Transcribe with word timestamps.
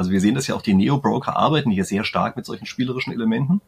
Also 0.00 0.12
wir 0.12 0.20
sehen 0.22 0.34
das 0.34 0.46
ja 0.46 0.54
auch, 0.54 0.62
die 0.62 0.72
Neo-Broker 0.72 1.36
arbeiten 1.36 1.70
hier 1.70 1.84
sehr 1.84 2.04
stark 2.04 2.34
mit 2.34 2.46
solchen 2.46 2.64
spielerischen 2.64 3.12
Elementen. 3.12 3.60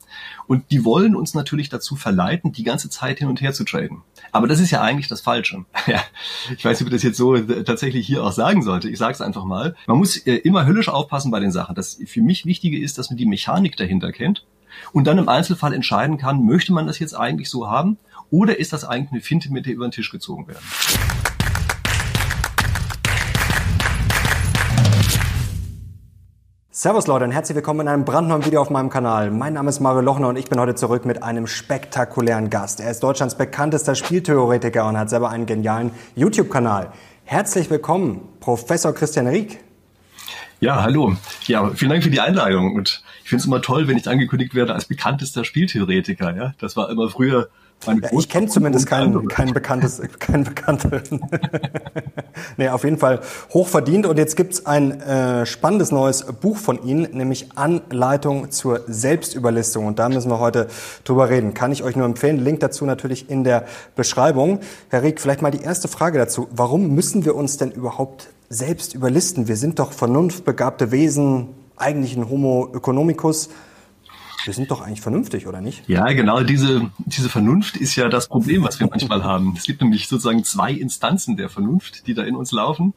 Und 0.47 0.71
die 0.71 0.83
wollen 0.83 1.15
uns 1.15 1.35
natürlich 1.35 1.69
dazu 1.69 1.95
verleiten, 1.95 2.53
die 2.53 2.63
ganze 2.63 2.89
Zeit 2.89 3.19
hin 3.19 3.29
und 3.29 3.43
her 3.43 3.53
zu 3.53 3.65
traden. 3.65 4.01
Aber 4.31 4.49
das 4.49 4.59
ist 4.59 4.71
ja 4.71 4.81
eigentlich 4.81 5.09
das 5.09 5.21
Falsche. 5.21 5.67
Ja, 5.87 6.03
ich 6.57 6.65
weiß 6.65 6.81
nicht, 6.81 6.87
ob 6.87 6.87
ich 6.87 6.95
das 6.95 7.03
jetzt 7.03 7.19
so 7.19 7.37
tatsächlich 7.37 8.07
hier 8.07 8.25
auch 8.25 8.33
sagen 8.33 8.63
sollte. 8.63 8.89
Ich 8.89 8.97
sage 8.97 9.13
es 9.13 9.21
einfach 9.21 9.45
mal. 9.45 9.75
Man 9.87 9.99
muss 9.99 10.17
äh, 10.17 10.37
immer 10.37 10.65
höllisch 10.65 10.89
aufpassen 10.89 11.31
bei 11.31 11.41
den 11.41 11.51
Sachen. 11.51 11.75
Das 11.75 11.99
für 12.07 12.23
mich 12.23 12.47
Wichtige 12.47 12.81
ist, 12.81 12.97
dass 12.97 13.11
man 13.11 13.19
die 13.19 13.27
Mechanik 13.27 13.77
dahinter 13.77 14.11
kennt 14.11 14.47
und 14.93 15.07
dann 15.07 15.19
im 15.19 15.29
Einzelfall 15.29 15.75
entscheiden 15.75 16.17
kann, 16.17 16.47
möchte 16.47 16.73
man 16.73 16.87
das 16.87 16.99
jetzt 16.99 17.15
eigentlich 17.15 17.51
so 17.51 17.69
haben 17.69 17.99
oder 18.31 18.59
ist 18.59 18.73
das 18.73 18.85
eigentlich 18.85 19.13
eine 19.13 19.21
Finte, 19.21 19.53
mit 19.53 19.67
der 19.67 19.75
über 19.75 19.87
den 19.87 19.93
Tisch 19.93 20.11
gezogen 20.11 20.49
werden? 20.49 20.65
Servus 26.83 27.07
Leute 27.07 27.25
und 27.25 27.31
herzlich 27.31 27.55
willkommen 27.55 27.83
in 27.83 27.87
einem 27.87 28.05
brandneuen 28.05 28.45
Video 28.45 28.61
auf 28.61 28.69
meinem 28.69 28.91
Kanal. 28.91 29.31
Mein 29.31 29.53
Name 29.53 29.69
ist 29.69 29.79
Mario 29.79 30.01
Lochner 30.01 30.27
und 30.27 30.37
ich 30.37 30.47
bin 30.47 30.59
heute 30.59 30.75
zurück 30.75 31.05
mit 31.05 31.23
einem 31.23 31.47
spektakulären 31.47 32.51
Gast. 32.51 32.81
Er 32.81 32.91
ist 32.91 33.05
Deutschlands 33.05 33.37
bekanntester 33.37 33.95
Spieltheoretiker 33.95 34.89
und 34.89 34.99
hat 34.99 35.09
selber 35.09 35.31
einen 35.31 35.47
genialen 35.47 35.93
YouTube-Kanal. 36.17 36.91
Herzlich 37.23 37.71
willkommen, 37.71 38.23
Professor 38.41 38.93
Christian 38.93 39.29
Rieck. 39.29 39.61
Ja, 40.59 40.83
hallo. 40.83 41.15
Ja, 41.47 41.71
vielen 41.71 41.91
Dank 41.93 42.03
für 42.03 42.11
die 42.11 42.19
Einladung. 42.19 42.75
Und 42.75 43.05
ich 43.23 43.29
finde 43.29 43.43
es 43.43 43.47
immer 43.47 43.63
toll, 43.63 43.87
wenn 43.87 43.97
ich 43.97 44.09
angekündigt 44.09 44.57
werde 44.57 44.75
als 44.75 44.87
bekanntester 44.87 45.45
Spieltheoretiker. 45.45 46.35
Ja, 46.35 46.55
das 46.59 46.77
war 46.77 46.91
immer 46.91 47.09
früher 47.09 47.49
ja, 47.87 47.95
ich 48.13 48.29
kenne 48.29 48.49
zumindest 48.49 48.87
keinen 48.87 49.29
kein 49.29 49.53
bekanntes, 49.53 50.01
kein 50.19 50.45
bekanntes. 50.45 51.11
nee, 52.57 52.69
auf 52.69 52.85
jeden 52.85 52.99
Fall 52.99 53.21
hochverdient. 53.53 54.07
Und 54.07 54.19
jetzt 54.19 54.37
gibt's 54.37 54.67
ein 54.67 55.01
äh, 55.01 55.47
spannendes 55.47 55.91
neues 55.91 56.25
Buch 56.25 56.57
von 56.57 56.85
Ihnen, 56.85 57.09
nämlich 57.13 57.57
Anleitung 57.57 58.51
zur 58.51 58.83
Selbstüberlistung. 58.87 59.87
Und 59.87 59.99
da 59.99 60.09
müssen 60.09 60.31
wir 60.31 60.39
heute 60.39 60.69
drüber 61.05 61.29
reden. 61.29 61.55
Kann 61.55 61.73
ich 61.73 61.83
euch 61.83 61.97
nur 61.97 62.07
empfehlen. 62.07 62.39
Link 62.39 62.61
dazu 62.61 62.85
natürlich 62.85 63.31
in 63.31 63.45
der 63.45 63.65
Beschreibung. 63.97 64.61
Herr 64.89 65.03
Rieck, 65.03 65.21
vielleicht 65.21 65.43
mal 65.43 65.51
die 65.51 65.63
erste 65.63 65.89
Frage 65.89 66.19
dazu. 66.19 66.49
Warum 66.51 66.95
müssen 66.95 67.25
wir 67.25 67.35
uns 67.35 67.57
denn 67.57 67.71
überhaupt 67.71 68.29
selbst 68.49 68.95
überlisten? 68.95 69.49
Wir 69.49 69.57
sind 69.57 69.79
doch 69.79 69.93
vernunftbegabte 69.93 70.91
Wesen, 70.91 71.49
eigentlich 71.77 72.17
ein 72.17 72.29
Homo 72.29 72.69
economicus. 72.75 73.49
Wir 74.45 74.53
sind 74.53 74.71
doch 74.71 74.81
eigentlich 74.81 75.01
vernünftig, 75.01 75.47
oder 75.47 75.61
nicht? 75.61 75.89
Ja, 75.89 76.07
genau. 76.13 76.43
Diese, 76.43 76.91
diese 76.99 77.29
Vernunft 77.29 77.77
ist 77.77 77.97
ja 77.97 78.09
das 78.09 78.29
Problem, 78.29 78.65
was 78.65 78.81
wir 78.81 78.89
manchmal 78.89 79.23
haben. 79.23 79.55
Es 79.57 79.65
gibt 79.65 79.81
nämlich 79.83 80.09
sozusagen 80.09 80.45
zwei 80.45 80.73
Instanzen 80.73 81.37
der 81.37 81.49
Vernunft, 81.49 82.07
die 82.07 82.15
da 82.15 82.23
in 82.23 82.35
uns 82.35 82.53
laufen. 82.53 82.95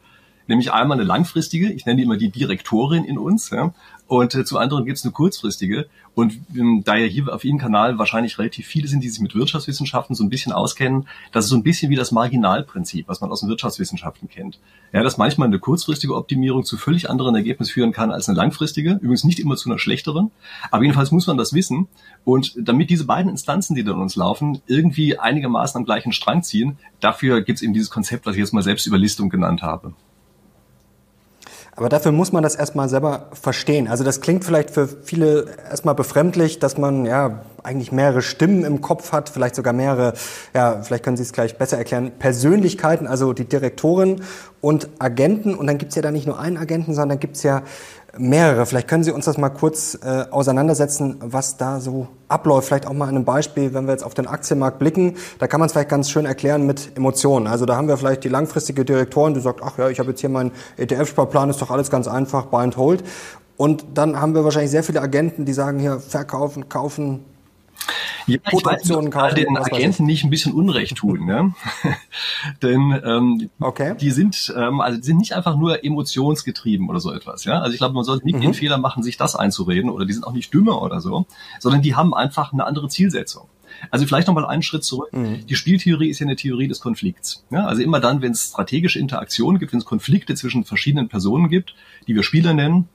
Nämlich 0.47 0.71
einmal 0.71 0.97
eine 0.97 1.07
langfristige, 1.07 1.71
ich 1.71 1.85
nenne 1.85 1.97
die 1.97 2.03
immer 2.03 2.17
die 2.17 2.29
Direktorin 2.29 3.03
in 3.03 3.17
uns, 3.17 3.49
ja, 3.49 3.73
und 4.07 4.35
äh, 4.35 4.45
zu 4.45 4.59
anderen 4.59 4.85
gibt 4.85 4.99
es 4.99 5.03
eine 5.03 5.13
kurzfristige. 5.13 5.87
Und 6.13 6.39
ähm, 6.55 6.83
da 6.85 6.95
ja 6.95 7.07
hier 7.07 7.33
auf 7.33 7.43
Ihrem 7.43 7.57
Kanal 7.57 7.97
wahrscheinlich 7.97 8.37
relativ 8.37 8.67
viele 8.67 8.87
sind, 8.87 9.03
die 9.03 9.09
sich 9.09 9.19
mit 9.19 9.33
Wirtschaftswissenschaften 9.33 10.15
so 10.15 10.23
ein 10.23 10.29
bisschen 10.29 10.51
auskennen, 10.53 11.07
das 11.31 11.45
ist 11.45 11.49
so 11.49 11.55
ein 11.55 11.63
bisschen 11.63 11.89
wie 11.89 11.95
das 11.95 12.11
Marginalprinzip, 12.11 13.07
was 13.07 13.19
man 13.19 13.31
aus 13.31 13.39
den 13.39 13.49
Wirtschaftswissenschaften 13.49 14.29
kennt. 14.29 14.59
Ja, 14.93 15.01
dass 15.01 15.17
manchmal 15.17 15.47
eine 15.47 15.59
kurzfristige 15.59 16.15
Optimierung 16.15 16.63
zu 16.63 16.77
völlig 16.77 17.09
anderen 17.09 17.35
Ergebnissen 17.35 17.73
führen 17.73 17.91
kann 17.91 18.11
als 18.11 18.29
eine 18.29 18.37
langfristige. 18.37 18.91
Übrigens 18.91 19.23
nicht 19.23 19.39
immer 19.39 19.55
zu 19.55 19.69
einer 19.69 19.79
schlechteren. 19.79 20.31
Aber 20.69 20.83
jedenfalls 20.83 21.11
muss 21.11 21.27
man 21.27 21.37
das 21.37 21.53
wissen. 21.53 21.87
Und 22.23 22.53
damit 22.57 22.91
diese 22.91 23.05
beiden 23.05 23.31
Instanzen, 23.31 23.75
die 23.75 23.83
da 23.83 23.93
in 23.93 23.99
uns 23.99 24.15
laufen, 24.15 24.61
irgendwie 24.67 25.17
einigermaßen 25.17 25.79
am 25.79 25.85
gleichen 25.85 26.11
Strang 26.11 26.43
ziehen, 26.43 26.77
dafür 26.99 27.41
gibt 27.41 27.57
es 27.57 27.63
eben 27.63 27.73
dieses 27.73 27.89
Konzept, 27.89 28.25
was 28.27 28.35
ich 28.35 28.39
jetzt 28.39 28.53
mal 28.53 28.61
Selbstüberlistung 28.61 29.29
genannt 29.29 29.63
habe. 29.63 29.93
Aber 31.77 31.89
dafür 31.89 32.13
muss 32.13 32.31
man 32.31 32.41
das 32.41 32.55
erstmal 32.55 32.87
selber 32.87 33.27
verstehen. 33.33 33.89
Also 33.89 34.05
das 34.05 34.21
klingt 34.21 34.45
vielleicht 34.45 34.71
für 34.71 34.87
viele 34.87 35.45
erstmal 35.69 35.93
befremdlich, 35.93 36.59
dass 36.59 36.77
man 36.77 37.05
ja 37.05 37.41
eigentlich 37.63 37.91
mehrere 37.91 38.21
Stimmen 38.21 38.63
im 38.63 38.79
Kopf 38.79 39.11
hat, 39.11 39.27
vielleicht 39.27 39.55
sogar 39.55 39.73
mehrere, 39.73 40.13
ja, 40.53 40.81
vielleicht 40.83 41.03
können 41.03 41.17
Sie 41.17 41.23
es 41.23 41.33
gleich 41.33 41.57
besser 41.57 41.77
erklären, 41.77 42.11
Persönlichkeiten, 42.17 43.07
also 43.07 43.33
die 43.33 43.43
Direktorin 43.43 44.21
und 44.61 44.87
Agenten. 44.99 45.53
Und 45.53 45.67
dann 45.67 45.77
gibt's 45.77 45.95
ja 45.95 46.01
da 46.01 46.11
nicht 46.11 46.27
nur 46.27 46.39
einen 46.39 46.57
Agenten, 46.57 46.93
sondern 46.93 47.19
gibt's 47.19 47.43
ja 47.43 47.63
mehrere. 48.17 48.65
Vielleicht 48.65 48.87
können 48.87 49.03
Sie 49.03 49.11
uns 49.11 49.25
das 49.25 49.37
mal 49.37 49.49
kurz 49.49 49.97
äh, 50.03 50.25
auseinandersetzen, 50.31 51.17
was 51.19 51.57
da 51.57 51.79
so 51.79 52.07
abläuft. 52.27 52.67
Vielleicht 52.67 52.87
auch 52.87 52.93
mal 52.93 53.05
an 53.05 53.15
einem 53.15 53.25
Beispiel, 53.25 53.73
wenn 53.73 53.85
wir 53.85 53.91
jetzt 53.91 54.03
auf 54.03 54.13
den 54.13 54.27
Aktienmarkt 54.27 54.79
blicken. 54.79 55.15
Da 55.39 55.47
kann 55.47 55.59
man 55.59 55.67
es 55.67 55.73
vielleicht 55.73 55.89
ganz 55.89 56.09
schön 56.09 56.25
erklären 56.25 56.65
mit 56.65 56.95
Emotionen. 56.95 57.47
Also 57.47 57.65
da 57.65 57.75
haben 57.75 57.87
wir 57.87 57.97
vielleicht 57.97 58.23
die 58.23 58.29
langfristige 58.29 58.85
Direktorin, 58.85 59.33
die 59.33 59.39
sagt, 59.39 59.61
ach 59.63 59.77
ja, 59.77 59.89
ich 59.89 59.99
habe 59.99 60.09
jetzt 60.09 60.21
hier 60.21 60.29
meinen 60.29 60.51
ETF-Sparplan, 60.77 61.49
ist 61.49 61.61
doch 61.61 61.71
alles 61.71 61.89
ganz 61.89 62.07
einfach, 62.07 62.45
buy 62.45 62.63
and 62.63 62.77
hold. 62.77 63.03
Und 63.57 63.85
dann 63.93 64.19
haben 64.19 64.35
wir 64.35 64.43
wahrscheinlich 64.43 64.71
sehr 64.71 64.83
viele 64.83 65.01
Agenten, 65.01 65.45
die 65.45 65.53
sagen 65.53 65.79
hier, 65.79 65.99
verkaufen, 65.99 66.67
kaufen, 66.67 67.23
ja, 68.27 68.37
ich 68.51 68.65
weiß, 68.65 68.87
kaufen, 68.87 69.35
den 69.35 69.57
Agenten 69.57 70.05
nicht 70.05 70.23
ein 70.23 70.29
bisschen 70.29 70.53
Unrecht 70.53 70.97
tun, 70.97 71.25
ne? 71.25 71.53
Denn 72.61 72.99
ähm, 73.05 73.49
okay. 73.59 73.95
die 73.99 74.11
sind 74.11 74.53
ähm, 74.55 74.81
also 74.81 74.97
die 74.97 75.05
sind 75.05 75.17
nicht 75.17 75.33
einfach 75.33 75.55
nur 75.55 75.83
emotionsgetrieben 75.83 76.89
oder 76.89 76.99
so 76.99 77.11
etwas, 77.11 77.45
ja. 77.45 77.59
Also 77.59 77.73
ich 77.73 77.77
glaube, 77.77 77.93
man 77.93 78.03
sollte 78.03 78.25
nicht 78.25 78.37
mhm. 78.37 78.41
den 78.41 78.53
Fehler 78.53 78.77
machen, 78.77 79.03
sich 79.03 79.17
das 79.17 79.35
einzureden 79.35 79.89
oder 79.89 80.05
die 80.05 80.13
sind 80.13 80.25
auch 80.25 80.33
nicht 80.33 80.53
dümmer 80.53 80.81
oder 80.81 81.01
so, 81.01 81.25
sondern 81.59 81.81
die 81.81 81.95
haben 81.95 82.13
einfach 82.13 82.53
eine 82.53 82.65
andere 82.65 82.87
Zielsetzung. 82.87 83.47
Also 83.91 84.05
vielleicht 84.05 84.27
nochmal 84.27 84.45
einen 84.45 84.63
Schritt 84.63 84.83
zurück. 84.83 85.11
Mhm. 85.11 85.45
Die 85.47 85.55
Spieltheorie 85.55 86.09
ist 86.09 86.19
ja 86.19 86.25
eine 86.25 86.35
Theorie 86.35 86.67
des 86.67 86.79
Konflikts. 86.79 87.45
Ja, 87.49 87.65
also 87.65 87.81
immer 87.81 87.99
dann, 87.99 88.21
wenn 88.21 88.31
es 88.31 88.49
strategische 88.49 88.99
Interaktionen 88.99 89.59
gibt, 89.59 89.73
wenn 89.73 89.79
es 89.79 89.85
Konflikte 89.85 90.35
zwischen 90.35 90.63
verschiedenen 90.63 91.09
Personen 91.09 91.49
gibt, 91.49 91.75
die 92.07 92.15
wir 92.15 92.23
Spieler 92.23 92.53
nennen, 92.53 92.89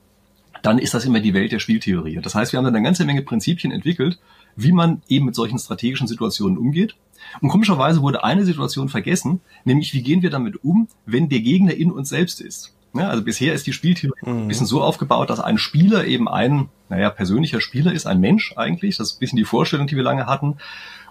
dann 0.62 0.78
ist 0.78 0.94
das 0.94 1.04
immer 1.04 1.21
die 1.21 1.34
Welt 1.34 1.53
der 1.53 1.59
Spieltheorie. 1.59 2.21
Das 2.22 2.34
heißt, 2.34 2.53
wir 2.53 2.59
haben 2.59 2.65
dann 2.65 2.75
eine 2.75 2.84
ganze 2.84 3.04
Menge 3.04 3.22
Prinzipien 3.22 3.72
entwickelt, 3.72 4.19
wie 4.56 4.72
man 4.72 5.03
eben 5.09 5.26
mit 5.26 5.34
solchen 5.34 5.59
strategischen 5.59 6.06
Situationen 6.06 6.59
umgeht. 6.59 6.97
Und 7.41 7.48
komischerweise 7.48 8.03
wurde 8.03 8.25
eine 8.25 8.44
Situation 8.44 8.88
vergessen, 8.88 9.41
nämlich 9.65 9.94
wie 9.94 10.03
gehen 10.03 10.22
wir 10.22 10.31
damit 10.31 10.65
um, 10.65 10.88
wenn 11.06 11.28
der 11.28 11.41
Gegner 11.41 11.75
in 11.75 11.91
uns 11.91 12.09
selbst 12.09 12.41
ist. 12.41 12.75
Ja, 12.93 13.09
also 13.09 13.22
bisher 13.22 13.54
ist 13.54 13.66
die 13.66 13.72
Spieltheorie 13.72 14.19
mhm. 14.22 14.43
ein 14.43 14.48
bisschen 14.48 14.66
so 14.66 14.82
aufgebaut, 14.82 15.31
dass 15.31 15.38
ein 15.38 15.59
Spieler 15.59 16.06
eben 16.06 16.28
ein, 16.28 16.69
naja, 16.88 17.10
persönlicher 17.10 17.60
Spieler 17.60 17.92
ist, 17.92 18.06
ein 18.06 18.21
Mensch 18.21 18.54
eigentlich. 18.56 18.97
Das 18.97 19.09
ist 19.09 19.16
ein 19.16 19.21
bisschen 19.21 19.37
die 19.37 19.44
Vorstellung, 19.44 19.87
die 19.87 19.97
wir 19.97 20.03
lange 20.03 20.27
hatten. 20.27 20.56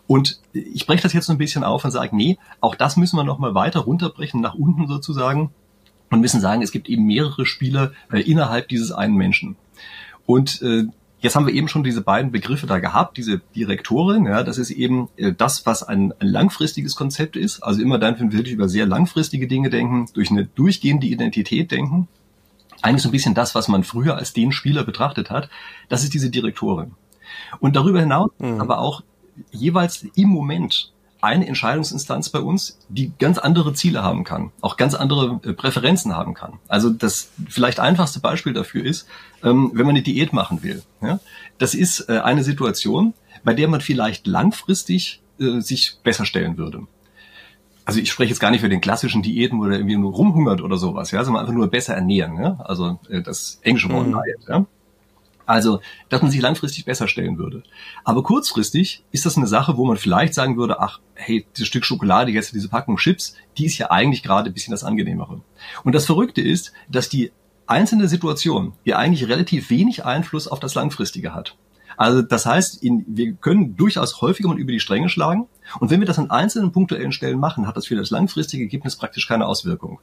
Und 0.06 0.42
ich 0.54 0.88
breche 0.88 1.04
das 1.04 1.14
jetzt 1.14 1.28
so 1.28 1.32
ein 1.32 1.38
bisschen 1.38 1.64
auf 1.64 1.86
und 1.86 1.92
sage, 1.92 2.16
nee, 2.16 2.38
auch 2.62 2.76
das 2.76 2.98
müssen 2.98 3.16
wir 3.16 3.24
nochmal 3.24 3.54
weiter 3.54 3.82
runterbrechen, 3.82 4.42
nach 4.42 4.56
unten 4.56 4.88
sozusagen. 4.88 5.52
Und 6.10 6.22
müssen 6.22 6.42
sagen, 6.42 6.62
es 6.62 6.72
gibt 6.72 6.90
eben 6.90 7.06
mehrere 7.06 7.46
Spieler 7.46 7.92
äh, 8.12 8.22
innerhalb 8.22 8.68
dieses 8.68 8.92
einen 8.92 9.16
Menschen. 9.16 9.56
Und 10.26 10.62
äh, 10.62 10.86
Jetzt 11.22 11.36
haben 11.36 11.46
wir 11.46 11.54
eben 11.54 11.68
schon 11.68 11.84
diese 11.84 12.02
beiden 12.02 12.32
Begriffe 12.32 12.66
da 12.66 12.80
gehabt, 12.80 13.18
diese 13.18 13.42
Direktorin, 13.54 14.26
ja, 14.26 14.44
das 14.44 14.58
ist 14.58 14.72
eben 14.72 15.10
äh, 15.18 15.34
das, 15.34 15.66
was 15.66 15.84
ein, 15.84 16.14
ein 16.20 16.28
langfristiges 16.28 16.96
Konzept 16.96 17.36
ist. 17.36 17.62
Also 17.62 17.82
immer 17.82 18.00
dann, 18.00 18.18
wenn 18.20 18.32
wir 18.32 18.40
wirklich 18.40 18.54
über 18.54 18.70
sehr 18.70 18.86
langfristige 18.86 19.48
Dinge 19.48 19.70
denken, 19.70 20.06
durch 20.14 20.32
eine 20.32 20.46
durchgehende 20.46 21.08
Identität 21.08 21.72
denken. 21.72 22.08
Eigentlich 22.82 23.04
so 23.04 23.10
ein 23.10 23.12
bisschen 23.12 23.34
das, 23.34 23.54
was 23.54 23.68
man 23.68 23.84
früher 23.84 24.16
als 24.16 24.32
den 24.32 24.54
Spieler 24.54 24.86
betrachtet 24.86 25.30
hat. 25.30 25.50
Das 25.90 26.04
ist 26.04 26.14
diese 26.14 26.30
Direktorin. 26.30 26.94
Und 27.60 27.76
darüber 27.76 28.00
hinaus 28.00 28.32
mhm. 28.40 28.62
aber 28.62 28.80
auch 28.80 29.04
jeweils 29.52 30.06
im 30.16 30.30
Moment 30.30 30.94
eine 31.22 31.48
Entscheidungsinstanz 31.48 32.30
bei 32.30 32.40
uns, 32.40 32.78
die 32.88 33.12
ganz 33.20 33.38
andere 33.38 33.74
Ziele 33.74 34.04
haben 34.04 34.24
kann, 34.24 34.52
auch 34.62 34.78
ganz 34.78 34.94
andere 34.94 35.40
äh, 35.44 35.54
Präferenzen 35.54 36.16
haben 36.16 36.34
kann. 36.34 36.60
Also 36.68 36.90
das 36.90 37.30
vielleicht 37.48 37.80
einfachste 37.80 38.20
Beispiel 38.20 38.54
dafür 38.54 38.86
ist, 38.86 39.08
ähm, 39.44 39.72
wenn 39.74 39.86
man 39.86 39.96
eine 39.96 40.02
Diät 40.02 40.32
machen 40.34 40.64
will. 40.64 40.82
Das 41.58 41.74
ist 41.74 42.10
äh, 42.10 42.20
eine 42.20 42.44
Situation, 42.44 43.14
bei 43.44 43.54
der 43.54 43.68
man 43.68 43.82
vielleicht 43.82 44.28
langfristig 44.28 45.22
äh, 45.40 45.60
sich 45.60 45.98
besser 46.04 46.26
stellen 46.26 46.58
würde. 46.58 46.88
Also 47.84 48.00
ich 48.00 48.12
spreche 48.12 48.30
jetzt 48.30 48.40
gar 48.40 48.52
nicht 48.52 48.62
für 48.62 48.70
den 48.70 48.82
klassischen 48.82 49.22
Diäten, 49.22 49.60
wo 49.60 49.66
der 49.66 49.80
irgendwie 49.80 49.98
nur 49.98 50.14
rumhungert 50.14 50.62
oder 50.62 50.78
sowas, 50.78 51.12
ja, 51.12 51.24
sondern 51.24 51.42
einfach 51.42 51.56
nur 51.56 51.68
besser 51.70 51.96
ernähren. 51.96 52.38
Also 52.62 53.00
das 53.10 53.60
englische 53.64 53.90
Wort 53.90 54.08
mhm. 54.08 54.12
Diet. 54.12 54.48
Ja? 54.48 54.66
Also, 55.50 55.82
dass 56.10 56.22
man 56.22 56.30
sich 56.30 56.42
langfristig 56.42 56.86
besser 56.86 57.08
stellen 57.08 57.40
würde. 57.40 57.64
Aber 58.04 58.22
kurzfristig 58.22 59.04
ist 59.10 59.26
das 59.26 59.36
eine 59.36 59.48
Sache, 59.48 59.78
wo 59.78 59.86
man 59.88 59.98
vielleicht 59.98 60.36
sagen 60.36 60.58
würde, 60.58 60.80
ach, 60.80 61.00
hey, 61.16 61.44
dieses 61.56 61.68
Stück 61.68 61.86
Schokolade, 61.86 62.30
jetzt 62.30 62.54
diese 62.54 62.70
Packung 62.70 62.98
Chips, 62.98 63.34
die 63.58 63.66
ist 63.66 63.80
ja 63.80 63.90
eigentlich 63.90 64.22
gerade 64.22 64.52
ein 64.52 64.54
bisschen 64.54 64.74
das 64.74 64.84
Angenehmere. 64.84 65.42
Und 65.84 65.96
das 65.96 66.06
Verrückte 66.06 66.42
ist, 66.42 66.72
dass 66.88 67.10
die 67.10 67.32
einzelne 67.66 68.08
Situation 68.08 68.74
ja 68.84 69.00
eigentlich 69.00 69.28
relativ 69.28 69.72
wenig 69.72 70.06
Einfluss 70.06 70.48
auf 70.48 70.60
das 70.60 70.76
Langfristige 70.76 71.34
hat. 71.34 71.58
Also 71.98 72.22
das 72.22 72.46
heißt, 72.46 72.84
in, 72.84 73.04
wir 73.08 73.34
können 73.34 73.76
durchaus 73.76 74.22
häufiger 74.22 74.50
mal 74.50 74.60
über 74.60 74.72
die 74.72 74.80
Stränge 74.80 75.10
schlagen. 75.10 75.48
Und 75.80 75.90
wenn 75.90 76.00
wir 76.00 76.08
das 76.08 76.20
an 76.20 76.30
einzelnen 76.30 76.72
punktuellen 76.72 77.12
Stellen 77.12 77.40
machen, 77.40 77.66
hat 77.66 77.76
das 77.76 77.88
für 77.88 77.96
das 77.96 78.12
langfristige 78.12 78.66
Ergebnis 78.66 78.98
praktisch 78.98 79.28
keine 79.28 79.48
Auswirkung. 79.48 80.00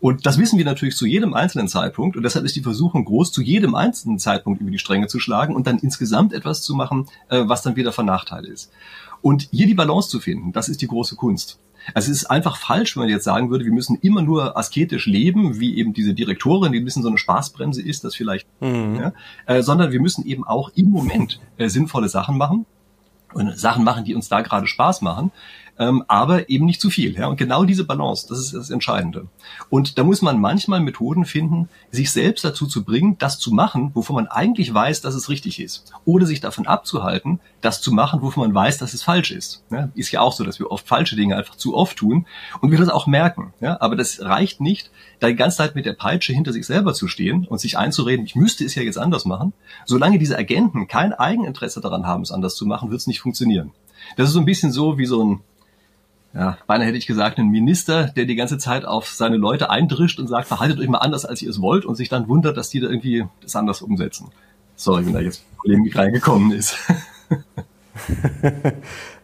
Und 0.00 0.26
das 0.26 0.38
wissen 0.38 0.58
wir 0.58 0.64
natürlich 0.64 0.96
zu 0.96 1.06
jedem 1.06 1.34
einzelnen 1.34 1.68
Zeitpunkt. 1.68 2.16
Und 2.16 2.22
deshalb 2.22 2.44
ist 2.44 2.56
die 2.56 2.62
Versuchung 2.62 3.04
groß, 3.04 3.32
zu 3.32 3.42
jedem 3.42 3.74
einzelnen 3.74 4.18
Zeitpunkt 4.18 4.60
über 4.60 4.70
die 4.70 4.78
Stränge 4.78 5.06
zu 5.06 5.18
schlagen 5.18 5.54
und 5.54 5.66
dann 5.66 5.78
insgesamt 5.78 6.32
etwas 6.32 6.62
zu 6.62 6.74
machen, 6.74 7.08
äh, 7.28 7.42
was 7.46 7.62
dann 7.62 7.76
wieder 7.76 7.92
von 7.92 8.06
Nachteil 8.06 8.44
ist. 8.44 8.70
Und 9.22 9.48
hier 9.50 9.66
die 9.66 9.74
Balance 9.74 10.08
zu 10.08 10.20
finden, 10.20 10.52
das 10.52 10.68
ist 10.68 10.82
die 10.82 10.88
große 10.88 11.16
Kunst. 11.16 11.58
Also 11.92 12.10
es 12.10 12.22
ist 12.22 12.26
einfach 12.26 12.56
falsch, 12.56 12.96
wenn 12.96 13.02
man 13.02 13.10
jetzt 13.10 13.24
sagen 13.24 13.50
würde, 13.50 13.64
wir 13.64 13.72
müssen 13.72 13.98
immer 14.00 14.22
nur 14.22 14.56
asketisch 14.56 15.06
leben, 15.06 15.60
wie 15.60 15.76
eben 15.76 15.92
diese 15.92 16.14
Direktorin, 16.14 16.72
die 16.72 16.78
ein 16.78 16.84
bisschen 16.84 17.02
so 17.02 17.08
eine 17.08 17.18
Spaßbremse 17.18 17.82
ist, 17.82 18.04
das 18.04 18.14
vielleicht, 18.14 18.46
mhm. 18.60 18.96
ja, 18.96 19.12
äh, 19.46 19.62
sondern 19.62 19.92
wir 19.92 20.00
müssen 20.00 20.24
eben 20.24 20.44
auch 20.44 20.70
im 20.74 20.90
Moment 20.90 21.40
äh, 21.58 21.68
sinnvolle 21.68 22.08
Sachen 22.08 22.38
machen 22.38 22.64
und 23.34 23.58
Sachen 23.58 23.84
machen, 23.84 24.04
die 24.04 24.14
uns 24.14 24.28
da 24.28 24.40
gerade 24.40 24.66
Spaß 24.66 25.02
machen 25.02 25.30
ähm, 25.78 26.04
aber 26.08 26.48
eben 26.48 26.66
nicht 26.66 26.80
zu 26.80 26.90
viel. 26.90 27.14
Ja? 27.14 27.26
Und 27.26 27.36
genau 27.36 27.64
diese 27.64 27.84
Balance, 27.84 28.26
das 28.28 28.38
ist 28.38 28.54
das 28.54 28.70
Entscheidende. 28.70 29.28
Und 29.70 29.98
da 29.98 30.04
muss 30.04 30.22
man 30.22 30.40
manchmal 30.40 30.80
Methoden 30.80 31.24
finden, 31.24 31.68
sich 31.90 32.12
selbst 32.12 32.44
dazu 32.44 32.66
zu 32.66 32.84
bringen, 32.84 33.16
das 33.18 33.38
zu 33.38 33.52
machen, 33.52 33.90
wovon 33.94 34.16
man 34.16 34.26
eigentlich 34.26 34.72
weiß, 34.72 35.00
dass 35.00 35.14
es 35.14 35.28
richtig 35.28 35.60
ist. 35.60 35.92
Oder 36.04 36.26
sich 36.26 36.40
davon 36.40 36.66
abzuhalten, 36.66 37.40
das 37.60 37.80
zu 37.80 37.92
machen, 37.92 38.22
wovon 38.22 38.44
man 38.44 38.54
weiß, 38.54 38.78
dass 38.78 38.94
es 38.94 39.02
falsch 39.02 39.30
ist. 39.30 39.64
Ja? 39.70 39.90
Ist 39.94 40.12
ja 40.12 40.20
auch 40.20 40.32
so, 40.32 40.44
dass 40.44 40.58
wir 40.58 40.70
oft 40.70 40.86
falsche 40.86 41.16
Dinge 41.16 41.36
einfach 41.36 41.56
zu 41.56 41.74
oft 41.76 41.96
tun 41.96 42.26
und 42.60 42.70
wir 42.70 42.78
das 42.78 42.88
auch 42.88 43.06
merken. 43.06 43.52
Ja? 43.60 43.80
Aber 43.80 43.96
das 43.96 44.20
reicht 44.22 44.60
nicht, 44.60 44.90
da 45.20 45.28
die 45.28 45.36
ganze 45.36 45.58
Zeit 45.58 45.74
mit 45.74 45.86
der 45.86 45.94
Peitsche 45.94 46.32
hinter 46.32 46.52
sich 46.52 46.66
selber 46.66 46.94
zu 46.94 47.08
stehen 47.08 47.46
und 47.46 47.60
sich 47.60 47.78
einzureden, 47.78 48.26
ich 48.26 48.36
müsste 48.36 48.64
es 48.64 48.74
ja 48.74 48.82
jetzt 48.82 48.98
anders 48.98 49.24
machen. 49.24 49.52
Solange 49.86 50.18
diese 50.18 50.38
Agenten 50.38 50.86
kein 50.86 51.12
Eigeninteresse 51.12 51.80
daran 51.80 52.06
haben, 52.06 52.22
es 52.22 52.30
anders 52.30 52.54
zu 52.54 52.66
machen, 52.66 52.90
wird 52.90 53.00
es 53.00 53.06
nicht 53.06 53.20
funktionieren. 53.20 53.72
Das 54.16 54.28
ist 54.28 54.34
so 54.34 54.40
ein 54.40 54.44
bisschen 54.44 54.70
so 54.70 54.98
wie 54.98 55.06
so 55.06 55.24
ein 55.24 55.40
ja, 56.34 56.58
beinahe 56.66 56.88
hätte 56.88 56.98
ich 56.98 57.06
gesagt, 57.06 57.38
ein 57.38 57.48
Minister, 57.48 58.06
der 58.08 58.24
die 58.24 58.34
ganze 58.34 58.58
Zeit 58.58 58.84
auf 58.84 59.08
seine 59.08 59.36
Leute 59.36 59.70
eindrischt 59.70 60.18
und 60.18 60.26
sagt, 60.26 60.48
verhaltet 60.48 60.80
euch 60.80 60.88
mal 60.88 60.98
anders, 60.98 61.24
als 61.24 61.40
ihr 61.42 61.50
es 61.50 61.60
wollt 61.60 61.84
und 61.84 61.94
sich 61.94 62.08
dann 62.08 62.28
wundert, 62.28 62.56
dass 62.56 62.70
die 62.70 62.80
da 62.80 62.88
irgendwie 62.88 63.24
das 63.40 63.54
anders 63.54 63.82
umsetzen. 63.82 64.28
Sorry, 64.74 65.06
wenn 65.06 65.12
da 65.12 65.20
jetzt 65.20 65.44
Polemik 65.56 65.96
reingekommen 65.96 66.50
ist. 66.52 66.76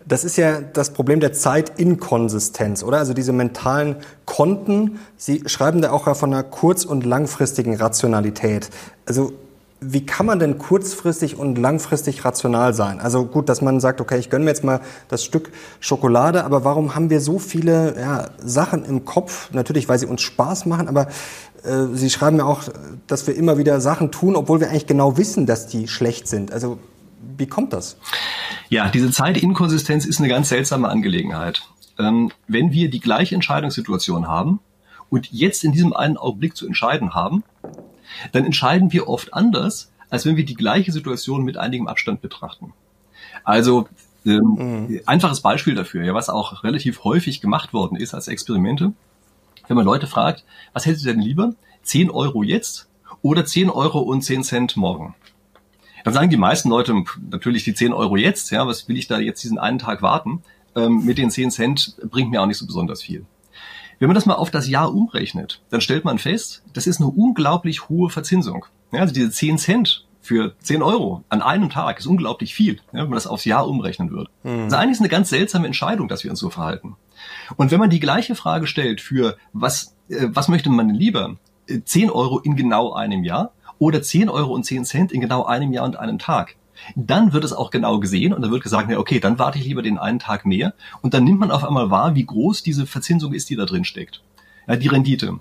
Das 0.06 0.24
ist 0.24 0.36
ja 0.36 0.60
das 0.60 0.92
Problem 0.92 1.20
der 1.20 1.32
Zeitinkonsistenz, 1.32 2.82
oder? 2.82 2.98
Also 2.98 3.14
diese 3.14 3.32
mentalen 3.32 3.96
Konten. 4.24 4.98
Sie 5.16 5.42
schreiben 5.46 5.82
da 5.82 5.92
auch 5.92 6.16
von 6.16 6.32
einer 6.32 6.42
kurz- 6.42 6.84
und 6.84 7.04
langfristigen 7.04 7.76
Rationalität. 7.76 8.70
Also 9.06 9.32
wie 9.80 10.04
kann 10.04 10.26
man 10.26 10.38
denn 10.38 10.58
kurzfristig 10.58 11.38
und 11.38 11.56
langfristig 11.56 12.24
rational 12.24 12.74
sein? 12.74 13.00
Also 13.00 13.24
gut, 13.24 13.48
dass 13.48 13.62
man 13.62 13.80
sagt, 13.80 14.00
okay, 14.00 14.18
ich 14.18 14.28
gönne 14.28 14.44
mir 14.44 14.50
jetzt 14.50 14.62
mal 14.62 14.80
das 15.08 15.24
Stück 15.24 15.52
Schokolade, 15.80 16.44
aber 16.44 16.64
warum 16.64 16.94
haben 16.94 17.08
wir 17.08 17.20
so 17.20 17.38
viele 17.38 17.98
ja, 17.98 18.28
Sachen 18.44 18.84
im 18.84 19.04
Kopf? 19.06 19.50
Natürlich, 19.52 19.88
weil 19.88 19.98
sie 19.98 20.06
uns 20.06 20.20
Spaß 20.20 20.66
machen, 20.66 20.86
aber 20.86 21.08
äh, 21.64 21.86
Sie 21.94 22.10
schreiben 22.10 22.38
ja 22.38 22.44
auch, 22.44 22.64
dass 23.06 23.26
wir 23.26 23.34
immer 23.34 23.58
wieder 23.58 23.80
Sachen 23.80 24.10
tun, 24.10 24.36
obwohl 24.36 24.60
wir 24.60 24.68
eigentlich 24.68 24.86
genau 24.86 25.16
wissen, 25.16 25.46
dass 25.46 25.66
die 25.66 25.88
schlecht 25.88 26.28
sind. 26.28 26.52
Also 26.52 26.78
wie 27.36 27.46
kommt 27.46 27.72
das? 27.72 27.96
Ja, 28.68 28.88
diese 28.90 29.10
Zeitinkonsistenz 29.10 30.04
ist 30.04 30.18
eine 30.18 30.28
ganz 30.28 30.50
seltsame 30.50 30.88
Angelegenheit. 30.88 31.62
Ähm, 31.98 32.30
wenn 32.48 32.72
wir 32.72 32.90
die 32.90 33.00
gleiche 33.00 33.34
Entscheidungssituation 33.34 34.28
haben 34.28 34.60
und 35.08 35.30
jetzt 35.32 35.64
in 35.64 35.72
diesem 35.72 35.92
einen 35.92 36.16
Augenblick 36.16 36.56
zu 36.56 36.66
entscheiden 36.66 37.14
haben, 37.14 37.44
dann 38.32 38.44
entscheiden 38.44 38.92
wir 38.92 39.08
oft 39.08 39.34
anders, 39.34 39.90
als 40.08 40.26
wenn 40.26 40.36
wir 40.36 40.44
die 40.44 40.54
gleiche 40.54 40.92
Situation 40.92 41.44
mit 41.44 41.56
einigem 41.56 41.86
Abstand 41.86 42.20
betrachten. 42.20 42.72
Also 43.44 43.88
ähm, 44.26 44.86
mhm. 44.88 45.00
einfaches 45.06 45.40
Beispiel 45.40 45.74
dafür, 45.74 46.04
ja, 46.04 46.14
was 46.14 46.28
auch 46.28 46.64
relativ 46.64 47.04
häufig 47.04 47.40
gemacht 47.40 47.72
worden 47.72 47.96
ist 47.96 48.14
als 48.14 48.28
Experimente. 48.28 48.92
Wenn 49.68 49.76
man 49.76 49.86
Leute 49.86 50.06
fragt, 50.06 50.44
was 50.72 50.86
hättet 50.86 51.04
ihr 51.04 51.12
denn 51.12 51.22
lieber? 51.22 51.54
10 51.82 52.10
Euro 52.10 52.42
jetzt 52.42 52.88
oder 53.22 53.44
10 53.44 53.70
Euro 53.70 54.00
und 54.00 54.22
10 54.22 54.42
Cent 54.42 54.76
morgen? 54.76 55.14
Dann 56.04 56.14
sagen 56.14 56.30
die 56.30 56.36
meisten 56.36 56.68
Leute 56.70 57.04
natürlich 57.30 57.64
die 57.64 57.74
10 57.74 57.92
Euro 57.92 58.16
jetzt, 58.16 58.50
ja, 58.50 58.66
was 58.66 58.88
will 58.88 58.96
ich 58.96 59.06
da 59.06 59.18
jetzt 59.18 59.42
diesen 59.44 59.58
einen 59.58 59.78
Tag 59.78 60.02
warten? 60.02 60.42
Ähm, 60.74 61.04
mit 61.04 61.18
den 61.18 61.30
10 61.30 61.50
Cent 61.50 61.96
bringt 62.10 62.30
mir 62.30 62.42
auch 62.42 62.46
nicht 62.46 62.58
so 62.58 62.66
besonders 62.66 63.02
viel. 63.02 63.26
Wenn 64.00 64.08
man 64.08 64.14
das 64.14 64.26
mal 64.26 64.34
auf 64.34 64.50
das 64.50 64.66
Jahr 64.66 64.92
umrechnet, 64.92 65.60
dann 65.68 65.82
stellt 65.82 66.06
man 66.06 66.18
fest, 66.18 66.62
das 66.72 66.86
ist 66.86 67.00
eine 67.00 67.10
unglaublich 67.10 67.90
hohe 67.90 68.08
Verzinsung. 68.08 68.64
Ja, 68.92 69.00
also 69.00 69.12
diese 69.12 69.30
10 69.30 69.58
Cent 69.58 70.06
für 70.22 70.54
10 70.62 70.82
Euro 70.82 71.22
an 71.28 71.42
einem 71.42 71.68
Tag 71.68 71.98
ist 71.98 72.06
unglaublich 72.06 72.54
viel, 72.54 72.76
ja, 72.92 73.00
wenn 73.02 73.10
man 73.10 73.12
das 73.12 73.26
aufs 73.26 73.44
Jahr 73.44 73.68
umrechnen 73.68 74.10
würde. 74.10 74.30
Mhm. 74.42 74.64
Also 74.64 74.76
eigentlich 74.76 74.92
ist 74.92 75.00
eine 75.00 75.10
ganz 75.10 75.28
seltsame 75.28 75.66
Entscheidung, 75.66 76.08
dass 76.08 76.24
wir 76.24 76.30
uns 76.30 76.40
so 76.40 76.48
verhalten. 76.48 76.96
Und 77.56 77.70
wenn 77.70 77.78
man 77.78 77.90
die 77.90 78.00
gleiche 78.00 78.34
Frage 78.34 78.66
stellt 78.66 79.02
für 79.02 79.36
was, 79.52 79.94
äh, 80.08 80.28
was 80.28 80.48
möchte 80.48 80.70
man 80.70 80.88
lieber? 80.88 81.36
10 81.68 82.08
äh, 82.08 82.10
Euro 82.10 82.38
in 82.38 82.56
genau 82.56 82.94
einem 82.94 83.22
Jahr 83.22 83.52
oder 83.78 84.00
10 84.00 84.30
Euro 84.30 84.54
und 84.54 84.64
10 84.64 84.86
Cent 84.86 85.12
in 85.12 85.20
genau 85.20 85.44
einem 85.44 85.74
Jahr 85.74 85.84
und 85.84 85.96
einem 85.96 86.18
Tag? 86.18 86.56
Dann 86.96 87.32
wird 87.32 87.44
es 87.44 87.52
auch 87.52 87.70
genau 87.70 88.00
gesehen 88.00 88.32
und 88.32 88.42
dann 88.42 88.50
wird 88.50 88.62
gesagt, 88.62 88.90
ja, 88.90 88.98
okay, 88.98 89.20
dann 89.20 89.38
warte 89.38 89.58
ich 89.58 89.64
lieber 89.64 89.82
den 89.82 89.98
einen 89.98 90.18
Tag 90.18 90.46
mehr 90.46 90.74
und 91.02 91.14
dann 91.14 91.24
nimmt 91.24 91.40
man 91.40 91.50
auf 91.50 91.64
einmal 91.64 91.90
wahr, 91.90 92.14
wie 92.14 92.26
groß 92.26 92.62
diese 92.62 92.86
Verzinsung 92.86 93.32
ist, 93.32 93.50
die 93.50 93.56
da 93.56 93.64
drin 93.64 93.84
steckt. 93.84 94.22
Ja, 94.66 94.76
die 94.76 94.88
Rendite. 94.88 95.40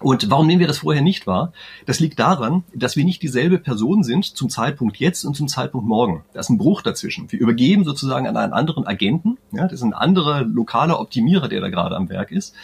Und 0.00 0.30
warum 0.30 0.46
nehmen 0.46 0.60
wir 0.60 0.66
das 0.66 0.78
vorher 0.78 1.02
nicht 1.02 1.26
wahr? 1.26 1.52
Das 1.86 2.00
liegt 2.00 2.18
daran, 2.18 2.64
dass 2.74 2.96
wir 2.96 3.04
nicht 3.04 3.22
dieselbe 3.22 3.58
Person 3.58 4.02
sind 4.02 4.24
zum 4.24 4.50
Zeitpunkt 4.50 4.98
jetzt 4.98 5.24
und 5.24 5.34
zum 5.34 5.48
Zeitpunkt 5.48 5.86
morgen. 5.86 6.24
Da 6.34 6.40
ist 6.40 6.50
ein 6.50 6.58
Bruch 6.58 6.82
dazwischen. 6.82 7.30
Wir 7.32 7.40
übergeben 7.40 7.84
sozusagen 7.84 8.26
an 8.26 8.36
einen 8.36 8.52
anderen 8.52 8.86
Agenten. 8.86 9.38
Ja, 9.52 9.62
das 9.62 9.74
ist 9.74 9.82
ein 9.82 9.94
anderer 9.94 10.42
lokaler 10.42 11.00
Optimierer, 11.00 11.48
der 11.48 11.60
da 11.60 11.68
gerade 11.68 11.96
am 11.96 12.08
Werk 12.10 12.30
ist. 12.30 12.54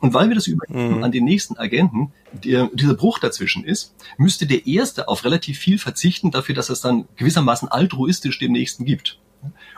Und 0.00 0.12
weil 0.12 0.28
wir 0.28 0.34
das 0.34 0.46
übergeben 0.46 0.98
mhm. 0.98 1.04
an 1.04 1.12
den 1.12 1.24
nächsten 1.24 1.56
Agenten, 1.56 2.12
der, 2.32 2.68
dieser 2.74 2.94
Bruch 2.94 3.18
dazwischen 3.18 3.64
ist, 3.64 3.94
müsste 4.18 4.46
der 4.46 4.66
Erste 4.66 5.08
auf 5.08 5.24
relativ 5.24 5.58
viel 5.58 5.78
verzichten 5.78 6.30
dafür, 6.30 6.54
dass 6.54 6.68
es 6.68 6.80
dann 6.82 7.06
gewissermaßen 7.16 7.68
altruistisch 7.68 8.38
dem 8.38 8.52
Nächsten 8.52 8.84
gibt. 8.84 9.18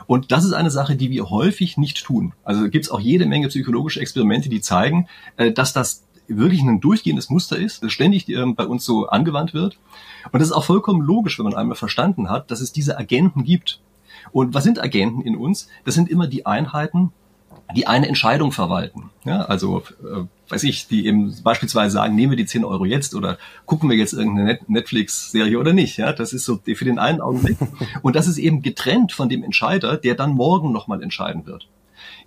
Und 0.07 0.31
das 0.31 0.45
ist 0.45 0.53
eine 0.53 0.69
Sache, 0.69 0.95
die 0.95 1.09
wir 1.09 1.29
häufig 1.29 1.77
nicht 1.77 2.03
tun. 2.03 2.33
Also 2.43 2.69
gibt 2.69 2.85
es 2.85 2.91
auch 2.91 2.99
jede 2.99 3.25
Menge 3.25 3.47
psychologische 3.47 3.99
Experimente, 3.99 4.49
die 4.49 4.61
zeigen, 4.61 5.07
äh, 5.37 5.51
dass 5.51 5.73
das 5.73 6.04
wirklich 6.27 6.61
ein 6.61 6.79
durchgehendes 6.79 7.29
Muster 7.29 7.57
ist, 7.57 7.83
das 7.83 7.91
ständig 7.91 8.27
ähm, 8.29 8.55
bei 8.55 8.65
uns 8.65 8.85
so 8.85 9.07
angewandt 9.07 9.53
wird. 9.53 9.77
Und 10.31 10.39
das 10.39 10.49
ist 10.49 10.53
auch 10.53 10.63
vollkommen 10.63 11.01
logisch, 11.01 11.37
wenn 11.37 11.45
man 11.45 11.55
einmal 11.55 11.75
verstanden 11.75 12.29
hat, 12.29 12.51
dass 12.51 12.61
es 12.61 12.71
diese 12.71 12.97
Agenten 12.97 13.43
gibt. 13.43 13.79
Und 14.31 14.53
was 14.53 14.63
sind 14.63 14.81
Agenten 14.81 15.21
in 15.21 15.35
uns? 15.35 15.67
Das 15.83 15.95
sind 15.95 16.09
immer 16.09 16.27
die 16.27 16.45
Einheiten, 16.45 17.11
die 17.75 17.87
eine 17.87 18.07
Entscheidung 18.07 18.51
verwalten. 18.51 19.09
Ja, 19.23 19.41
also, 19.41 19.83
äh, 20.01 20.23
weiß 20.49 20.63
ich, 20.63 20.87
die 20.87 21.07
eben 21.07 21.35
beispielsweise 21.43 21.93
sagen, 21.93 22.15
nehmen 22.15 22.31
wir 22.31 22.37
die 22.37 22.45
10 22.45 22.63
Euro 22.63 22.85
jetzt 22.85 23.15
oder 23.15 23.37
gucken 23.65 23.89
wir 23.89 23.97
jetzt 23.97 24.13
irgendeine 24.13 24.59
Netflix-Serie 24.67 25.57
oder 25.59 25.73
nicht. 25.73 25.97
Ja, 25.97 26.13
das 26.13 26.33
ist 26.33 26.45
so 26.45 26.59
für 26.63 26.85
den 26.85 26.99
einen 26.99 27.21
Augenblick. 27.21 27.57
Und 28.01 28.15
das 28.15 28.27
ist 28.27 28.37
eben 28.37 28.61
getrennt 28.61 29.13
von 29.13 29.29
dem 29.29 29.43
Entscheider, 29.43 29.97
der 29.97 30.15
dann 30.15 30.33
morgen 30.33 30.71
nochmal 30.71 31.01
entscheiden 31.01 31.45
wird. 31.45 31.67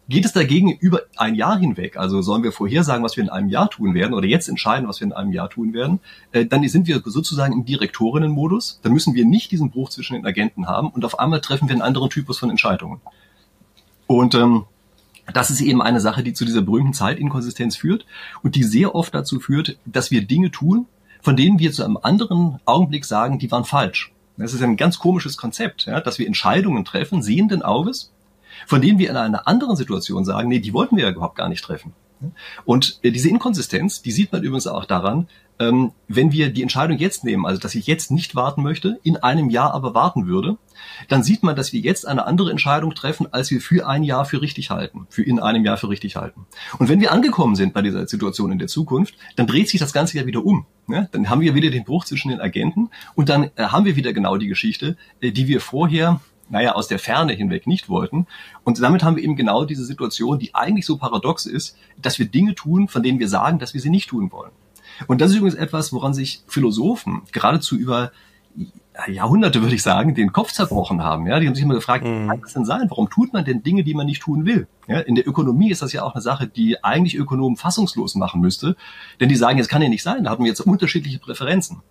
Geht 0.08 0.24
es 0.24 0.32
dagegen 0.32 0.72
über 0.72 1.02
ein 1.16 1.34
Jahr 1.34 1.58
hinweg, 1.58 1.98
also 1.98 2.22
sollen 2.22 2.42
wir 2.42 2.50
vorhersagen, 2.50 3.04
was 3.04 3.18
wir 3.18 3.24
in 3.24 3.28
einem 3.28 3.50
Jahr 3.50 3.68
tun 3.68 3.92
werden 3.92 4.14
oder 4.14 4.26
jetzt 4.26 4.48
entscheiden, 4.48 4.88
was 4.88 5.00
wir 5.00 5.06
in 5.06 5.12
einem 5.12 5.32
Jahr 5.32 5.50
tun 5.50 5.74
werden, 5.74 6.00
äh, 6.32 6.46
dann 6.46 6.66
sind 6.66 6.86
wir 6.86 7.02
sozusagen 7.04 7.52
im 7.52 7.66
Direktorinnenmodus. 7.66 8.80
Dann 8.82 8.92
müssen 8.92 9.14
wir 9.14 9.26
nicht 9.26 9.50
diesen 9.50 9.70
Bruch 9.70 9.90
zwischen 9.90 10.14
den 10.14 10.24
Agenten 10.24 10.66
haben 10.66 10.88
und 10.88 11.04
auf 11.04 11.18
einmal 11.18 11.42
treffen 11.42 11.68
wir 11.68 11.74
einen 11.74 11.82
anderen 11.82 12.08
Typus 12.08 12.38
von 12.38 12.48
Entscheidungen. 12.48 13.02
Und 14.06 14.34
ähm, 14.34 14.64
das 15.34 15.50
ist 15.50 15.60
eben 15.60 15.82
eine 15.82 16.00
Sache, 16.00 16.22
die 16.22 16.32
zu 16.32 16.46
dieser 16.46 16.62
berühmten 16.62 16.94
Zeitinkonsistenz 16.94 17.76
führt 17.76 18.06
und 18.42 18.54
die 18.54 18.64
sehr 18.64 18.94
oft 18.94 19.14
dazu 19.14 19.40
führt, 19.40 19.76
dass 19.84 20.10
wir 20.10 20.26
Dinge 20.26 20.50
tun, 20.50 20.86
von 21.20 21.36
denen 21.36 21.58
wir 21.58 21.70
zu 21.72 21.84
einem 21.84 21.98
anderen 22.00 22.60
Augenblick 22.64 23.04
sagen, 23.04 23.38
die 23.38 23.50
waren 23.50 23.64
falsch. 23.64 24.12
Das 24.38 24.54
ist 24.54 24.62
ein 24.62 24.76
ganz 24.76 24.98
komisches 24.98 25.36
Konzept, 25.36 25.84
ja, 25.84 26.00
dass 26.00 26.18
wir 26.18 26.26
Entscheidungen 26.26 26.86
treffen, 26.86 27.22
sehenden 27.22 27.62
Auges, 27.62 28.12
von 28.66 28.80
denen 28.80 28.98
wir 28.98 29.10
in 29.10 29.16
einer 29.16 29.46
anderen 29.46 29.76
Situation 29.76 30.24
sagen, 30.24 30.48
nee, 30.48 30.60
die 30.60 30.72
wollten 30.72 30.96
wir 30.96 31.04
ja 31.04 31.10
überhaupt 31.10 31.36
gar 31.36 31.48
nicht 31.48 31.64
treffen. 31.64 31.92
Und 32.64 32.98
äh, 33.02 33.10
diese 33.10 33.28
Inkonsistenz, 33.28 34.02
die 34.02 34.10
sieht 34.10 34.32
man 34.32 34.42
übrigens 34.42 34.66
auch 34.66 34.84
daran, 34.84 35.28
ähm, 35.60 35.92
wenn 36.06 36.32
wir 36.32 36.50
die 36.50 36.62
Entscheidung 36.62 36.98
jetzt 36.98 37.24
nehmen, 37.24 37.46
also 37.46 37.60
dass 37.60 37.74
ich 37.74 37.86
jetzt 37.86 38.10
nicht 38.10 38.36
warten 38.36 38.62
möchte, 38.62 38.98
in 39.02 39.16
einem 39.16 39.50
Jahr 39.50 39.74
aber 39.74 39.94
warten 39.94 40.26
würde, 40.26 40.56
dann 41.08 41.22
sieht 41.22 41.42
man, 41.42 41.56
dass 41.56 41.72
wir 41.72 41.80
jetzt 41.80 42.06
eine 42.06 42.26
andere 42.26 42.50
Entscheidung 42.50 42.94
treffen, 42.94 43.32
als 43.32 43.50
wir 43.50 43.60
für 43.60 43.86
ein 43.86 44.04
Jahr 44.04 44.24
für 44.24 44.40
richtig 44.40 44.70
halten, 44.70 45.06
für 45.10 45.22
in 45.22 45.40
einem 45.40 45.64
Jahr 45.64 45.76
für 45.76 45.88
richtig 45.88 46.16
halten. 46.16 46.46
Und 46.78 46.88
wenn 46.88 47.00
wir 47.00 47.12
angekommen 47.12 47.56
sind 47.56 47.74
bei 47.74 47.82
dieser 47.82 48.06
Situation 48.06 48.52
in 48.52 48.58
der 48.58 48.68
Zukunft, 48.68 49.14
dann 49.36 49.46
dreht 49.46 49.68
sich 49.68 49.80
das 49.80 49.92
Ganze 49.92 50.18
ja 50.18 50.26
wieder 50.26 50.44
um. 50.44 50.66
Ne? 50.86 51.08
Dann 51.12 51.28
haben 51.28 51.40
wir 51.40 51.54
wieder 51.54 51.70
den 51.70 51.84
Bruch 51.84 52.04
zwischen 52.04 52.30
den 52.30 52.40
Agenten 52.40 52.90
und 53.14 53.28
dann 53.28 53.50
äh, 53.56 53.64
haben 53.64 53.84
wir 53.84 53.96
wieder 53.96 54.12
genau 54.12 54.36
die 54.36 54.48
Geschichte, 54.48 54.96
äh, 55.20 55.32
die 55.32 55.48
wir 55.48 55.60
vorher 55.60 56.20
naja, 56.50 56.74
aus 56.74 56.88
der 56.88 56.98
Ferne 56.98 57.32
hinweg 57.32 57.66
nicht 57.66 57.88
wollten. 57.88 58.26
Und 58.64 58.80
damit 58.80 59.02
haben 59.02 59.16
wir 59.16 59.22
eben 59.22 59.36
genau 59.36 59.64
diese 59.64 59.84
Situation, 59.84 60.38
die 60.38 60.54
eigentlich 60.54 60.86
so 60.86 60.96
paradox 60.96 61.46
ist, 61.46 61.76
dass 62.00 62.18
wir 62.18 62.26
Dinge 62.26 62.54
tun, 62.54 62.88
von 62.88 63.02
denen 63.02 63.18
wir 63.18 63.28
sagen, 63.28 63.58
dass 63.58 63.74
wir 63.74 63.80
sie 63.80 63.90
nicht 63.90 64.10
tun 64.10 64.32
wollen. 64.32 64.52
Und 65.06 65.20
das 65.20 65.30
ist 65.30 65.36
übrigens 65.36 65.58
etwas, 65.58 65.92
woran 65.92 66.14
sich 66.14 66.42
Philosophen 66.46 67.22
geradezu 67.32 67.76
über 67.76 68.10
Jahrhunderte, 69.06 69.62
würde 69.62 69.74
ich 69.74 69.82
sagen, 69.82 70.14
den 70.14 70.32
Kopf 70.32 70.52
zerbrochen 70.52 71.02
haben. 71.02 71.26
Ja, 71.26 71.38
die 71.38 71.46
haben 71.46 71.54
sich 71.54 71.64
immer 71.64 71.74
gefragt, 71.74 72.04
mhm. 72.04 72.24
wie 72.24 72.28
kann 72.28 72.40
das 72.40 72.52
denn 72.52 72.64
sein? 72.64 72.86
Warum 72.88 73.08
tut 73.08 73.32
man 73.32 73.44
denn 73.44 73.62
Dinge, 73.62 73.84
die 73.84 73.94
man 73.94 74.06
nicht 74.06 74.22
tun 74.22 74.44
will? 74.44 74.66
Ja, 74.88 75.00
in 75.00 75.14
der 75.14 75.26
Ökonomie 75.28 75.70
ist 75.70 75.82
das 75.82 75.92
ja 75.92 76.02
auch 76.02 76.14
eine 76.14 76.22
Sache, 76.22 76.46
die 76.48 76.82
eigentlich 76.82 77.16
Ökonomen 77.16 77.56
fassungslos 77.56 78.14
machen 78.16 78.40
müsste. 78.40 78.76
Denn 79.20 79.28
die 79.28 79.36
sagen, 79.36 79.58
es 79.58 79.68
kann 79.68 79.82
ja 79.82 79.88
nicht 79.88 80.02
sein, 80.02 80.24
da 80.24 80.30
haben 80.30 80.44
wir 80.44 80.48
jetzt 80.48 80.60
unterschiedliche 80.60 81.18
Präferenzen. 81.18 81.82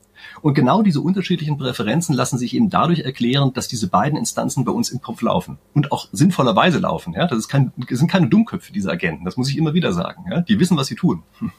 Und 0.41 0.53
genau 0.53 0.81
diese 0.81 1.01
unterschiedlichen 1.01 1.57
Präferenzen 1.57 2.15
lassen 2.15 2.37
sich 2.37 2.55
eben 2.55 2.69
dadurch 2.69 3.01
erklären, 3.01 3.53
dass 3.53 3.67
diese 3.67 3.87
beiden 3.87 4.17
Instanzen 4.17 4.65
bei 4.65 4.71
uns 4.71 4.89
im 4.89 5.01
Kopf 5.01 5.21
laufen 5.21 5.57
und 5.73 5.91
auch 5.91 6.07
sinnvollerweise 6.11 6.79
laufen. 6.79 7.13
Ja, 7.13 7.27
das, 7.27 7.39
ist 7.39 7.47
kein, 7.47 7.71
das 7.77 7.99
sind 7.99 8.09
keine 8.09 8.27
Dummköpfe, 8.27 8.73
diese 8.73 8.91
Agenten. 8.91 9.25
Das 9.25 9.37
muss 9.37 9.49
ich 9.49 9.57
immer 9.57 9.73
wieder 9.73 9.93
sagen. 9.93 10.25
Ja, 10.29 10.41
die 10.41 10.59
wissen, 10.59 10.77
was 10.77 10.87
sie 10.87 10.95
tun. 10.95 11.23
Hm. 11.39 11.51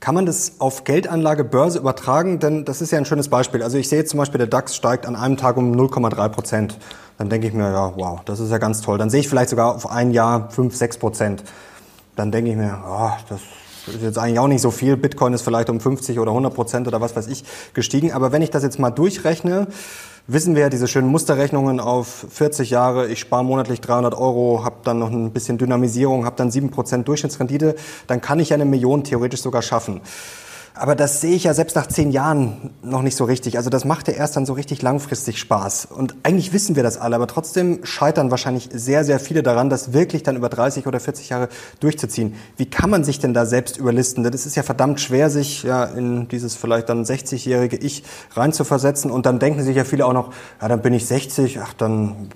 Kann 0.00 0.14
man 0.14 0.26
das 0.26 0.60
auf 0.60 0.84
Geldanlage, 0.84 1.42
Börse 1.42 1.78
übertragen? 1.78 2.38
Denn 2.38 2.64
das 2.64 2.82
ist 2.82 2.92
ja 2.92 2.98
ein 2.98 3.06
schönes 3.06 3.28
Beispiel. 3.28 3.62
Also 3.62 3.78
ich 3.78 3.88
sehe 3.88 4.04
zum 4.04 4.18
Beispiel, 4.18 4.38
der 4.38 4.46
DAX 4.46 4.76
steigt 4.76 5.06
an 5.06 5.16
einem 5.16 5.36
Tag 5.36 5.56
um 5.56 5.72
0,3 5.72 6.28
Prozent. 6.28 6.78
Dann 7.18 7.30
denke 7.30 7.46
ich 7.46 7.54
mir, 7.54 7.70
ja, 7.70 7.92
wow, 7.96 8.20
das 8.24 8.40
ist 8.40 8.50
ja 8.50 8.58
ganz 8.58 8.82
toll. 8.82 8.98
Dann 8.98 9.08
sehe 9.08 9.20
ich 9.20 9.28
vielleicht 9.28 9.50
sogar 9.50 9.74
auf 9.74 9.90
ein 9.90 10.10
Jahr 10.10 10.50
5, 10.50 10.76
6 10.76 10.98
Prozent. 10.98 11.44
Dann 12.14 12.30
denke 12.30 12.50
ich 12.50 12.56
mir, 12.56 12.78
oh, 12.86 13.10
das 13.28 13.40
ist 13.94 14.02
jetzt 14.02 14.18
eigentlich 14.18 14.38
auch 14.38 14.48
nicht 14.48 14.60
so 14.60 14.70
viel. 14.70 14.96
Bitcoin 14.96 15.32
ist 15.32 15.42
vielleicht 15.42 15.70
um 15.70 15.80
50 15.80 16.18
oder 16.18 16.30
100 16.30 16.54
Prozent 16.54 16.88
oder 16.88 17.00
was 17.00 17.16
weiß 17.16 17.26
ich 17.28 17.44
gestiegen. 17.72 18.12
Aber 18.12 18.32
wenn 18.32 18.42
ich 18.42 18.50
das 18.50 18.62
jetzt 18.62 18.78
mal 18.78 18.90
durchrechne, 18.90 19.66
wissen 20.28 20.54
wir 20.54 20.62
ja 20.62 20.68
diese 20.68 20.88
schönen 20.88 21.08
Musterrechnungen 21.08 21.80
auf 21.80 22.26
40 22.30 22.70
Jahre. 22.70 23.08
Ich 23.08 23.20
spare 23.20 23.44
monatlich 23.44 23.80
300 23.80 24.14
Euro, 24.14 24.64
habe 24.64 24.76
dann 24.84 24.98
noch 24.98 25.10
ein 25.10 25.30
bisschen 25.32 25.58
Dynamisierung, 25.58 26.24
habe 26.24 26.36
dann 26.36 26.50
7 26.50 26.70
Prozent 26.70 27.06
Durchschnittsrendite. 27.08 27.76
Dann 28.06 28.20
kann 28.20 28.40
ich 28.40 28.52
eine 28.52 28.64
Million 28.64 29.04
theoretisch 29.04 29.42
sogar 29.42 29.62
schaffen. 29.62 30.00
Aber 30.78 30.94
das 30.94 31.22
sehe 31.22 31.34
ich 31.34 31.44
ja 31.44 31.54
selbst 31.54 31.74
nach 31.74 31.86
zehn 31.86 32.10
Jahren 32.10 32.70
noch 32.82 33.00
nicht 33.00 33.16
so 33.16 33.24
richtig. 33.24 33.56
Also 33.56 33.70
das 33.70 33.86
macht 33.86 34.08
ja 34.08 34.14
erst 34.14 34.36
dann 34.36 34.44
so 34.44 34.52
richtig 34.52 34.82
langfristig 34.82 35.38
Spaß. 35.38 35.86
Und 35.86 36.14
eigentlich 36.22 36.52
wissen 36.52 36.76
wir 36.76 36.82
das 36.82 36.98
alle, 36.98 37.16
aber 37.16 37.26
trotzdem 37.26 37.80
scheitern 37.82 38.30
wahrscheinlich 38.30 38.68
sehr, 38.70 39.02
sehr 39.02 39.18
viele 39.18 39.42
daran, 39.42 39.70
das 39.70 39.94
wirklich 39.94 40.22
dann 40.22 40.36
über 40.36 40.50
30 40.50 40.86
oder 40.86 41.00
40 41.00 41.30
Jahre 41.30 41.48
durchzuziehen. 41.80 42.34
Wie 42.58 42.66
kann 42.66 42.90
man 42.90 43.04
sich 43.04 43.18
denn 43.18 43.32
da 43.32 43.46
selbst 43.46 43.78
überlisten? 43.78 44.22
Das 44.22 44.44
ist 44.44 44.54
ja 44.54 44.62
verdammt 44.62 45.00
schwer, 45.00 45.30
sich 45.30 45.62
ja 45.62 45.84
in 45.84 46.28
dieses 46.28 46.54
vielleicht 46.54 46.90
dann 46.90 47.04
60-jährige 47.04 47.78
Ich 47.78 48.04
reinzuversetzen. 48.34 49.10
Und 49.10 49.24
dann 49.24 49.38
denken 49.38 49.62
sich 49.62 49.76
ja 49.76 49.84
viele 49.84 50.04
auch 50.04 50.12
noch, 50.12 50.34
ja, 50.60 50.68
dann 50.68 50.82
bin 50.82 50.92
ich 50.92 51.06
60, 51.06 51.58
ach, 51.58 51.72
dann 51.72 52.28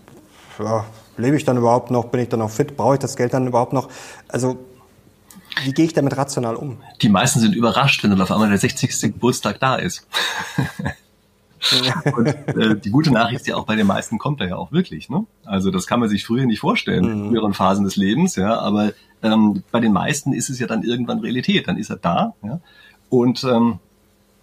ja, 0.59 0.87
lebe 1.19 1.37
ich 1.37 1.45
dann 1.45 1.59
überhaupt 1.59 1.91
noch, 1.91 2.07
bin 2.07 2.23
ich 2.23 2.31
dann 2.31 2.41
noch 2.41 2.51
fit, 2.51 2.75
brauche 2.75 2.95
ich 2.95 3.01
das 3.01 3.17
Geld 3.17 3.35
dann 3.35 3.47
überhaupt 3.47 3.75
noch? 3.75 3.91
Also 4.29 4.57
wie 5.64 5.73
gehe 5.73 5.87
ich 5.87 5.93
damit 5.93 6.17
rational 6.17 6.57
um? 6.57 6.79
Die 7.02 7.09
meisten 7.09 7.40
sind 7.40 7.55
überrascht, 7.55 8.02
wenn 8.02 8.11
dann 8.11 8.21
auf 8.21 8.31
einmal 8.31 8.49
der 8.49 8.59
60. 8.59 9.00
Geburtstag 9.12 9.61
da 9.61 9.76
ist. 9.76 10.07
Und 12.17 12.26
äh, 12.26 12.76
die 12.76 12.90
gute 12.90 13.11
Nachricht 13.11 13.43
ist 13.43 13.47
ja 13.47 13.57
auch 13.57 13.67
bei 13.67 13.76
den 13.76 13.87
meisten 13.87 14.19
kommt 14.19 14.40
er 14.40 14.49
ja 14.49 14.57
auch 14.57 14.73
wirklich. 14.73 15.11
Ne? 15.11 15.26
Also 15.45 15.71
das 15.71 15.87
kann 15.87 16.00
man 16.00 16.09
sich 16.09 16.25
früher 16.25 16.47
nicht 16.47 16.61
vorstellen, 16.61 17.05
mhm. 17.05 17.11
in 17.11 17.29
früheren 17.31 17.55
Phasen 17.55 17.85
des 17.85 17.97
Lebens, 17.97 18.37
ja. 18.37 18.59
Aber 18.59 18.93
ähm, 19.23 19.62
bei 19.71 19.81
den 19.81 19.93
meisten 19.93 20.33
ist 20.33 20.49
es 20.49 20.59
ja 20.59 20.67
dann 20.67 20.83
irgendwann 20.83 21.21
Realität. 21.21 21.69
Dann 21.69 21.76
ist 21.76 21.90
er 21.90 21.97
da, 21.97 22.35
ja. 22.43 22.61
Und 23.11 23.45
ähm, 23.45 23.79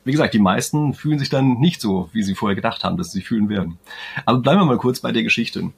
wie 0.03 0.11
gesagt, 0.11 0.33
die 0.33 0.39
meisten 0.39 0.93
fühlen 0.93 1.19
sich 1.19 1.29
dann 1.29 1.59
nicht 1.59 1.81
so, 1.81 2.09
wie 2.13 2.23
sie 2.23 2.35
vorher 2.35 2.55
gedacht 2.55 2.83
haben, 2.83 2.97
dass 2.97 3.11
sie 3.11 3.19
sich 3.19 3.27
fühlen 3.27 3.49
werden. 3.49 3.77
Aber 4.25 4.39
bleiben 4.39 4.61
wir 4.61 4.65
mal 4.65 4.77
kurz 4.77 4.99
bei 4.99 5.11
der 5.11 5.23
Geschichte. 5.23 5.71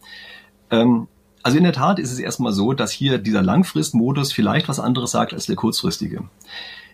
Ähm, 0.72 1.08
also 1.44 1.58
in 1.58 1.64
der 1.64 1.74
Tat 1.74 2.00
ist 2.00 2.12
es 2.12 2.20
erstmal 2.20 2.52
so, 2.52 2.74
dass 2.74 2.92
hier 2.92 3.18
dieser 3.18 3.42
Langfristmodus 3.42 4.34
vielleicht 4.34 4.68
was 4.68 4.80
anderes 4.80 5.12
sagt 5.12 5.34
als 5.34 5.46
der 5.46 5.56
kurzfristige. 5.56 6.24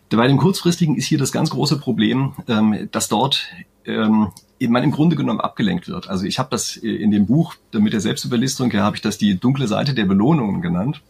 Bei 0.09 0.27
dem 0.27 0.37
kurzfristigen 0.37 0.95
ist 0.95 1.07
hier 1.07 1.17
das 1.17 1.31
ganz 1.31 1.49
große 1.49 1.77
Problem, 1.77 2.33
ähm, 2.47 2.87
dass 2.91 3.09
dort 3.09 3.47
ähm, 3.85 4.31
man 4.59 4.83
im 4.83 4.91
Grunde 4.91 5.15
genommen 5.15 5.41
abgelenkt 5.41 5.87
wird. 5.87 6.09
Also 6.09 6.25
ich 6.25 6.39
habe 6.39 6.49
das 6.51 6.77
äh, 6.77 6.87
in 6.87 7.11
dem 7.11 7.25
Buch 7.25 7.55
mit 7.73 7.91
der 7.91 8.01
Selbstüberlistung, 8.01 8.71
ja, 8.71 8.83
habe 8.83 8.95
ich 8.95 9.01
das 9.01 9.17
die 9.17 9.37
dunkle 9.37 9.67
Seite 9.67 9.93
der 9.93 10.05
Belohnungen 10.05 10.61
genannt. 10.61 11.01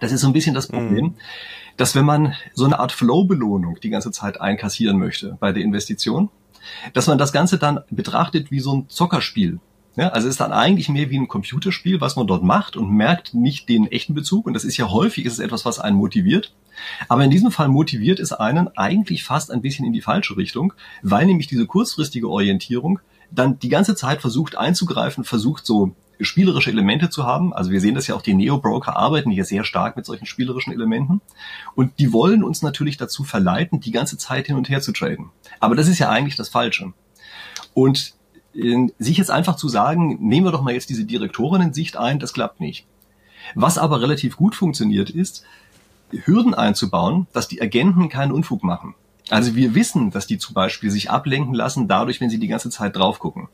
Das 0.00 0.12
ist 0.12 0.20
so 0.20 0.28
ein 0.28 0.32
bisschen 0.32 0.54
das 0.54 0.68
Problem, 0.68 1.04
mhm. 1.04 1.14
dass 1.76 1.94
wenn 1.94 2.04
man 2.04 2.34
so 2.54 2.64
eine 2.64 2.78
Art 2.78 2.92
Flow-Belohnung 2.92 3.78
die 3.82 3.90
ganze 3.90 4.10
Zeit 4.12 4.40
einkassieren 4.40 4.98
möchte 4.98 5.36
bei 5.40 5.52
der 5.52 5.62
Investition, 5.62 6.28
dass 6.92 7.06
man 7.06 7.18
das 7.18 7.32
Ganze 7.32 7.58
dann 7.58 7.80
betrachtet 7.90 8.50
wie 8.50 8.60
so 8.60 8.74
ein 8.74 8.88
Zockerspiel. 8.88 9.58
Ja, 9.96 10.08
also 10.10 10.28
es 10.28 10.34
ist 10.34 10.40
dann 10.40 10.52
eigentlich 10.52 10.90
mehr 10.90 11.08
wie 11.08 11.18
ein 11.18 11.26
Computerspiel, 11.26 12.02
was 12.02 12.16
man 12.16 12.26
dort 12.26 12.42
macht 12.42 12.76
und 12.76 12.90
merkt 12.90 13.32
nicht 13.32 13.68
den 13.70 13.86
echten 13.90 14.12
Bezug. 14.12 14.46
Und 14.46 14.52
das 14.52 14.64
ist 14.64 14.76
ja 14.76 14.90
häufig 14.90 15.24
ist 15.24 15.32
es 15.34 15.38
etwas, 15.38 15.64
was 15.64 15.78
einen 15.78 15.96
motiviert. 15.96 16.54
Aber 17.08 17.24
in 17.24 17.30
diesem 17.30 17.50
Fall 17.50 17.68
motiviert 17.68 18.20
es 18.20 18.32
einen 18.32 18.68
eigentlich 18.76 19.24
fast 19.24 19.50
ein 19.50 19.62
bisschen 19.62 19.86
in 19.86 19.94
die 19.94 20.02
falsche 20.02 20.36
Richtung, 20.36 20.74
weil 21.02 21.24
nämlich 21.24 21.46
diese 21.46 21.66
kurzfristige 21.66 22.28
Orientierung 22.28 23.00
dann 23.30 23.58
die 23.58 23.70
ganze 23.70 23.94
Zeit 23.94 24.20
versucht 24.20 24.56
einzugreifen, 24.56 25.24
versucht 25.24 25.64
so 25.64 25.94
spielerische 26.20 26.70
Elemente 26.70 27.08
zu 27.08 27.24
haben. 27.24 27.54
Also 27.54 27.70
wir 27.70 27.80
sehen 27.80 27.94
das 27.94 28.06
ja 28.06 28.14
auch, 28.14 28.22
die 28.22 28.34
Neo-Broker 28.34 28.96
arbeiten 28.96 29.30
hier 29.30 29.44
sehr 29.44 29.64
stark 29.64 29.96
mit 29.96 30.04
solchen 30.04 30.26
spielerischen 30.26 30.74
Elementen. 30.74 31.22
Und 31.74 31.98
die 31.98 32.12
wollen 32.12 32.44
uns 32.44 32.60
natürlich 32.60 32.98
dazu 32.98 33.24
verleiten, 33.24 33.80
die 33.80 33.92
ganze 33.92 34.18
Zeit 34.18 34.46
hin 34.46 34.56
und 34.56 34.68
her 34.68 34.82
zu 34.82 34.92
traden. 34.92 35.30
Aber 35.58 35.74
das 35.74 35.88
ist 35.88 35.98
ja 35.98 36.10
eigentlich 36.10 36.36
das 36.36 36.50
Falsche. 36.50 36.92
Und 37.74 38.15
sich 38.98 39.18
jetzt 39.18 39.30
einfach 39.30 39.56
zu 39.56 39.68
sagen, 39.68 40.18
nehmen 40.20 40.46
wir 40.46 40.52
doch 40.52 40.62
mal 40.62 40.74
jetzt 40.74 40.88
diese 40.88 41.04
Direktorinnen-Sicht 41.04 41.96
ein, 41.96 42.18
das 42.18 42.32
klappt 42.32 42.60
nicht. 42.60 42.86
Was 43.54 43.78
aber 43.78 44.00
relativ 44.00 44.36
gut 44.36 44.54
funktioniert 44.54 45.10
ist, 45.10 45.44
Hürden 46.10 46.54
einzubauen, 46.54 47.26
dass 47.32 47.48
die 47.48 47.60
Agenten 47.60 48.08
keinen 48.08 48.32
Unfug 48.32 48.62
machen. 48.62 48.94
Also 49.28 49.54
wir 49.56 49.74
wissen, 49.74 50.10
dass 50.10 50.26
die 50.26 50.38
zum 50.38 50.54
Beispiel 50.54 50.90
sich 50.90 51.10
ablenken 51.10 51.54
lassen, 51.54 51.88
dadurch, 51.88 52.20
wenn 52.20 52.30
sie 52.30 52.38
die 52.38 52.48
ganze 52.48 52.70
Zeit 52.70 52.96
drauf 52.96 53.18
gucken. 53.18 53.48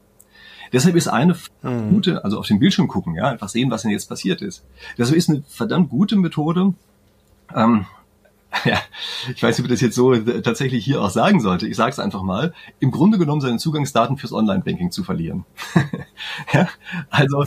Deshalb 0.72 0.96
ist 0.96 1.08
eine 1.08 1.36
mhm. 1.62 1.90
gute, 1.90 2.24
also 2.24 2.38
auf 2.38 2.46
den 2.46 2.58
Bildschirm 2.58 2.88
gucken, 2.88 3.14
ja, 3.14 3.28
einfach 3.28 3.48
sehen, 3.48 3.70
was 3.70 3.82
denn 3.82 3.90
jetzt 3.90 4.08
passiert 4.08 4.40
ist. 4.40 4.64
Deshalb 4.96 5.16
ist 5.16 5.28
eine 5.28 5.42
verdammt 5.48 5.90
gute 5.90 6.16
Methode, 6.16 6.74
ähm, 7.54 7.86
ja, 8.64 8.78
ich 9.34 9.42
weiß 9.42 9.56
nicht, 9.56 9.64
ob 9.64 9.66
ich 9.66 9.72
das 9.72 9.80
jetzt 9.80 9.94
so 9.94 10.14
tatsächlich 10.14 10.84
hier 10.84 11.00
auch 11.00 11.10
sagen 11.10 11.40
sollte. 11.40 11.66
Ich 11.66 11.76
sage 11.76 11.90
es 11.90 11.98
einfach 11.98 12.22
mal, 12.22 12.52
im 12.80 12.90
Grunde 12.90 13.18
genommen 13.18 13.40
seine 13.40 13.56
Zugangsdaten 13.58 14.18
fürs 14.18 14.32
Online-Banking 14.32 14.90
zu 14.90 15.04
verlieren. 15.04 15.44
ja, 16.52 16.68
also 17.08 17.44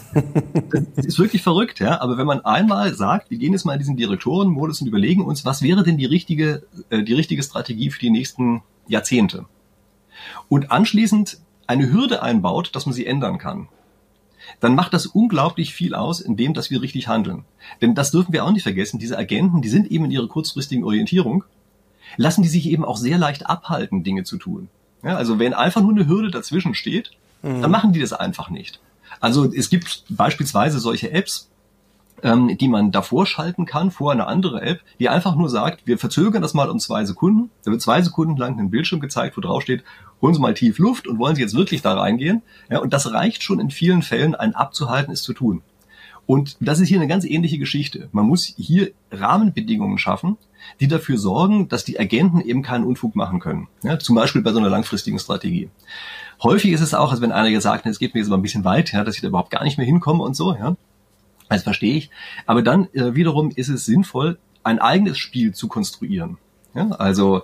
das 0.96 1.06
ist 1.06 1.20
wirklich 1.20 1.44
verrückt, 1.44 1.80
ja. 1.80 2.02
Aber 2.02 2.18
wenn 2.18 2.26
man 2.26 2.44
einmal 2.44 2.94
sagt, 2.96 3.30
wir 3.30 3.38
gehen 3.38 3.54
jetzt 3.54 3.66
mal 3.66 3.74
in 3.74 3.80
diesen 3.80 3.98
Direktorenmodus 3.98 4.82
und 4.82 4.88
überlegen 4.88 5.24
uns, 5.24 5.46
was 5.46 5.62
wäre 5.62 5.84
denn 5.84 5.98
die 5.98 6.06
richtige, 6.06 6.64
äh, 6.90 7.04
die 7.04 7.14
richtige 7.14 7.44
Strategie 7.44 7.92
für 7.92 8.00
die 8.00 8.10
nächsten 8.10 8.64
Jahrzehnte? 8.88 9.46
Und 10.50 10.72
anschließend 10.72 11.40
eine 11.68 11.92
Hürde 11.92 12.24
einbaut, 12.24 12.76
dass 12.76 12.86
man 12.86 12.94
sie 12.94 13.06
ändern 13.06 13.38
kann 13.38 13.68
dann 14.60 14.76
macht 14.76 14.94
das 14.94 15.06
unglaublich 15.06 15.74
viel 15.74 15.96
aus, 15.96 16.20
indem 16.20 16.54
dass 16.54 16.70
wir 16.70 16.82
richtig 16.82 17.08
handeln. 17.08 17.46
Denn 17.82 17.96
das 17.96 18.12
dürfen 18.12 18.34
wir 18.34 18.44
auch 18.44 18.52
nicht 18.52 18.64
vergessen, 18.64 19.00
diese 19.00 19.18
Agenten, 19.18 19.62
die 19.62 19.70
sind 19.70 19.92
eben 19.92 20.06
in 20.06 20.12
ihrer 20.12 20.28
kurzfristigen 20.28 20.84
Orientierung, 20.84 21.44
lassen 22.18 22.42
die 22.42 22.50
sich 22.50 22.68
eben 22.68 22.86
auch 22.86 22.98
sehr 22.98 23.18
leicht 23.18 23.48
abhalten, 23.48 24.04
Dinge 24.04 24.24
zu 24.24 24.38
tun. 24.38 24.70
Ja, 25.04 25.16
also 25.16 25.40
wenn 25.40 25.54
einfach 25.54 25.82
nur 25.82 25.92
eine 25.92 26.08
Hürde 26.08 26.32
dazwischen 26.32 26.74
steht, 26.74 27.12
mhm. 27.42 27.62
dann 27.62 27.72
machen 27.72 27.94
die 27.94 28.00
das 28.00 28.14
einfach 28.14 28.50
nicht. 28.50 28.80
Also 29.20 29.52
es 29.52 29.70
gibt 29.70 30.04
beispielsweise 30.10 30.80
solche 30.80 31.12
Apps, 31.12 31.50
ähm, 32.24 32.58
die 32.58 32.68
man 32.68 32.92
davor 32.92 33.26
schalten 33.26 33.66
kann, 33.66 33.92
vor 33.92 34.12
eine 34.12 34.28
andere 34.28 34.62
App, 34.62 34.82
die 35.00 35.10
einfach 35.10 35.36
nur 35.36 35.50
sagt, 35.50 35.86
wir 35.86 35.98
verzögern 35.98 36.42
das 36.42 36.54
mal 36.54 36.70
um 36.70 36.80
zwei 36.80 37.06
Sekunden. 37.06 37.50
Da 37.64 37.72
wird 37.72 37.82
zwei 37.82 38.02
Sekunden 38.02 38.38
lang 38.38 38.60
ein 38.60 38.70
Bildschirm 38.70 39.00
gezeigt, 39.00 39.38
wo 39.38 39.42
drauf 39.42 39.62
steht, 39.62 39.84
holen 40.22 40.34
Sie 40.34 40.40
mal 40.40 40.54
tief 40.54 40.80
Luft 40.80 41.08
und 41.08 41.20
wollen 41.20 41.36
Sie 41.36 41.42
jetzt 41.42 41.56
wirklich 41.56 41.82
da 41.82 41.94
reingehen. 41.94 42.42
Ja, 42.70 42.80
und 42.80 42.94
das 42.94 43.12
reicht 43.12 43.44
schon 43.44 43.60
in 43.60 43.70
vielen 43.70 44.02
Fällen, 44.02 44.36
einen 44.36 44.56
abzuhalten, 44.56 45.14
es 45.14 45.24
zu 45.24 45.34
tun. 45.34 45.62
Und 46.26 46.58
das 46.60 46.80
ist 46.80 46.88
hier 46.88 46.98
eine 46.98 47.08
ganz 47.08 47.24
ähnliche 47.24 47.60
Geschichte. 47.60 48.10
Man 48.12 48.26
muss 48.26 48.46
hier 48.58 48.92
Rahmenbedingungen 49.12 50.00
schaffen, 50.00 50.38
die 50.80 50.88
dafür 50.88 51.18
sorgen, 51.18 51.68
dass 51.68 51.86
die 51.86 52.00
Agenten 52.00 52.42
eben 52.42 52.64
keinen 52.64 52.84
Unfug 52.84 53.16
machen 53.16 53.40
können. 53.40 53.68
Ja, 53.84 54.00
zum 54.00 54.16
Beispiel 54.16 54.42
bei 54.42 54.52
so 54.52 54.58
einer 54.58 54.70
langfristigen 54.70 55.20
Strategie. 55.20 55.70
Häufig 56.42 56.72
ist 56.72 56.82
es 56.82 56.94
auch, 56.94 57.12
als 57.12 57.22
wenn 57.22 57.32
einer 57.32 57.50
jetzt 57.50 57.64
sagt, 57.64 57.86
es 57.86 58.00
geht 58.00 58.14
mir 58.14 58.22
jetzt 58.22 58.30
mal 58.30 58.38
ein 58.38 58.42
bisschen 58.42 58.66
weit, 58.66 58.92
ja, 58.92 59.04
dass 59.04 59.16
ich 59.16 59.22
da 59.22 59.28
überhaupt 59.28 59.52
gar 59.52 59.64
nicht 59.64 59.78
mehr 59.78 59.86
hinkomme 59.86 60.24
und 60.24 60.36
so, 60.36 60.54
ja. 60.56 60.76
Das 61.50 61.64
verstehe 61.64 61.96
ich. 61.96 62.10
Aber 62.46 62.62
dann 62.62 62.88
äh, 62.94 63.16
wiederum 63.16 63.52
ist 63.56 63.70
es 63.70 63.86
sinnvoll, 63.86 64.38
ein 64.64 64.80
eigenes 64.80 65.18
Spiel 65.18 65.54
zu 65.54 65.68
konstruieren. 65.68 66.38
Ja, 66.74 66.90
also 66.92 67.44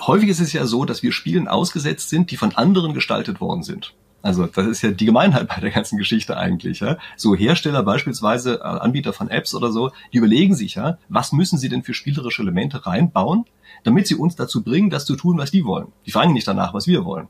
häufig 0.00 0.28
ist 0.28 0.40
es 0.40 0.52
ja 0.52 0.66
so, 0.66 0.84
dass 0.84 1.02
wir 1.02 1.12
Spielen 1.12 1.48
ausgesetzt 1.48 2.10
sind, 2.10 2.30
die 2.30 2.36
von 2.36 2.54
anderen 2.54 2.92
gestaltet 2.92 3.40
worden 3.40 3.62
sind. 3.62 3.94
Also 4.22 4.46
das 4.46 4.66
ist 4.66 4.82
ja 4.82 4.90
die 4.90 5.06
Gemeinheit 5.06 5.48
bei 5.48 5.60
der 5.60 5.70
ganzen 5.70 5.96
Geschichte 5.96 6.36
eigentlich. 6.36 6.80
Ja? 6.80 6.98
So 7.16 7.34
Hersteller 7.34 7.82
beispielsweise, 7.82 8.56
äh, 8.56 8.62
Anbieter 8.62 9.12
von 9.12 9.30
Apps 9.30 9.54
oder 9.54 9.72
so, 9.72 9.92
die 10.12 10.18
überlegen 10.18 10.54
sich 10.54 10.74
ja, 10.74 10.98
was 11.08 11.32
müssen 11.32 11.58
sie 11.58 11.68
denn 11.68 11.82
für 11.82 11.94
spielerische 11.94 12.42
Elemente 12.42 12.86
reinbauen, 12.86 13.46
damit 13.84 14.06
sie 14.06 14.16
uns 14.16 14.36
dazu 14.36 14.62
bringen, 14.62 14.90
das 14.90 15.06
zu 15.06 15.16
tun, 15.16 15.38
was 15.38 15.50
die 15.50 15.64
wollen. 15.64 15.88
Die 16.04 16.10
fragen 16.10 16.34
nicht 16.34 16.46
danach, 16.46 16.74
was 16.74 16.86
wir 16.86 17.04
wollen. 17.04 17.28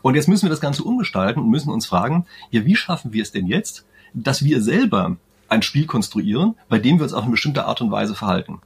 Und 0.00 0.14
jetzt 0.14 0.28
müssen 0.28 0.44
wir 0.44 0.50
das 0.50 0.60
Ganze 0.60 0.84
umgestalten 0.84 1.42
und 1.42 1.50
müssen 1.50 1.70
uns 1.70 1.86
fragen, 1.86 2.26
ja, 2.50 2.64
wie 2.64 2.76
schaffen 2.76 3.12
wir 3.12 3.22
es 3.22 3.32
denn 3.32 3.46
jetzt, 3.46 3.84
dass 4.14 4.44
wir 4.44 4.62
selber 4.62 5.16
ein 5.48 5.62
Spiel 5.62 5.86
konstruieren, 5.86 6.54
bei 6.68 6.78
dem 6.78 6.98
wir 6.98 7.04
uns 7.04 7.12
auf 7.12 7.22
eine 7.22 7.32
bestimmte 7.32 7.64
Art 7.64 7.80
und 7.80 7.90
Weise 7.90 8.14
verhalten. 8.14 8.60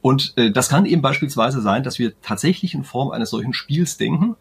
Und 0.00 0.34
äh, 0.36 0.50
das 0.50 0.68
kann 0.68 0.86
eben 0.86 1.02
beispielsweise 1.02 1.60
sein, 1.60 1.82
dass 1.82 1.98
wir 1.98 2.12
tatsächlich 2.22 2.74
in 2.74 2.84
Form 2.84 3.10
eines 3.10 3.30
solchen 3.30 3.52
Spiels 3.52 3.96
denken. 3.96 4.36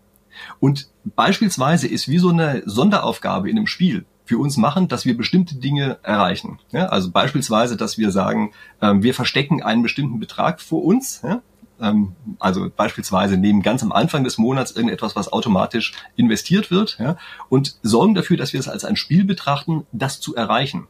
Und 0.59 0.89
beispielsweise 1.03 1.87
ist 1.87 2.07
wie 2.07 2.19
so 2.19 2.29
eine 2.29 2.61
Sonderaufgabe 2.65 3.49
in 3.49 3.57
einem 3.57 3.67
Spiel 3.67 4.05
für 4.25 4.37
uns 4.37 4.57
machen, 4.57 4.87
dass 4.87 5.05
wir 5.05 5.17
bestimmte 5.17 5.55
Dinge 5.55 5.97
erreichen. 6.03 6.59
Ja, 6.71 6.87
also 6.87 7.11
beispielsweise, 7.11 7.77
dass 7.77 7.97
wir 7.97 8.11
sagen, 8.11 8.51
ähm, 8.81 9.01
wir 9.01 9.13
verstecken 9.13 9.63
einen 9.63 9.83
bestimmten 9.83 10.19
Betrag 10.19 10.61
vor 10.61 10.83
uns. 10.83 11.21
Ja, 11.23 11.41
ähm, 11.79 12.15
also 12.39 12.69
beispielsweise 12.75 13.37
nehmen 13.37 13.61
ganz 13.61 13.83
am 13.83 13.91
Anfang 13.91 14.23
des 14.23 14.37
Monats 14.37 14.71
irgendetwas, 14.71 15.15
was 15.15 15.31
automatisch 15.31 15.93
investiert 16.15 16.71
wird, 16.71 16.97
ja, 16.99 17.17
und 17.49 17.77
sorgen 17.83 18.15
dafür, 18.15 18.37
dass 18.37 18.53
wir 18.53 18.59
es 18.59 18.67
als 18.67 18.85
ein 18.85 18.95
Spiel 18.95 19.23
betrachten, 19.23 19.85
das 19.91 20.19
zu 20.19 20.35
erreichen. 20.35 20.87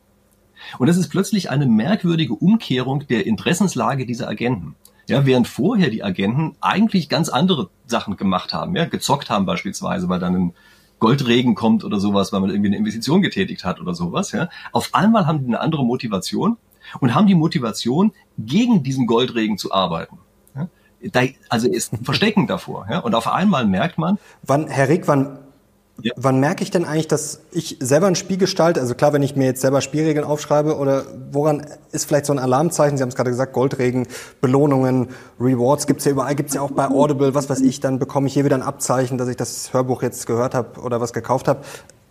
Und 0.78 0.88
das 0.88 0.98
ist 0.98 1.10
plötzlich 1.10 1.50
eine 1.50 1.66
merkwürdige 1.66 2.34
Umkehrung 2.34 3.08
der 3.08 3.26
Interessenslage 3.26 4.06
dieser 4.06 4.28
Agenten. 4.28 4.76
Ja, 5.10 5.26
während 5.26 5.48
vorher 5.48 5.90
die 5.90 6.04
Agenten 6.04 6.56
eigentlich 6.60 7.08
ganz 7.08 7.30
andere 7.30 7.70
Sachen 7.86 8.18
gemacht 8.18 8.54
haben, 8.54 8.76
ja, 8.76 8.86
gezockt 8.86 9.30
haben 9.30 9.46
beispielsweise, 9.46 10.10
weil 10.10 10.20
dann 10.20 10.36
ein 10.36 10.54
Goldregen 11.00 11.56
kommt 11.56 11.86
oder 11.86 12.00
sowas, 12.00 12.34
weil 12.34 12.42
man 12.42 12.50
irgendwie 12.50 12.70
eine 12.70 12.78
Investition 12.78 13.22
getätigt 13.22 13.64
hat 13.64 13.80
oder 13.80 13.94
sowas, 13.94 14.34
ja. 14.34 14.50
Auf 14.74 14.94
einmal 14.94 15.26
haben 15.26 15.40
die 15.40 15.48
eine 15.48 15.62
andere 15.62 15.86
Motivation 15.86 16.58
und 17.00 17.16
haben 17.16 17.28
die 17.28 17.36
Motivation, 17.36 18.14
gegen 18.38 18.84
diesen 18.84 19.08
Goldregen 19.08 19.58
zu 19.58 19.72
arbeiten. 19.72 20.20
Ja? 20.56 20.68
Da, 21.12 21.22
also 21.50 21.70
ist 21.70 21.94
Verstecken 22.04 22.48
davor. 22.48 22.88
Ja? 22.90 23.00
Und 23.00 23.16
auf 23.16 23.28
einmal 23.28 23.66
merkt 23.66 23.98
man. 23.98 24.20
Wann, 24.44 24.68
Herr 24.68 24.90
Rick, 24.90 25.08
wann, 25.08 25.40
ja. 26.02 26.14
wann 26.16 26.40
merke 26.40 26.64
ich 26.64 26.72
denn 26.72 26.86
eigentlich, 26.86 27.08
dass 27.08 27.42
ich 27.52 27.78
selber 27.80 28.08
ein 28.08 28.16
Spiel 28.16 28.38
gestalte? 28.38 28.80
Also 28.80 28.94
klar, 28.94 29.14
wenn 29.14 29.24
ich 29.24 29.36
mir 29.36 29.46
jetzt 29.46 29.62
selber 29.62 29.82
Spielregeln 29.82 30.26
aufschreibe 30.26 30.78
oder 30.78 31.06
woran 31.32 31.66
ist 31.92 32.06
vielleicht 32.06 32.26
so 32.26 32.34
ein 32.34 32.40
Alarmzeichen? 32.40 32.98
Sie 32.98 33.02
haben 33.02 33.10
es 33.10 33.16
gerade 33.16 33.32
gesagt, 33.32 33.54
Goldregen, 33.54 34.08
Belohnungen, 34.42 35.10
Rewards 35.40 35.88
gibt's 35.88 36.06
ja 36.06 36.12
überall, 36.12 36.36
gibt's 36.36 36.54
ja 36.54 36.62
auch 36.62 36.72
bei 36.72 36.88
Audible, 36.88 37.34
was 37.34 37.50
weiß 37.50 37.62
ich, 37.62 37.80
dann 37.80 38.00
bekomme 38.00 38.28
ich 38.28 38.34
hier 38.34 38.46
wieder 38.46 38.56
ein 38.56 38.62
Abzeichen, 38.62 39.18
dass 39.18 39.28
ich 39.28 39.38
das 39.38 39.74
Hörbuch 39.74 40.04
jetzt 40.04 40.28
gehört 40.28 40.54
habe 40.54 40.80
oder 40.82 41.02
was 41.02 41.14
gekauft 41.14 41.48
habe. 41.48 41.62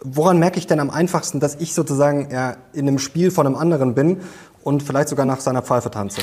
Woran 0.03 0.39
merke 0.39 0.59
ich 0.59 0.67
denn 0.67 0.81
am 0.81 0.91
einfachsten, 0.91 1.41
dass 1.41 1.55
ich 1.57 1.73
sozusagen 1.73 2.29
ja, 2.31 2.57
in 2.73 2.89
einem 2.89 2.99
Spiel 2.99 3.31
von 3.31 3.47
einem 3.47 3.57
anderen 3.57 3.95
bin 3.95 4.21
und 4.63 4.83
vielleicht 4.83 5.09
sogar 5.09 5.27
nach 5.27 5.41
seiner 5.41 5.63
Pfeife 5.63 5.91
tanze? 5.91 6.23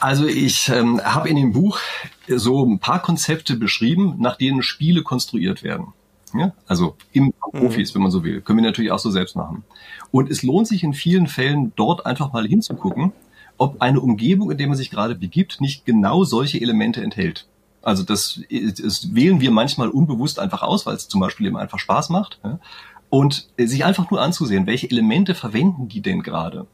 Also 0.00 0.26
ich 0.26 0.70
ähm, 0.70 1.00
habe 1.04 1.28
in 1.28 1.36
dem 1.36 1.52
Buch 1.52 1.78
so 2.26 2.64
ein 2.64 2.78
paar 2.78 3.02
Konzepte 3.02 3.56
beschrieben, 3.56 4.16
nach 4.18 4.36
denen 4.36 4.62
Spiele 4.62 5.02
konstruiert 5.02 5.62
werden. 5.62 5.92
Ja? 6.34 6.52
Also 6.66 6.96
im. 7.12 7.32
Profis, 7.52 7.90
mhm. 7.90 7.94
wenn 7.96 8.02
man 8.02 8.10
so 8.10 8.24
will. 8.24 8.40
Können 8.40 8.58
wir 8.58 8.64
natürlich 8.64 8.92
auch 8.92 8.98
so 8.98 9.10
selbst 9.10 9.36
machen. 9.36 9.64
Und 10.10 10.30
es 10.30 10.42
lohnt 10.42 10.68
sich 10.68 10.84
in 10.84 10.94
vielen 10.94 11.26
Fällen 11.26 11.72
dort 11.76 12.06
einfach 12.06 12.32
mal 12.32 12.46
hinzugucken, 12.46 13.12
ob 13.58 13.82
eine 13.82 14.00
Umgebung, 14.00 14.50
in 14.50 14.58
der 14.58 14.68
man 14.68 14.76
sich 14.76 14.90
gerade 14.90 15.14
begibt, 15.14 15.60
nicht 15.60 15.84
genau 15.84 16.24
solche 16.24 16.60
Elemente 16.60 17.02
enthält. 17.02 17.46
Also 17.82 18.02
das, 18.02 18.40
das 18.50 19.14
wählen 19.14 19.40
wir 19.40 19.50
manchmal 19.50 19.88
unbewusst 19.88 20.38
einfach 20.38 20.62
aus, 20.62 20.86
weil 20.86 20.94
es 20.94 21.08
zum 21.08 21.20
Beispiel 21.20 21.46
eben 21.46 21.56
einfach 21.56 21.78
Spaß 21.78 22.10
macht. 22.10 22.38
Ja? 22.44 22.58
Und 23.08 23.48
sich 23.58 23.84
einfach 23.84 24.10
nur 24.10 24.22
anzusehen, 24.22 24.66
welche 24.66 24.90
Elemente 24.90 25.34
verwenden 25.34 25.88
die 25.88 26.00
denn 26.00 26.22
gerade? 26.22 26.66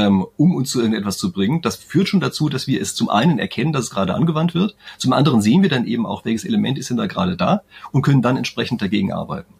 Ähm, 0.00 0.26
um 0.36 0.54
uns 0.54 0.70
zu 0.70 0.80
irgendetwas 0.80 1.18
zu 1.18 1.30
bringen. 1.30 1.60
Das 1.62 1.76
führt 1.76 2.08
schon 2.08 2.20
dazu, 2.20 2.48
dass 2.48 2.66
wir 2.66 2.80
es 2.80 2.94
zum 2.94 3.10
einen 3.10 3.38
erkennen, 3.38 3.72
dass 3.72 3.84
es 3.84 3.90
gerade 3.90 4.14
angewandt 4.14 4.54
wird, 4.54 4.76
zum 4.98 5.12
anderen 5.12 5.42
sehen 5.42 5.62
wir 5.62 5.68
dann 5.68 5.86
eben 5.86 6.06
auch, 6.06 6.24
welches 6.24 6.44
Element 6.44 6.78
ist 6.78 6.90
denn 6.90 6.96
da 6.96 7.06
gerade 7.06 7.36
da 7.36 7.62
und 7.92 8.02
können 8.02 8.22
dann 8.22 8.36
entsprechend 8.36 8.80
dagegen 8.82 9.12
arbeiten. 9.12 9.52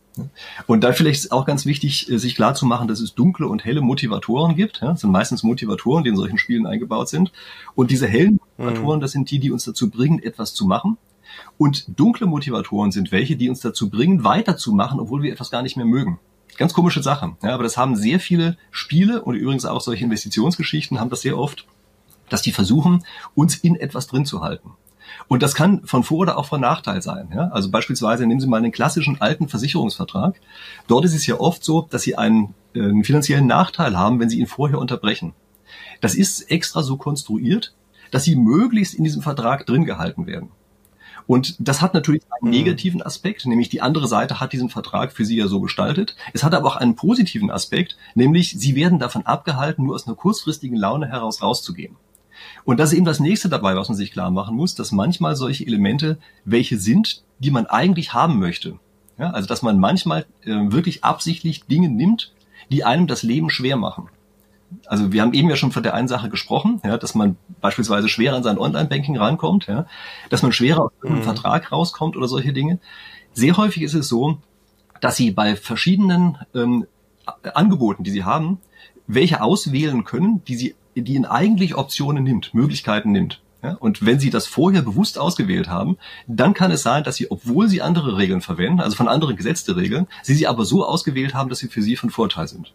Und 0.66 0.82
da 0.82 0.92
vielleicht 0.92 1.20
ist 1.20 1.32
auch 1.32 1.46
ganz 1.46 1.66
wichtig, 1.66 2.10
äh, 2.10 2.18
sich 2.18 2.34
klar 2.34 2.54
zu 2.54 2.66
machen, 2.66 2.88
dass 2.88 3.00
es 3.00 3.14
dunkle 3.14 3.46
und 3.46 3.64
helle 3.64 3.80
Motivatoren 3.80 4.56
gibt. 4.56 4.82
Das 4.82 5.00
sind 5.00 5.10
meistens 5.10 5.42
Motivatoren, 5.42 6.02
die 6.02 6.10
in 6.10 6.16
solchen 6.16 6.36
Spielen 6.38 6.66
eingebaut 6.66 7.08
sind. 7.08 7.32
Und 7.74 7.90
diese 7.90 8.06
hellen 8.08 8.40
Motivatoren, 8.56 8.98
mhm. 8.98 9.02
das 9.02 9.12
sind 9.12 9.30
die, 9.30 9.38
die 9.38 9.50
uns 9.50 9.64
dazu 9.64 9.88
bringen, 9.88 10.20
etwas 10.22 10.52
zu 10.52 10.66
machen. 10.66 10.98
Und 11.58 11.86
dunkle 11.98 12.26
Motivatoren 12.26 12.90
sind 12.90 13.12
welche, 13.12 13.36
die 13.36 13.48
uns 13.48 13.60
dazu 13.60 13.88
bringen, 13.88 14.24
weiterzumachen, 14.24 14.98
obwohl 14.98 15.22
wir 15.22 15.32
etwas 15.32 15.50
gar 15.50 15.62
nicht 15.62 15.76
mehr 15.76 15.86
mögen. 15.86 16.18
Ganz 16.60 16.74
komische 16.74 17.02
Sache. 17.02 17.36
Ja, 17.42 17.54
aber 17.54 17.62
das 17.62 17.78
haben 17.78 17.96
sehr 17.96 18.20
viele 18.20 18.58
Spiele 18.70 19.22
und 19.22 19.34
übrigens 19.34 19.64
auch 19.64 19.80
solche 19.80 20.04
Investitionsgeschichten 20.04 21.00
haben 21.00 21.08
das 21.08 21.22
sehr 21.22 21.38
oft, 21.38 21.64
dass 22.28 22.42
die 22.42 22.52
versuchen, 22.52 23.02
uns 23.34 23.56
in 23.56 23.76
etwas 23.76 24.08
drin 24.08 24.26
zu 24.26 24.42
halten. 24.42 24.72
Und 25.26 25.42
das 25.42 25.54
kann 25.54 25.86
von 25.86 26.04
Vor- 26.04 26.18
oder 26.18 26.36
auch 26.36 26.44
von 26.44 26.60
Nachteil 26.60 27.00
sein. 27.00 27.30
Ja? 27.34 27.48
Also 27.48 27.70
beispielsweise 27.70 28.26
nehmen 28.26 28.40
Sie 28.40 28.46
mal 28.46 28.58
einen 28.58 28.72
klassischen 28.72 29.22
alten 29.22 29.48
Versicherungsvertrag. 29.48 30.38
Dort 30.86 31.06
ist 31.06 31.14
es 31.14 31.26
ja 31.26 31.40
oft 31.40 31.64
so, 31.64 31.88
dass 31.88 32.02
Sie 32.02 32.18
einen, 32.18 32.54
äh, 32.74 32.82
einen 32.82 33.04
finanziellen 33.04 33.46
Nachteil 33.46 33.96
haben, 33.96 34.20
wenn 34.20 34.28
Sie 34.28 34.38
ihn 34.38 34.46
vorher 34.46 34.78
unterbrechen. 34.78 35.32
Das 36.02 36.14
ist 36.14 36.50
extra 36.50 36.82
so 36.82 36.98
konstruiert, 36.98 37.74
dass 38.10 38.24
Sie 38.24 38.36
möglichst 38.36 38.92
in 38.92 39.04
diesem 39.04 39.22
Vertrag 39.22 39.64
drin 39.64 39.86
gehalten 39.86 40.26
werden. 40.26 40.50
Und 41.30 41.54
das 41.60 41.80
hat 41.80 41.94
natürlich 41.94 42.24
einen 42.40 42.50
mhm. 42.50 42.58
negativen 42.58 43.02
Aspekt, 43.02 43.46
nämlich 43.46 43.68
die 43.68 43.82
andere 43.82 44.08
Seite 44.08 44.40
hat 44.40 44.52
diesen 44.52 44.68
Vertrag 44.68 45.12
für 45.12 45.24
sie 45.24 45.36
ja 45.36 45.46
so 45.46 45.60
gestaltet. 45.60 46.16
Es 46.32 46.42
hat 46.42 46.54
aber 46.54 46.66
auch 46.66 46.74
einen 46.74 46.96
positiven 46.96 47.52
Aspekt, 47.52 47.96
nämlich 48.16 48.56
sie 48.58 48.74
werden 48.74 48.98
davon 48.98 49.24
abgehalten, 49.26 49.84
nur 49.84 49.94
aus 49.94 50.08
einer 50.08 50.16
kurzfristigen 50.16 50.76
Laune 50.76 51.06
heraus 51.06 51.40
rauszugehen. 51.40 51.94
Und 52.64 52.80
das 52.80 52.90
ist 52.90 52.96
eben 52.96 53.04
das 53.04 53.20
nächste 53.20 53.48
dabei, 53.48 53.76
was 53.76 53.88
man 53.88 53.96
sich 53.96 54.10
klar 54.10 54.32
machen 54.32 54.56
muss, 54.56 54.74
dass 54.74 54.90
manchmal 54.90 55.36
solche 55.36 55.64
Elemente 55.64 56.18
welche 56.44 56.78
sind, 56.78 57.22
die 57.38 57.52
man 57.52 57.66
eigentlich 57.66 58.12
haben 58.12 58.40
möchte. 58.40 58.80
Ja, 59.16 59.30
also 59.30 59.46
dass 59.46 59.62
man 59.62 59.78
manchmal 59.78 60.26
äh, 60.42 60.72
wirklich 60.72 61.04
absichtlich 61.04 61.62
Dinge 61.66 61.90
nimmt, 61.90 62.32
die 62.72 62.82
einem 62.82 63.06
das 63.06 63.22
Leben 63.22 63.50
schwer 63.50 63.76
machen 63.76 64.08
also 64.86 65.12
wir 65.12 65.22
haben 65.22 65.32
eben 65.32 65.50
ja 65.50 65.56
schon 65.56 65.72
von 65.72 65.82
der 65.82 65.94
einen 65.94 66.08
Sache 66.08 66.28
gesprochen, 66.28 66.80
ja, 66.84 66.96
dass 66.96 67.14
man 67.14 67.36
beispielsweise 67.60 68.08
schwerer 68.08 68.36
an 68.36 68.42
sein 68.42 68.58
Online-Banking 68.58 69.16
rankommt, 69.16 69.66
ja, 69.66 69.86
dass 70.28 70.42
man 70.42 70.52
schwerer 70.52 70.84
aus 70.84 70.92
einem 71.02 71.18
mhm. 71.18 71.22
Vertrag 71.22 71.72
rauskommt 71.72 72.16
oder 72.16 72.28
solche 72.28 72.52
Dinge. 72.52 72.78
Sehr 73.32 73.56
häufig 73.56 73.82
ist 73.82 73.94
es 73.94 74.08
so, 74.08 74.38
dass 75.00 75.16
sie 75.16 75.30
bei 75.30 75.56
verschiedenen 75.56 76.38
ähm, 76.54 76.86
Angeboten, 77.54 78.04
die 78.04 78.10
sie 78.10 78.24
haben, 78.24 78.58
welche 79.06 79.42
auswählen 79.42 80.04
können, 80.04 80.42
die 80.44 80.56
sie, 80.56 80.74
die 80.94 81.16
in 81.16 81.26
eigentlich 81.26 81.76
Optionen 81.76 82.24
nimmt, 82.24 82.54
Möglichkeiten 82.54 83.12
nimmt. 83.12 83.40
Ja, 83.62 83.74
und 83.74 84.06
wenn 84.06 84.18
Sie 84.18 84.30
das 84.30 84.46
vorher 84.46 84.80
bewusst 84.80 85.18
ausgewählt 85.18 85.68
haben, 85.68 85.98
dann 86.26 86.54
kann 86.54 86.70
es 86.70 86.82
sein, 86.82 87.04
dass 87.04 87.16
Sie, 87.16 87.30
obwohl 87.30 87.68
Sie 87.68 87.82
andere 87.82 88.16
Regeln 88.16 88.40
verwenden, 88.40 88.80
also 88.80 88.96
von 88.96 89.06
anderen 89.06 89.36
gesetzte 89.36 89.76
Regeln, 89.76 90.06
Sie 90.22 90.34
sie 90.34 90.46
aber 90.46 90.64
so 90.64 90.82
ausgewählt 90.84 91.34
haben, 91.34 91.50
dass 91.50 91.58
sie 91.58 91.68
für 91.68 91.82
Sie 91.82 91.96
von 91.96 92.08
Vorteil 92.08 92.48
sind. 92.48 92.72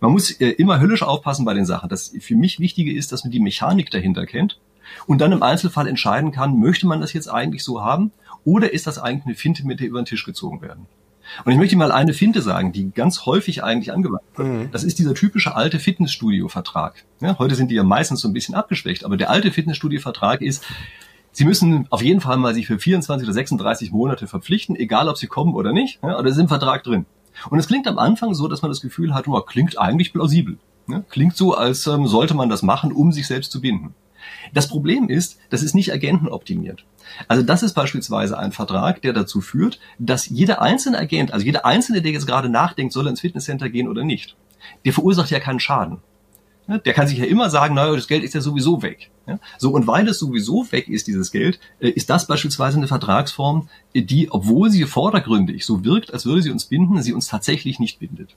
Man 0.00 0.12
muss 0.12 0.30
äh, 0.32 0.50
immer 0.50 0.80
höllisch 0.80 1.02
aufpassen 1.02 1.44
bei 1.44 1.54
den 1.54 1.66
Sachen. 1.66 1.88
Das 1.88 2.12
für 2.20 2.36
mich 2.36 2.58
Wichtige 2.58 2.94
ist, 2.94 3.12
dass 3.12 3.24
man 3.24 3.30
die 3.30 3.40
Mechanik 3.40 3.90
dahinter 3.90 4.26
kennt 4.26 4.58
und 5.06 5.20
dann 5.20 5.32
im 5.32 5.42
Einzelfall 5.42 5.86
entscheiden 5.86 6.32
kann, 6.32 6.58
möchte 6.58 6.86
man 6.86 7.00
das 7.00 7.12
jetzt 7.12 7.28
eigentlich 7.28 7.64
so 7.64 7.82
haben 7.82 8.12
oder 8.44 8.72
ist 8.72 8.86
das 8.86 8.98
eigentlich 8.98 9.26
eine 9.26 9.34
Finte, 9.34 9.66
mit 9.66 9.80
der 9.80 9.88
über 9.88 10.00
den 10.00 10.06
Tisch 10.06 10.24
gezogen 10.24 10.62
werden. 10.62 10.86
Und 11.44 11.52
ich 11.52 11.58
möchte 11.58 11.76
mal 11.76 11.90
eine 11.90 12.14
Finte 12.14 12.40
sagen, 12.40 12.72
die 12.72 12.90
ganz 12.92 13.26
häufig 13.26 13.64
eigentlich 13.64 13.92
angewandt 13.92 14.22
wird. 14.36 14.48
Mhm. 14.48 14.68
Das 14.70 14.84
ist 14.84 14.98
dieser 14.98 15.14
typische 15.14 15.56
alte 15.56 15.80
Fitnessstudio-Vertrag. 15.80 17.04
Ja, 17.20 17.38
heute 17.38 17.56
sind 17.56 17.70
die 17.70 17.74
ja 17.74 17.82
meistens 17.82 18.20
so 18.20 18.28
ein 18.28 18.32
bisschen 18.32 18.54
abgeschwächt, 18.54 19.04
aber 19.04 19.16
der 19.16 19.30
alte 19.30 19.50
Fitnessstudio-Vertrag 19.50 20.40
ist, 20.40 20.64
Sie 21.32 21.44
müssen 21.44 21.86
auf 21.90 22.00
jeden 22.00 22.22
Fall 22.22 22.38
mal 22.38 22.54
sich 22.54 22.66
für 22.66 22.78
24 22.78 23.26
oder 23.26 23.34
36 23.34 23.92
Monate 23.92 24.26
verpflichten, 24.26 24.74
egal 24.74 25.06
ob 25.06 25.18
Sie 25.18 25.26
kommen 25.26 25.54
oder 25.54 25.74
nicht. 25.74 25.98
Ja, 26.02 26.18
oder 26.18 26.30
ist 26.30 26.38
im 26.38 26.48
Vertrag 26.48 26.82
drin. 26.82 27.04
Und 27.50 27.58
es 27.58 27.68
klingt 27.68 27.86
am 27.86 27.98
Anfang 27.98 28.34
so, 28.34 28.48
dass 28.48 28.62
man 28.62 28.70
das 28.70 28.80
Gefühl 28.80 29.14
hat, 29.14 29.28
oh, 29.28 29.40
klingt 29.40 29.78
eigentlich 29.78 30.12
plausibel. 30.12 30.58
Ja, 30.88 31.02
klingt 31.08 31.36
so, 31.36 31.54
als 31.54 31.86
ähm, 31.86 32.06
sollte 32.06 32.34
man 32.34 32.48
das 32.48 32.62
machen, 32.62 32.92
um 32.92 33.12
sich 33.12 33.26
selbst 33.26 33.50
zu 33.50 33.60
binden. 33.60 33.94
Das 34.52 34.68
Problem 34.68 35.08
ist, 35.08 35.38
das 35.50 35.62
ist 35.62 35.74
nicht 35.74 35.92
agentenoptimiert. 35.92 36.84
Also 37.28 37.42
das 37.42 37.62
ist 37.62 37.74
beispielsweise 37.74 38.38
ein 38.38 38.52
Vertrag, 38.52 39.02
der 39.02 39.12
dazu 39.12 39.40
führt, 39.40 39.78
dass 39.98 40.28
jeder 40.28 40.62
einzelne 40.62 40.98
Agent, 40.98 41.32
also 41.32 41.44
jeder 41.44 41.64
einzelne, 41.64 42.02
der 42.02 42.12
jetzt 42.12 42.26
gerade 42.26 42.48
nachdenkt, 42.48 42.92
soll 42.92 43.06
ins 43.06 43.20
Fitnesscenter 43.20 43.68
gehen 43.68 43.88
oder 43.88 44.04
nicht, 44.04 44.36
der 44.84 44.92
verursacht 44.92 45.30
ja 45.30 45.40
keinen 45.40 45.60
Schaden. 45.60 45.98
Der 46.68 46.92
kann 46.92 47.06
sich 47.06 47.18
ja 47.18 47.24
immer 47.24 47.48
sagen, 47.48 47.74
naja, 47.74 47.94
das 47.94 48.08
Geld 48.08 48.24
ist 48.24 48.34
ja 48.34 48.40
sowieso 48.40 48.82
weg. 48.82 49.10
So, 49.58 49.70
und 49.70 49.86
weil 49.86 50.08
es 50.08 50.18
sowieso 50.18 50.70
weg 50.72 50.88
ist, 50.88 51.06
dieses 51.06 51.30
Geld, 51.30 51.60
äh, 51.80 51.88
ist 51.88 52.10
das 52.10 52.26
beispielsweise 52.26 52.76
eine 52.76 52.88
Vertragsform, 52.88 53.68
die, 53.94 54.30
obwohl 54.30 54.70
sie 54.70 54.84
vordergründig 54.84 55.64
so 55.64 55.84
wirkt, 55.84 56.12
als 56.12 56.26
würde 56.26 56.42
sie 56.42 56.50
uns 56.50 56.66
binden, 56.66 57.02
sie 57.02 57.12
uns 57.12 57.28
tatsächlich 57.28 57.78
nicht 57.78 57.98
bindet. 57.98 58.36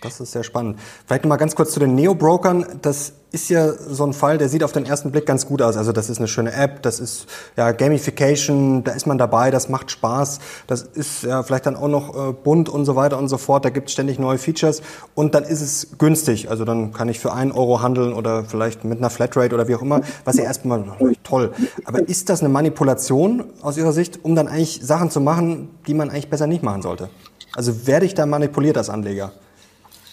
Das 0.00 0.20
ist 0.20 0.32
sehr 0.32 0.44
spannend. 0.44 0.78
Vielleicht 1.06 1.24
noch 1.24 1.30
mal 1.30 1.36
ganz 1.36 1.54
kurz 1.54 1.72
zu 1.72 1.80
den 1.80 1.94
Neo-Brokern. 1.94 2.66
Das 2.82 3.14
ist 3.32 3.50
ja 3.50 3.72
so 3.72 4.04
ein 4.04 4.12
Fall, 4.12 4.38
der 4.38 4.48
sieht 4.48 4.62
auf 4.62 4.72
den 4.72 4.86
ersten 4.86 5.10
Blick 5.10 5.26
ganz 5.26 5.46
gut 5.46 5.60
aus. 5.60 5.76
Also 5.76 5.92
das 5.92 6.08
ist 6.08 6.18
eine 6.18 6.28
schöne 6.28 6.52
App, 6.52 6.82
das 6.82 7.00
ist 7.00 7.26
ja 7.56 7.72
Gamification, 7.72 8.84
da 8.84 8.92
ist 8.92 9.06
man 9.06 9.18
dabei, 9.18 9.50
das 9.50 9.68
macht 9.68 9.90
Spaß, 9.90 10.38
das 10.66 10.82
ist 10.82 11.22
ja 11.24 11.42
vielleicht 11.42 11.66
dann 11.66 11.76
auch 11.76 11.88
noch 11.88 12.14
äh, 12.14 12.32
bunt 12.32 12.68
und 12.68 12.84
so 12.84 12.96
weiter 12.96 13.18
und 13.18 13.28
so 13.28 13.36
fort. 13.36 13.64
Da 13.64 13.70
gibt 13.70 13.88
es 13.88 13.92
ständig 13.92 14.18
neue 14.18 14.38
Features 14.38 14.80
und 15.14 15.34
dann 15.34 15.44
ist 15.44 15.60
es 15.60 15.98
günstig. 15.98 16.50
Also 16.50 16.64
dann 16.64 16.92
kann 16.92 17.08
ich 17.08 17.18
für 17.18 17.32
einen 17.32 17.52
Euro 17.52 17.82
handeln 17.82 18.12
oder 18.12 18.44
vielleicht 18.44 18.84
mit 18.84 18.98
einer 18.98 19.10
Flatrate 19.10 19.54
oder 19.54 19.68
wie 19.68 19.74
auch 19.74 19.82
immer, 19.82 20.00
was 20.24 20.36
ja 20.36 20.44
erstmal 20.44 20.84
toll. 21.24 21.52
Aber 21.84 22.08
ist 22.08 22.28
das 22.28 22.40
eine 22.40 22.48
Manipulation 22.48 23.44
aus 23.60 23.76
Ihrer 23.76 23.92
Sicht, 23.92 24.24
um 24.24 24.34
dann 24.34 24.48
eigentlich 24.48 24.80
Sachen 24.82 25.10
zu 25.10 25.20
machen, 25.20 25.68
die 25.86 25.94
man 25.94 26.10
eigentlich 26.10 26.30
besser 26.30 26.46
nicht 26.46 26.62
machen 26.62 26.82
sollte? 26.82 27.10
Also 27.54 27.86
werde 27.86 28.06
ich 28.06 28.14
da 28.14 28.24
manipuliert 28.24 28.78
als 28.78 28.88
Anleger? 28.88 29.32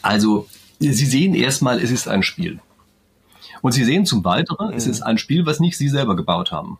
Also, 0.04 0.48
Sie 0.80 0.94
sehen 0.94 1.34
erstmal, 1.34 1.80
es 1.80 1.90
ist 1.90 2.08
ein 2.08 2.22
Spiel. 2.22 2.60
Und 3.62 3.72
Sie 3.72 3.86
sehen 3.86 4.06
zum 4.06 4.24
Weiteren, 4.24 4.70
mhm. 4.70 4.76
es 4.76 4.86
ist 4.86 5.02
ein 5.02 5.18
Spiel, 5.18 5.46
was 5.46 5.60
nicht 5.60 5.78
Sie 5.78 5.88
selber 5.90 6.16
gebaut 6.16 6.52
haben. 6.52 6.78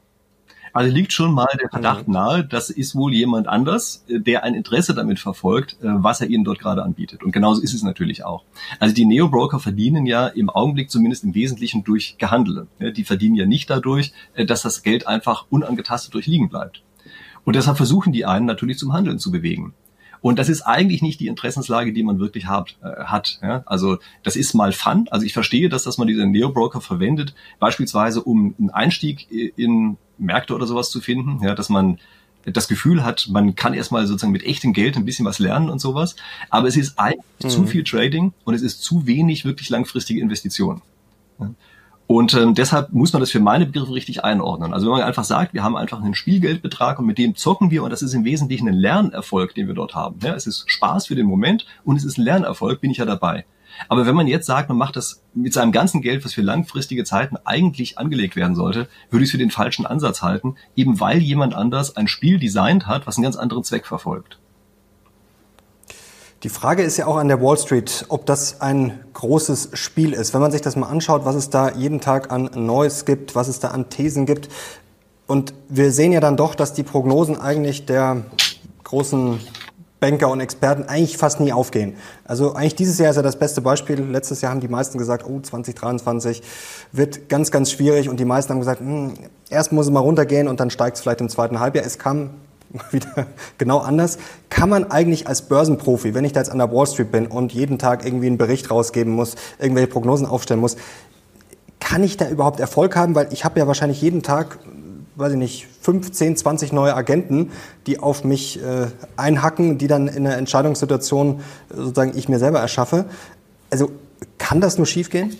Also 0.74 0.92
liegt 0.92 1.14
schon 1.14 1.34
mal 1.34 1.48
der 1.62 1.70
Verdacht 1.70 2.08
mhm. 2.08 2.14
nahe, 2.16 2.44
das 2.44 2.72
ist 2.72 2.96
wohl 2.96 3.14
jemand 3.14 3.48
anders, 3.48 4.04
äh, 4.08 4.20
der 4.20 4.44
ein 4.44 4.56
Interesse 4.56 4.96
damit 4.96 5.20
verfolgt, 5.20 5.78
äh, 5.82 5.86
was 5.86 6.20
er 6.20 6.30
ihnen 6.30 6.44
dort 6.44 6.60
gerade 6.60 6.84
anbietet. 6.84 7.24
Und 7.24 7.32
genauso 7.32 7.62
ist 7.62 7.76
es 7.76 7.84
natürlich 7.84 8.26
auch. 8.26 8.44
Also 8.80 8.94
die 8.96 9.06
Neo-Broker 9.06 9.60
verdienen 9.60 10.08
ja 10.08 10.28
im 10.28 10.50
Augenblick 10.50 10.90
zumindest 10.90 11.24
im 11.24 11.36
Wesentlichen 11.36 11.84
durch 11.84 12.18
Gehandele. 12.18 12.68
Die 12.80 13.04
verdienen 13.04 13.36
ja 13.36 13.46
nicht 13.46 13.70
dadurch, 13.70 14.14
äh, 14.34 14.46
dass 14.46 14.64
das 14.64 14.82
Geld 14.82 15.08
einfach 15.08 15.46
unangetastet 15.52 16.16
durchliegen 16.16 16.50
bleibt. 16.50 16.82
Und 17.46 17.56
deshalb 17.56 17.78
versuchen 17.78 18.12
die 18.12 18.26
einen 18.26 18.48
natürlich 18.48 18.80
zum 18.80 18.94
Handeln 18.94 19.20
zu 19.20 19.32
bewegen. 19.32 19.76
Und 20.24 20.40
das 20.40 20.48
ist 20.48 20.62
eigentlich 20.62 21.02
nicht 21.02 21.20
die 21.20 21.28
Interessenslage, 21.28 21.92
die 21.92 22.02
man 22.02 22.18
wirklich 22.18 22.48
hat. 22.48 22.78
Äh, 22.82 23.04
hat 23.04 23.40
ja? 23.44 23.62
Also 23.66 23.98
das 24.24 24.38
ist 24.38 24.54
mal 24.54 24.72
Fun. 24.72 25.06
Also 25.12 25.26
ich 25.26 25.34
verstehe, 25.34 25.68
dass, 25.68 25.84
dass 25.84 25.98
man 25.98 26.08
diese 26.08 26.26
Neo-Broker 26.26 26.80
verwendet, 26.80 27.36
beispielsweise 27.60 28.24
um 28.24 28.56
einen 28.58 28.70
Einstieg 28.70 29.28
in 29.30 29.98
Märkte 30.18 30.56
oder 30.56 30.66
sowas 30.66 30.92
zu 30.92 31.02
finden, 31.02 31.44
ja, 31.44 31.54
dass 31.56 31.68
man 31.68 32.00
das 32.46 32.70
Gefühl 32.70 33.04
hat, 33.04 33.28
man 33.30 33.56
kann 33.56 33.74
erstmal 33.74 34.08
sozusagen 34.08 34.32
mit 34.32 34.44
echtem 34.44 34.72
Geld 34.72 34.96
ein 34.96 35.04
bisschen 35.04 35.26
was 35.26 35.40
lernen 35.40 35.70
und 35.70 35.80
sowas. 35.80 36.16
Aber 36.50 36.70
es 36.70 36.78
ist 36.78 36.98
eigentlich 36.98 37.26
mhm. 37.44 37.50
zu 37.50 37.66
viel 37.66 37.84
Trading 37.84 38.32
und 38.46 38.54
es 38.54 38.62
ist 38.62 38.82
zu 38.82 39.06
wenig 39.06 39.44
wirklich 39.44 39.70
langfristige 39.70 40.22
Investitionen. 40.22 40.82
Ja? 41.38 41.50
Und 42.06 42.34
ähm, 42.34 42.54
deshalb 42.54 42.92
muss 42.92 43.14
man 43.14 43.22
das 43.22 43.32
für 43.32 43.40
meine 43.40 43.66
Begriffe 43.66 43.94
richtig 43.94 44.24
einordnen. 44.24 44.74
Also 44.74 44.88
wenn 44.88 44.94
man 44.94 45.04
einfach 45.04 45.24
sagt, 45.24 45.54
wir 45.54 45.64
haben 45.64 45.78
einfach 45.78 46.02
einen 46.02 46.16
Spielgeldbetrag 46.16 47.00
und 47.00 47.06
mit 47.06 47.18
dem 47.18 47.36
zocken 47.36 47.72
wir 47.72 47.84
und 47.84 47.92
das 47.92 48.02
ist 48.02 48.14
im 48.14 48.26
Wesentlichen 48.26 48.68
ein 48.68 48.74
Lernerfolg, 48.74 49.56
den 49.56 49.68
wir 49.68 49.74
dort 49.74 49.96
haben. 49.96 50.20
Ja, 50.22 50.34
es 50.34 50.46
ist 50.46 50.70
Spaß 50.70 51.08
für 51.08 51.16
den 51.16 51.26
Moment 51.26 51.66
und 51.86 51.96
es 51.96 52.04
ist 52.04 52.18
ein 52.18 52.24
Lernerfolg, 52.24 52.82
bin 52.82 52.92
ich 52.92 52.98
ja 52.98 53.06
dabei. 53.06 53.46
Aber 53.88 54.06
wenn 54.06 54.16
man 54.16 54.28
jetzt 54.28 54.46
sagt, 54.46 54.70
man 54.70 54.78
macht 54.78 54.96
das 54.96 55.24
mit 55.34 55.54
seinem 55.54 55.72
ganzen 55.72 56.02
Geld, 56.02 56.24
was 56.24 56.34
für 56.34 56.42
langfristige 56.42 57.04
Zeiten 57.04 57.38
eigentlich 57.44 57.98
angelegt 57.98 58.36
werden 58.36 58.56
sollte, 58.56 58.88
würde 59.10 59.24
ich 59.24 59.30
es 59.30 59.32
für 59.32 59.38
den 59.38 59.50
falschen 59.50 59.86
Ansatz 59.86 60.22
halten, 60.22 60.56
eben 60.76 61.00
weil 61.00 61.20
jemand 61.20 61.56
anders 61.56 61.96
ein 61.96 62.08
Spiel 62.08 62.38
designt 62.38 62.86
hat, 62.86 63.08
was 63.08 63.18
einen 63.18 63.24
ganz 63.24 63.36
anderen 63.36 63.64
Zweck 63.64 63.86
verfolgt. 63.86 64.40
Die 66.44 66.50
Frage 66.50 66.84
ist 66.84 66.98
ja 66.98 67.08
auch 67.08 67.16
an 67.16 67.30
der 67.30 67.42
Wall 67.42 67.58
Street, 67.58 68.06
ob 68.10 68.26
das 68.26 68.60
ein 68.60 69.00
großes 69.14 69.70
Spiel 69.74 70.12
ist. 70.12 70.34
Wenn 70.34 70.42
man 70.42 70.52
sich 70.52 70.60
das 70.60 70.76
mal 70.76 70.88
anschaut, 70.88 71.24
was 71.24 71.36
es 71.36 71.50
da 71.50 71.72
jeden 71.72 72.02
Tag 72.02 72.34
an 72.34 72.50
Neues 72.54 73.06
gibt, 73.06 73.34
was 73.34 73.48
es 73.48 73.62
da 73.62 73.70
an 73.70 73.90
Thesen 73.90 74.26
gibt. 74.26 74.50
Und 75.26 75.54
wir 75.70 75.94
sehen 75.94 76.12
ja 76.12 76.20
dann 76.20 76.36
doch, 76.36 76.54
dass 76.54 76.74
die 76.74 76.84
Prognosen 76.84 77.40
eigentlich 77.40 77.86
der 77.86 78.24
großen 78.84 79.40
Banker 80.02 80.30
und 80.30 80.42
Experten 80.42 80.84
eigentlich 80.84 81.16
fast 81.16 81.40
nie 81.40 81.54
aufgehen. 81.54 81.96
Also 82.26 82.56
eigentlich 82.56 82.76
dieses 82.76 83.00
Jahr 83.00 83.12
ist 83.12 83.16
ja 83.16 83.22
das 83.22 83.40
beste 83.40 83.62
Beispiel. 83.62 84.02
Letztes 84.02 84.42
Jahr 84.42 84.52
haben 84.52 84.60
die 84.60 84.68
meisten 84.68 84.98
gesagt, 84.98 85.26
oh, 85.26 85.40
2023 85.40 86.44
wird 86.92 87.30
ganz, 87.30 87.52
ganz 87.52 87.72
schwierig. 87.72 88.10
Und 88.10 88.20
die 88.20 88.26
meisten 88.26 88.52
haben 88.52 88.60
gesagt, 88.60 88.82
hm, 88.82 89.14
erst 89.50 89.72
muss 89.72 89.86
es 89.86 89.94
mal 89.94 90.02
runtergehen 90.02 90.50
und 90.50 90.60
dann 90.60 90.72
steigt 90.72 90.98
es 90.98 91.04
vielleicht 91.04 91.22
im 91.22 91.30
zweiten 91.30 91.62
Halbjahr. 91.62 91.86
Es 91.86 92.00
kam 92.00 92.32
wieder 92.92 93.28
genau 93.58 93.80
anders. 93.80 94.18
Kann 94.50 94.70
man 94.70 94.90
eigentlich 94.92 95.28
als 95.28 95.44
Börsenprofi, 95.44 96.14
wenn 96.14 96.26
ich 96.26 96.34
da 96.34 96.40
jetzt 96.40 96.50
an 96.50 96.58
der 96.58 96.72
Wall 96.72 96.88
Street 96.88 97.12
bin 97.12 97.28
und 97.28 97.54
jeden 97.54 97.78
Tag 97.80 98.06
irgendwie 98.06 98.28
einen 98.28 98.38
Bericht 98.38 98.70
rausgeben 98.72 99.14
muss, 99.14 99.36
irgendwelche 99.60 99.88
Prognosen 99.88 100.26
aufstellen 100.26 100.62
muss, 100.62 100.78
kann 101.80 102.04
ich 102.04 102.18
da 102.18 102.30
überhaupt 102.30 102.60
Erfolg 102.60 102.96
haben? 102.96 103.14
Weil 103.16 103.28
ich 103.32 103.46
habe 103.46 103.60
ja 103.60 103.68
wahrscheinlich 103.68 104.02
jeden 104.02 104.24
Tag, 104.24 104.60
weiß 105.16 105.34
ich 105.34 105.38
nicht, 105.38 105.68
15, 105.82 106.38
20 106.38 106.72
neue 106.72 106.96
Agenten, 106.96 107.52
die 107.88 108.00
auf 108.00 108.24
mich 108.24 108.64
äh, 108.64 108.88
einhacken, 109.18 109.78
die 109.78 109.88
dann 109.88 110.08
in 110.08 110.26
einer 110.26 110.38
Entscheidungssituation 110.38 111.42
sozusagen 111.70 112.18
ich 112.18 112.30
mir 112.30 112.40
selber 112.40 112.60
erschaffe. 112.60 113.06
Also 113.70 113.92
kann 114.38 114.62
das 114.62 114.78
nur 114.78 114.88
schiefgehen? 114.88 115.36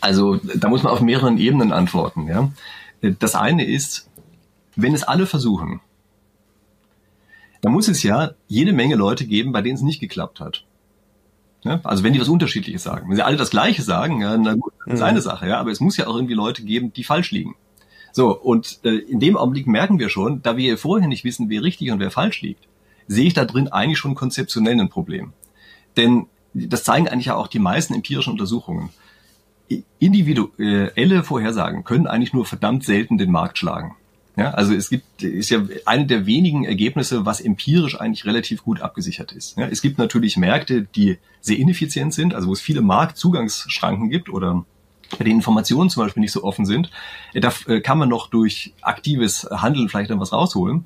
Also 0.00 0.40
da 0.56 0.68
muss 0.68 0.82
man 0.82 0.92
auf 0.92 1.00
mehreren 1.00 1.38
Ebenen 1.38 1.72
antworten. 1.72 2.26
Ja? 2.26 2.50
Das 3.20 3.34
eine 3.34 3.66
ist, 3.66 4.08
wenn 4.74 4.94
es 4.94 5.02
alle 5.02 5.26
versuchen, 5.26 5.80
da 7.62 7.70
muss 7.70 7.88
es 7.88 8.02
ja 8.02 8.32
jede 8.48 8.72
Menge 8.72 8.96
Leute 8.96 9.26
geben, 9.26 9.52
bei 9.52 9.62
denen 9.62 9.76
es 9.76 9.82
nicht 9.82 10.00
geklappt 10.00 10.40
hat. 10.40 10.64
Ja, 11.64 11.80
also 11.84 12.02
wenn 12.02 12.12
die 12.12 12.20
was 12.20 12.28
Unterschiedliches 12.28 12.82
sagen. 12.82 13.08
Wenn 13.08 13.16
sie 13.16 13.24
alle 13.24 13.36
das 13.36 13.50
Gleiche 13.50 13.82
sagen, 13.82 14.20
ja, 14.20 14.36
na 14.36 14.54
gut, 14.54 14.72
das 14.84 14.94
ist 14.94 15.00
mhm. 15.00 15.06
eine 15.06 15.20
Sache, 15.20 15.48
ja, 15.48 15.58
aber 15.58 15.70
es 15.70 15.80
muss 15.80 15.96
ja 15.96 16.08
auch 16.08 16.16
irgendwie 16.16 16.34
Leute 16.34 16.64
geben, 16.64 16.92
die 16.92 17.04
falsch 17.04 17.30
liegen. 17.30 17.54
So, 18.10 18.36
und 18.38 18.80
äh, 18.84 18.96
in 18.96 19.20
dem 19.20 19.36
Augenblick 19.36 19.68
merken 19.68 20.00
wir 20.00 20.08
schon, 20.08 20.42
da 20.42 20.56
wir 20.56 20.76
vorher 20.76 21.08
nicht 21.08 21.24
wissen, 21.24 21.48
wer 21.48 21.62
richtig 21.62 21.92
und 21.92 22.00
wer 22.00 22.10
falsch 22.10 22.42
liegt, 22.42 22.66
sehe 23.06 23.26
ich 23.26 23.34
da 23.34 23.44
drin 23.44 23.68
eigentlich 23.68 23.98
schon 23.98 24.16
konzeptionell 24.16 24.78
ein 24.78 24.88
Problem. 24.88 25.32
Denn 25.96 26.26
das 26.52 26.82
zeigen 26.82 27.08
eigentlich 27.08 27.26
ja 27.26 27.36
auch 27.36 27.46
die 27.46 27.60
meisten 27.60 27.94
empirischen 27.94 28.32
Untersuchungen. 28.32 28.90
Individuelle 30.00 31.22
Vorhersagen 31.22 31.84
können 31.84 32.06
eigentlich 32.06 32.34
nur 32.34 32.44
verdammt 32.44 32.84
selten 32.84 33.18
den 33.18 33.30
Markt 33.30 33.56
schlagen. 33.56 33.94
Ja, 34.36 34.52
also 34.52 34.72
es 34.72 34.88
gibt, 34.88 35.22
ist 35.22 35.50
ja 35.50 35.62
eine 35.84 36.06
der 36.06 36.24
wenigen 36.24 36.64
Ergebnisse, 36.64 37.26
was 37.26 37.40
empirisch 37.40 38.00
eigentlich 38.00 38.24
relativ 38.24 38.62
gut 38.62 38.80
abgesichert 38.80 39.32
ist. 39.32 39.58
Ja, 39.58 39.66
es 39.66 39.82
gibt 39.82 39.98
natürlich 39.98 40.38
Märkte, 40.38 40.82
die 40.82 41.18
sehr 41.40 41.58
ineffizient 41.58 42.14
sind, 42.14 42.34
also 42.34 42.48
wo 42.48 42.52
es 42.52 42.60
viele 42.60 42.80
Marktzugangsschranken 42.80 44.08
gibt 44.08 44.30
oder 44.30 44.64
bei 45.18 45.24
den 45.24 45.36
Informationen 45.36 45.90
zum 45.90 46.02
Beispiel 46.02 46.22
nicht 46.22 46.32
so 46.32 46.44
offen 46.44 46.64
sind. 46.64 46.90
Da 47.34 47.52
äh, 47.66 47.80
kann 47.80 47.98
man 47.98 48.08
noch 48.08 48.28
durch 48.28 48.72
aktives 48.80 49.46
Handeln 49.50 49.90
vielleicht 49.90 50.10
dann 50.10 50.20
was 50.20 50.32
rausholen. 50.32 50.84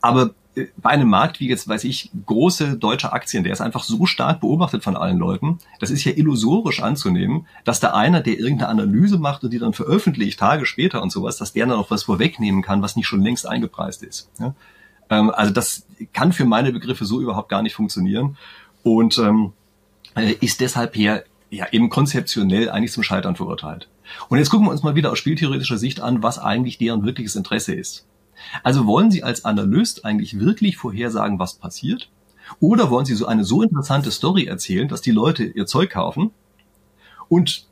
Aber 0.00 0.30
bei 0.78 0.90
einem 0.90 1.08
Markt 1.08 1.40
wie 1.40 1.48
jetzt, 1.48 1.68
weiß 1.68 1.84
ich, 1.84 2.10
große 2.24 2.78
deutsche 2.78 3.12
Aktien, 3.12 3.44
der 3.44 3.52
ist 3.52 3.60
einfach 3.60 3.84
so 3.84 4.06
stark 4.06 4.40
beobachtet 4.40 4.82
von 4.82 4.96
allen 4.96 5.18
Leuten, 5.18 5.58
das 5.80 5.90
ist 5.90 6.04
ja 6.04 6.12
illusorisch 6.12 6.82
anzunehmen, 6.82 7.46
dass 7.64 7.80
da 7.80 7.92
einer, 7.92 8.22
der 8.22 8.38
irgendeine 8.38 8.68
Analyse 8.68 9.18
macht 9.18 9.44
und 9.44 9.52
die 9.52 9.58
dann 9.58 9.74
veröffentlicht, 9.74 10.38
Tage 10.38 10.64
später 10.64 11.02
und 11.02 11.12
sowas, 11.12 11.36
dass 11.36 11.52
der 11.52 11.66
dann 11.66 11.78
auch 11.78 11.90
was 11.90 12.04
vorwegnehmen 12.04 12.62
kann, 12.62 12.80
was 12.80 12.96
nicht 12.96 13.06
schon 13.06 13.20
längst 13.20 13.46
eingepreist 13.46 14.02
ist. 14.02 14.30
Ja? 14.40 14.54
Ähm, 15.10 15.30
also 15.30 15.52
das 15.52 15.86
kann 16.14 16.32
für 16.32 16.46
meine 16.46 16.72
Begriffe 16.72 17.04
so 17.04 17.20
überhaupt 17.20 17.50
gar 17.50 17.62
nicht 17.62 17.74
funktionieren 17.74 18.38
und 18.82 19.18
ähm, 19.18 19.52
äh, 20.14 20.32
ist 20.40 20.60
deshalb 20.60 20.96
her 20.96 21.24
ja 21.50 21.66
eben 21.70 21.90
konzeptionell 21.90 22.70
eigentlich 22.70 22.92
zum 22.92 23.02
Scheitern 23.02 23.36
verurteilt. 23.36 23.88
Und 24.28 24.38
jetzt 24.38 24.50
gucken 24.50 24.66
wir 24.66 24.70
uns 24.70 24.82
mal 24.82 24.94
wieder 24.94 25.12
aus 25.12 25.18
spieltheoretischer 25.18 25.78
Sicht 25.78 26.00
an, 26.00 26.22
was 26.22 26.38
eigentlich 26.38 26.78
deren 26.78 27.04
wirkliches 27.04 27.36
Interesse 27.36 27.74
ist. 27.74 28.06
Also 28.62 28.86
wollen 28.86 29.10
Sie 29.10 29.22
als 29.22 29.44
Analyst 29.44 30.04
eigentlich 30.04 30.38
wirklich 30.38 30.76
vorhersagen, 30.76 31.38
was 31.38 31.54
passiert? 31.54 32.10
Oder 32.60 32.90
wollen 32.90 33.06
Sie 33.06 33.14
so 33.14 33.26
eine 33.26 33.44
so 33.44 33.62
interessante 33.62 34.10
Story 34.10 34.44
erzählen, 34.44 34.88
dass 34.88 35.00
die 35.00 35.10
Leute 35.10 35.44
ihr 35.44 35.66
Zeug 35.66 35.90
kaufen 35.90 36.30
und 37.28 37.66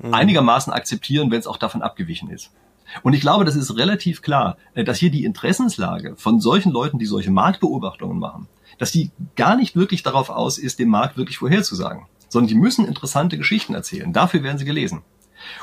mhm. 0.00 0.14
einigermaßen 0.14 0.72
akzeptieren, 0.72 1.30
wenn 1.30 1.40
es 1.40 1.46
auch 1.46 1.58
davon 1.58 1.82
abgewichen 1.82 2.30
ist? 2.30 2.50
Und 3.02 3.12
ich 3.12 3.20
glaube, 3.20 3.44
das 3.44 3.56
ist 3.56 3.76
relativ 3.76 4.20
klar, 4.22 4.56
äh, 4.74 4.84
dass 4.84 4.98
hier 4.98 5.10
die 5.10 5.24
Interessenslage 5.24 6.14
von 6.16 6.40
solchen 6.40 6.72
Leuten, 6.72 6.98
die 6.98 7.06
solche 7.06 7.30
Marktbeobachtungen 7.30 8.18
machen, 8.18 8.48
dass 8.78 8.90
die 8.90 9.10
gar 9.36 9.56
nicht 9.56 9.76
wirklich 9.76 10.02
darauf 10.02 10.30
aus 10.30 10.58
ist, 10.58 10.78
den 10.78 10.88
Markt 10.88 11.16
wirklich 11.16 11.38
vorherzusagen, 11.38 12.06
sondern 12.28 12.48
die 12.48 12.54
müssen 12.54 12.86
interessante 12.86 13.38
Geschichten 13.38 13.74
erzählen. 13.74 14.12
Dafür 14.12 14.42
werden 14.42 14.58
sie 14.58 14.64
gelesen. 14.64 15.02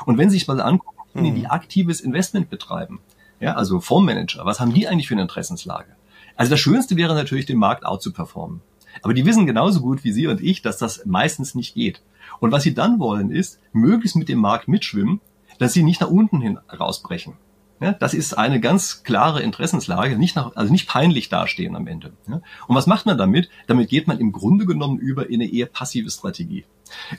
Und 0.06 0.18
wenn 0.18 0.30
Sie 0.30 0.38
sich 0.38 0.48
mal 0.48 0.60
angucken, 0.60 0.96
mhm. 1.14 1.34
die 1.34 1.46
aktives 1.46 2.00
Investment 2.00 2.50
betreiben, 2.50 3.00
ja, 3.40 3.54
also 3.54 3.80
Fondsmanager, 3.80 4.44
was 4.44 4.60
haben 4.60 4.74
die 4.74 4.88
eigentlich 4.88 5.08
für 5.08 5.14
eine 5.14 5.22
Interessenslage? 5.22 5.96
Also 6.36 6.50
das 6.50 6.60
Schönste 6.60 6.96
wäre 6.96 7.14
natürlich, 7.14 7.46
den 7.46 7.58
Markt 7.58 7.84
out 7.84 8.02
zu 8.02 8.12
performen. 8.12 8.60
Aber 9.02 9.14
die 9.14 9.26
wissen 9.26 9.46
genauso 9.46 9.80
gut 9.80 10.04
wie 10.04 10.12
Sie 10.12 10.26
und 10.26 10.40
ich, 10.40 10.62
dass 10.62 10.78
das 10.78 11.04
meistens 11.06 11.54
nicht 11.54 11.74
geht. 11.74 12.02
Und 12.40 12.52
was 12.52 12.62
sie 12.62 12.74
dann 12.74 12.98
wollen, 12.98 13.30
ist, 13.30 13.60
möglichst 13.72 14.16
mit 14.16 14.28
dem 14.28 14.38
Markt 14.38 14.68
mitschwimmen, 14.68 15.20
dass 15.58 15.72
sie 15.72 15.82
nicht 15.82 16.00
nach 16.00 16.10
unten 16.10 16.40
hin 16.40 16.58
rausbrechen. 16.78 17.34
Ja, 17.80 17.92
das 17.92 18.12
ist 18.12 18.36
eine 18.36 18.60
ganz 18.60 19.04
klare 19.04 19.40
Interessenslage, 19.40 20.18
nicht 20.18 20.34
nach, 20.34 20.56
also 20.56 20.72
nicht 20.72 20.88
peinlich 20.88 21.28
dastehen 21.28 21.76
am 21.76 21.86
Ende. 21.86 22.12
Ja. 22.28 22.40
Und 22.66 22.76
was 22.76 22.88
macht 22.88 23.06
man 23.06 23.18
damit? 23.18 23.48
Damit 23.68 23.88
geht 23.88 24.08
man 24.08 24.18
im 24.18 24.32
Grunde 24.32 24.66
genommen 24.66 24.98
über 24.98 25.28
in 25.28 25.40
eine 25.40 25.52
eher 25.52 25.66
passive 25.66 26.10
Strategie. 26.10 26.64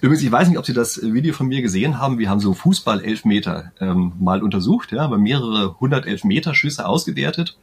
Übrigens, 0.02 0.24
ich 0.24 0.32
weiß 0.32 0.50
nicht, 0.50 0.58
ob 0.58 0.66
Sie 0.66 0.74
das 0.74 1.02
Video 1.02 1.34
von 1.34 1.48
mir 1.48 1.62
gesehen 1.62 2.00
haben. 2.00 2.20
Wir 2.20 2.30
haben 2.30 2.40
so 2.40 2.54
Fußball-Elfmeter 2.54 3.72
ähm, 3.80 4.14
mal 4.20 4.44
untersucht, 4.44 4.92
ja, 4.92 5.04
haben 5.04 5.22
mehrere 5.22 5.80
hundert 5.80 6.06
Elfmeter-Schüsse 6.06 6.86
ausgewertet. 6.86 7.58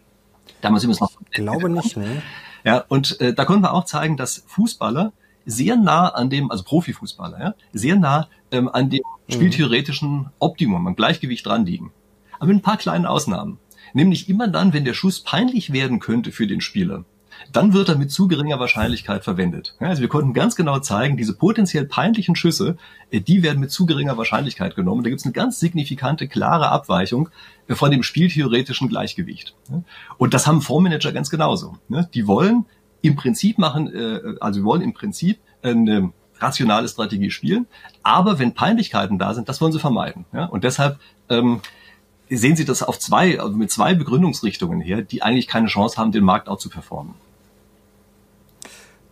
Damals 0.60 0.84
übrigens 0.84 1.00
noch. 1.00 1.12
Ich 1.30 1.36
glaube 1.36 1.68
nicht, 1.68 1.96
ne? 1.96 2.22
Ja, 2.64 2.84
und 2.88 3.20
äh, 3.20 3.32
da 3.32 3.44
konnten 3.44 3.62
wir 3.62 3.72
auch 3.72 3.84
zeigen, 3.84 4.16
dass 4.16 4.44
Fußballer 4.46 5.12
sehr 5.44 5.76
nah 5.76 6.08
an 6.08 6.30
dem, 6.30 6.50
also 6.50 6.64
Profifußballer, 6.64 7.38
ja, 7.38 7.54
sehr 7.72 7.96
nah 7.96 8.28
ähm, 8.50 8.68
an 8.68 8.90
dem 8.90 9.02
mhm. 9.28 9.32
spieltheoretischen 9.32 10.30
Optimum, 10.40 10.86
am 10.86 10.96
Gleichgewicht 10.96 11.46
dran 11.46 11.64
liegen 11.64 11.92
aber 12.38 12.48
mit 12.48 12.58
ein 12.58 12.62
paar 12.62 12.76
kleinen 12.76 13.06
Ausnahmen. 13.06 13.58
Nämlich 13.92 14.28
immer 14.28 14.48
dann, 14.48 14.72
wenn 14.72 14.84
der 14.84 14.94
Schuss 14.94 15.20
peinlich 15.20 15.72
werden 15.72 16.00
könnte 16.00 16.32
für 16.32 16.46
den 16.46 16.60
Spieler, 16.60 17.04
dann 17.52 17.72
wird 17.72 17.88
er 17.88 17.96
mit 17.96 18.10
zu 18.10 18.28
geringer 18.28 18.58
Wahrscheinlichkeit 18.58 19.24
verwendet. 19.24 19.74
also 19.78 20.02
wir 20.02 20.08
konnten 20.08 20.32
ganz 20.32 20.56
genau 20.56 20.78
zeigen, 20.78 21.16
diese 21.16 21.34
potenziell 21.34 21.84
peinlichen 21.84 22.36
Schüsse, 22.36 22.76
äh, 23.10 23.20
die 23.20 23.42
werden 23.42 23.60
mit 23.60 23.70
zu 23.70 23.86
geringer 23.86 24.16
Wahrscheinlichkeit 24.16 24.76
genommen. 24.76 25.02
Da 25.02 25.10
gibt 25.10 25.20
es 25.20 25.26
eine 25.26 25.32
ganz 25.32 25.60
signifikante, 25.60 26.28
klare 26.28 26.68
Abweichung 26.70 27.28
äh, 27.68 27.74
von 27.74 27.90
dem 27.90 28.02
spieltheoretischen 28.02 28.88
Gleichgewicht. 28.88 29.54
Und 30.18 30.34
das 30.34 30.46
haben 30.46 30.60
Fondsmanager 30.62 31.12
ganz 31.12 31.30
genauso. 31.30 31.76
Die 32.14 32.26
wollen 32.26 32.66
im 33.02 33.16
Prinzip 33.16 33.58
machen, 33.58 33.92
äh, 33.94 34.36
also 34.40 34.64
wollen 34.64 34.82
im 34.82 34.94
Prinzip 34.94 35.38
eine 35.62 36.12
rationale 36.38 36.86
Strategie 36.86 37.30
spielen, 37.30 37.66
aber 38.02 38.38
wenn 38.38 38.52
Peinlichkeiten 38.52 39.18
da 39.18 39.32
sind, 39.32 39.48
das 39.48 39.60
wollen 39.62 39.72
sie 39.72 39.78
vermeiden. 39.78 40.26
Und 40.50 40.64
deshalb 40.64 40.98
ähm, 41.30 41.62
sehen 42.28 42.56
Sie 42.56 42.64
das 42.64 42.82
auf 42.82 42.98
zwei, 42.98 43.40
also 43.40 43.56
mit 43.56 43.70
zwei 43.70 43.94
Begründungsrichtungen 43.94 44.80
her, 44.80 45.02
die 45.02 45.22
eigentlich 45.22 45.46
keine 45.46 45.68
Chance 45.68 45.96
haben, 45.96 46.12
den 46.12 46.24
Markt 46.24 46.48
auch 46.48 46.58
zu 46.58 46.68
performen. 46.68 47.14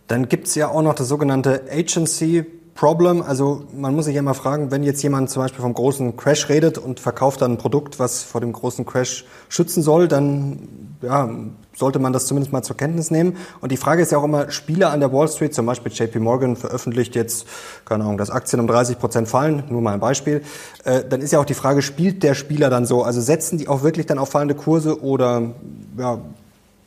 Dann 0.07 0.29
gibt 0.29 0.47
es 0.47 0.55
ja 0.55 0.69
auch 0.69 0.81
noch 0.81 0.93
das 0.93 1.07
sogenannte 1.07 1.63
Agency 1.71 2.45
Problem. 2.75 3.21
Also 3.21 3.63
man 3.73 3.95
muss 3.95 4.05
sich 4.05 4.15
ja 4.15 4.19
immer 4.19 4.33
fragen, 4.33 4.69
wenn 4.69 4.83
jetzt 4.83 5.01
jemand 5.01 5.29
zum 5.29 5.41
Beispiel 5.41 5.61
vom 5.61 5.73
großen 5.73 6.17
Crash 6.17 6.49
redet 6.49 6.77
und 6.77 6.99
verkauft 6.99 7.41
dann 7.41 7.53
ein 7.53 7.57
Produkt, 7.57 7.99
was 7.99 8.21
vor 8.23 8.41
dem 8.41 8.51
großen 8.51 8.85
Crash 8.85 9.23
schützen 9.47 9.81
soll, 9.81 10.09
dann 10.09 10.67
ja, 11.01 11.29
sollte 11.73 11.99
man 11.99 12.11
das 12.11 12.25
zumindest 12.25 12.51
mal 12.51 12.63
zur 12.63 12.75
Kenntnis 12.75 13.11
nehmen. 13.11 13.37
Und 13.61 13.71
die 13.71 13.77
Frage 13.77 14.01
ist 14.01 14.11
ja 14.11 14.17
auch 14.17 14.25
immer, 14.25 14.51
Spieler 14.51 14.91
an 14.91 14.99
der 14.99 15.13
Wall 15.13 15.29
Street, 15.29 15.55
zum 15.55 15.65
Beispiel 15.65 15.91
JP 15.91 16.19
Morgan 16.19 16.57
veröffentlicht 16.57 17.15
jetzt, 17.15 17.47
keine 17.85 18.03
Ahnung, 18.03 18.17
dass 18.17 18.29
Aktien 18.29 18.59
um 18.59 18.67
30 18.67 18.99
Prozent 18.99 19.29
fallen, 19.29 19.63
nur 19.69 19.81
mal 19.81 19.93
ein 19.93 20.01
Beispiel. 20.01 20.43
Äh, 20.83 21.05
dann 21.09 21.21
ist 21.21 21.31
ja 21.31 21.39
auch 21.39 21.45
die 21.45 21.53
Frage, 21.53 21.81
spielt 21.81 22.23
der 22.23 22.33
Spieler 22.33 22.69
dann 22.69 22.85
so? 22.85 23.03
Also 23.03 23.21
setzen 23.21 23.57
die 23.57 23.69
auch 23.69 23.83
wirklich 23.83 24.05
dann 24.05 24.19
auf 24.19 24.29
fallende 24.29 24.55
Kurse 24.55 25.01
oder 25.01 25.53
ja, 25.97 26.19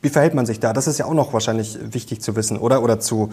wie 0.01 0.09
verhält 0.09 0.33
man 0.33 0.45
sich 0.45 0.59
da? 0.59 0.73
Das 0.73 0.87
ist 0.87 0.97
ja 0.97 1.05
auch 1.05 1.13
noch 1.13 1.33
wahrscheinlich 1.33 1.77
wichtig 1.81 2.21
zu 2.21 2.35
wissen, 2.35 2.57
oder? 2.57 2.81
Oder 2.83 2.99
zu 2.99 3.31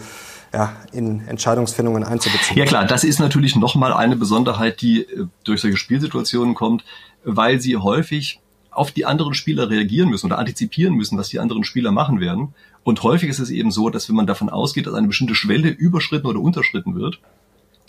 ja, 0.53 0.73
in 0.91 1.25
Entscheidungsfindungen 1.27 2.03
einzubeziehen. 2.03 2.57
Ja 2.57 2.65
klar, 2.65 2.85
das 2.85 3.03
ist 3.03 3.19
natürlich 3.19 3.55
nochmal 3.55 3.93
eine 3.93 4.15
Besonderheit, 4.15 4.81
die 4.81 5.01
äh, 5.01 5.27
durch 5.43 5.61
solche 5.61 5.77
Spielsituationen 5.77 6.55
kommt, 6.55 6.83
weil 7.23 7.59
sie 7.61 7.77
häufig 7.77 8.39
auf 8.71 8.91
die 8.91 9.05
anderen 9.05 9.33
Spieler 9.33 9.69
reagieren 9.69 10.09
müssen 10.09 10.27
oder 10.27 10.37
antizipieren 10.37 10.93
müssen, 10.93 11.17
was 11.17 11.29
die 11.29 11.39
anderen 11.39 11.63
Spieler 11.63 11.91
machen 11.91 12.19
werden. 12.19 12.53
Und 12.83 13.01
häufig 13.03 13.29
ist 13.29 13.39
es 13.39 13.49
eben 13.49 13.71
so, 13.71 13.89
dass 13.89 14.07
wenn 14.07 14.15
man 14.15 14.27
davon 14.27 14.49
ausgeht, 14.49 14.85
dass 14.87 14.93
eine 14.93 15.07
bestimmte 15.07 15.35
Schwelle 15.35 15.69
überschritten 15.69 16.27
oder 16.27 16.39
unterschritten 16.39 16.95
wird 16.95 17.19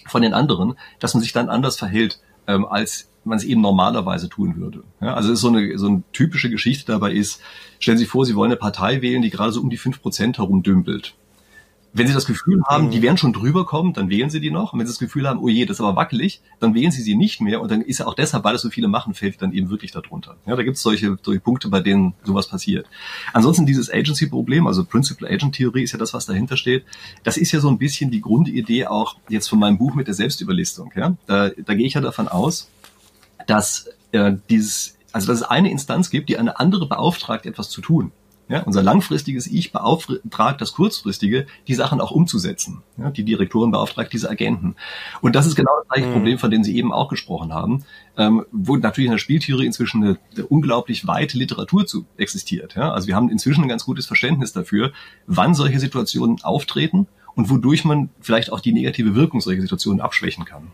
von 0.07 0.23
den 0.23 0.33
anderen, 0.33 0.79
dass 0.99 1.15
man 1.15 1.23
sich 1.23 1.33
dann 1.33 1.51
anders 1.51 1.77
verhält, 1.77 2.21
ähm, 2.47 2.65
als 2.65 3.09
man 3.29 3.39
es 3.39 3.45
eben 3.45 3.61
normalerweise 3.61 4.29
tun 4.29 4.57
würde. 4.57 4.83
Ja, 5.01 5.15
also 5.15 5.35
so 5.35 5.49
eine, 5.49 5.79
so 5.79 5.87
eine 5.87 6.03
typische 6.13 6.51
Geschichte 6.51 6.91
dabei 6.91 7.13
ist, 7.13 7.41
stellen 7.79 7.99
Sie 7.99 8.07
vor, 8.07 8.25
Sie 8.25 8.35
wollen 8.35 8.51
eine 8.51 8.59
Partei 8.59 9.03
wählen, 9.03 9.23
die 9.23 9.31
gerade 9.31 9.53
so 9.53 9.61
um 9.61 9.71
die 9.71 9.77
fünf 9.77 10.03
Prozent 10.03 10.39
herum 10.39 10.63
dümpelt. 10.63 11.15
Wenn 11.95 12.07
Sie 12.07 12.13
das 12.13 12.27
Gefühl 12.27 12.63
haben, 12.67 12.91
die 12.91 12.99
mhm. 12.99 13.03
werden 13.03 13.17
schon 13.17 13.33
drüber 13.33 13.65
kommen, 13.65 13.93
dann 13.95 14.11
wählen 14.11 14.29
Sie 14.29 14.41
die 14.41 14.51
noch. 14.51 14.73
Und 14.73 14.79
wenn 14.79 14.87
Sie 14.87 14.93
das 14.93 14.99
Gefühl 14.99 15.27
haben, 15.27 15.41
oh 15.41 15.49
je, 15.49 15.65
das 15.65 15.79
ist 15.79 15.81
aber 15.81 15.97
wackelig, 15.97 16.43
dann 16.61 16.75
wählen 16.75 16.93
Sie 16.93 17.03
sie 17.03 17.17
nicht 17.17 17.41
mehr. 17.41 17.61
Und 17.63 17.71
dann 17.71 17.81
ist 17.81 17.99
ja 17.99 18.07
auch 18.07 18.15
deshalb, 18.15 18.45
weil 18.45 18.55
es 18.55 18.63
so 18.63 18.71
viele 18.71 18.89
machen, 18.89 19.15
fällt 19.15 19.41
dann 19.41 19.53
eben 19.53 19.71
wirklich 19.71 19.91
darunter. 19.91 20.37
Ja, 20.47 20.55
da 20.55 20.63
gibt 20.63 20.77
es 20.77 20.83
solche, 20.83 21.19
solche 21.23 21.41
Punkte, 21.41 21.69
bei 21.69 21.81
denen 21.81 22.15
sowas 22.25 22.47
passiert. 22.47 22.87
Ansonsten 23.33 23.65
dieses 23.65 23.91
Agency-Problem, 23.91 24.67
also 24.67 24.85
Principal-Agent-Theorie 24.85 25.83
ist 25.83 25.93
ja 25.93 25.99
das, 25.99 26.13
was 26.13 26.27
dahinter 26.27 26.57
steht. 26.57 26.85
Das 27.25 27.37
ist 27.37 27.53
ja 27.53 27.61
so 27.61 27.69
ein 27.69 27.79
bisschen 27.79 28.11
die 28.11 28.21
Grundidee 28.21 28.87
auch 28.87 29.17
jetzt 29.29 29.49
von 29.49 29.59
meinem 29.59 29.79
Buch 29.79 29.95
mit 29.95 30.07
der 30.07 30.15
Selbstüberlistung. 30.15 30.93
Ja? 30.95 31.17
Da, 31.27 31.49
da 31.49 31.75
gehe 31.75 31.87
ich 31.87 31.95
ja 31.95 32.01
davon 32.01 32.29
aus, 32.29 32.71
dass 33.49 33.89
äh, 34.13 34.35
dieses, 34.49 34.97
also 35.11 35.27
dass 35.27 35.41
es 35.41 35.43
eine 35.43 35.71
Instanz 35.71 36.11
gibt, 36.11 36.29
die 36.29 36.39
eine 36.39 36.61
andere 36.61 36.87
beauftragt, 36.87 37.47
etwas 37.47 37.71
zu 37.71 37.81
tun. 37.81 38.13
Ja, 38.51 38.63
unser 38.63 38.83
langfristiges 38.83 39.47
Ich 39.47 39.73
beauftragt 39.73 40.63
das 40.63 40.73
kurzfristige, 40.73 41.47
die 41.67 41.75
Sachen 41.75 42.01
auch 42.01 42.11
umzusetzen. 42.11 42.83
Ja, 42.97 43.11
die 43.11 43.23
Direktoren 43.23 43.71
beauftragt 43.71 44.11
diese 44.15 44.31
Agenten. 44.31 44.75
Und 45.21 45.37
das 45.37 45.47
ist 45.47 45.55
genau 45.55 45.71
das 45.81 45.89
gleiche 45.89 46.09
mhm. 46.09 46.13
Problem, 46.15 46.39
von 46.39 46.51
dem 46.51 46.65
Sie 46.65 46.75
eben 46.75 46.91
auch 46.91 47.09
gesprochen 47.11 47.53
haben, 47.53 47.85
ähm, 48.17 48.47
wo 48.51 48.77
natürlich 48.77 49.07
in 49.07 49.13
der 49.13 49.19
Spieltheorie 49.19 49.67
inzwischen 49.67 50.03
eine, 50.03 50.19
eine 50.35 50.47
unglaublich 50.47 51.07
weite 51.07 51.37
Literatur 51.37 51.87
zu 51.87 52.07
existiert. 52.17 52.75
Ja, 52.75 52.93
also 52.93 53.07
wir 53.07 53.17
haben 53.17 53.29
inzwischen 53.29 53.65
ein 53.65 53.69
ganz 53.69 53.85
gutes 53.85 54.07
Verständnis 54.07 54.55
dafür, 54.55 54.93
wann 55.27 55.55
solche 55.55 55.79
Situationen 55.79 56.43
auftreten 56.43 57.07
und 57.35 57.51
wodurch 57.51 57.85
man 57.85 58.09
vielleicht 58.21 58.51
auch 58.51 58.61
die 58.61 58.73
negative 58.73 59.15
Wirkung 59.15 59.43
solcher 59.43 59.61
Situationen 59.61 60.01
abschwächen 60.01 60.47
kann. 60.47 60.69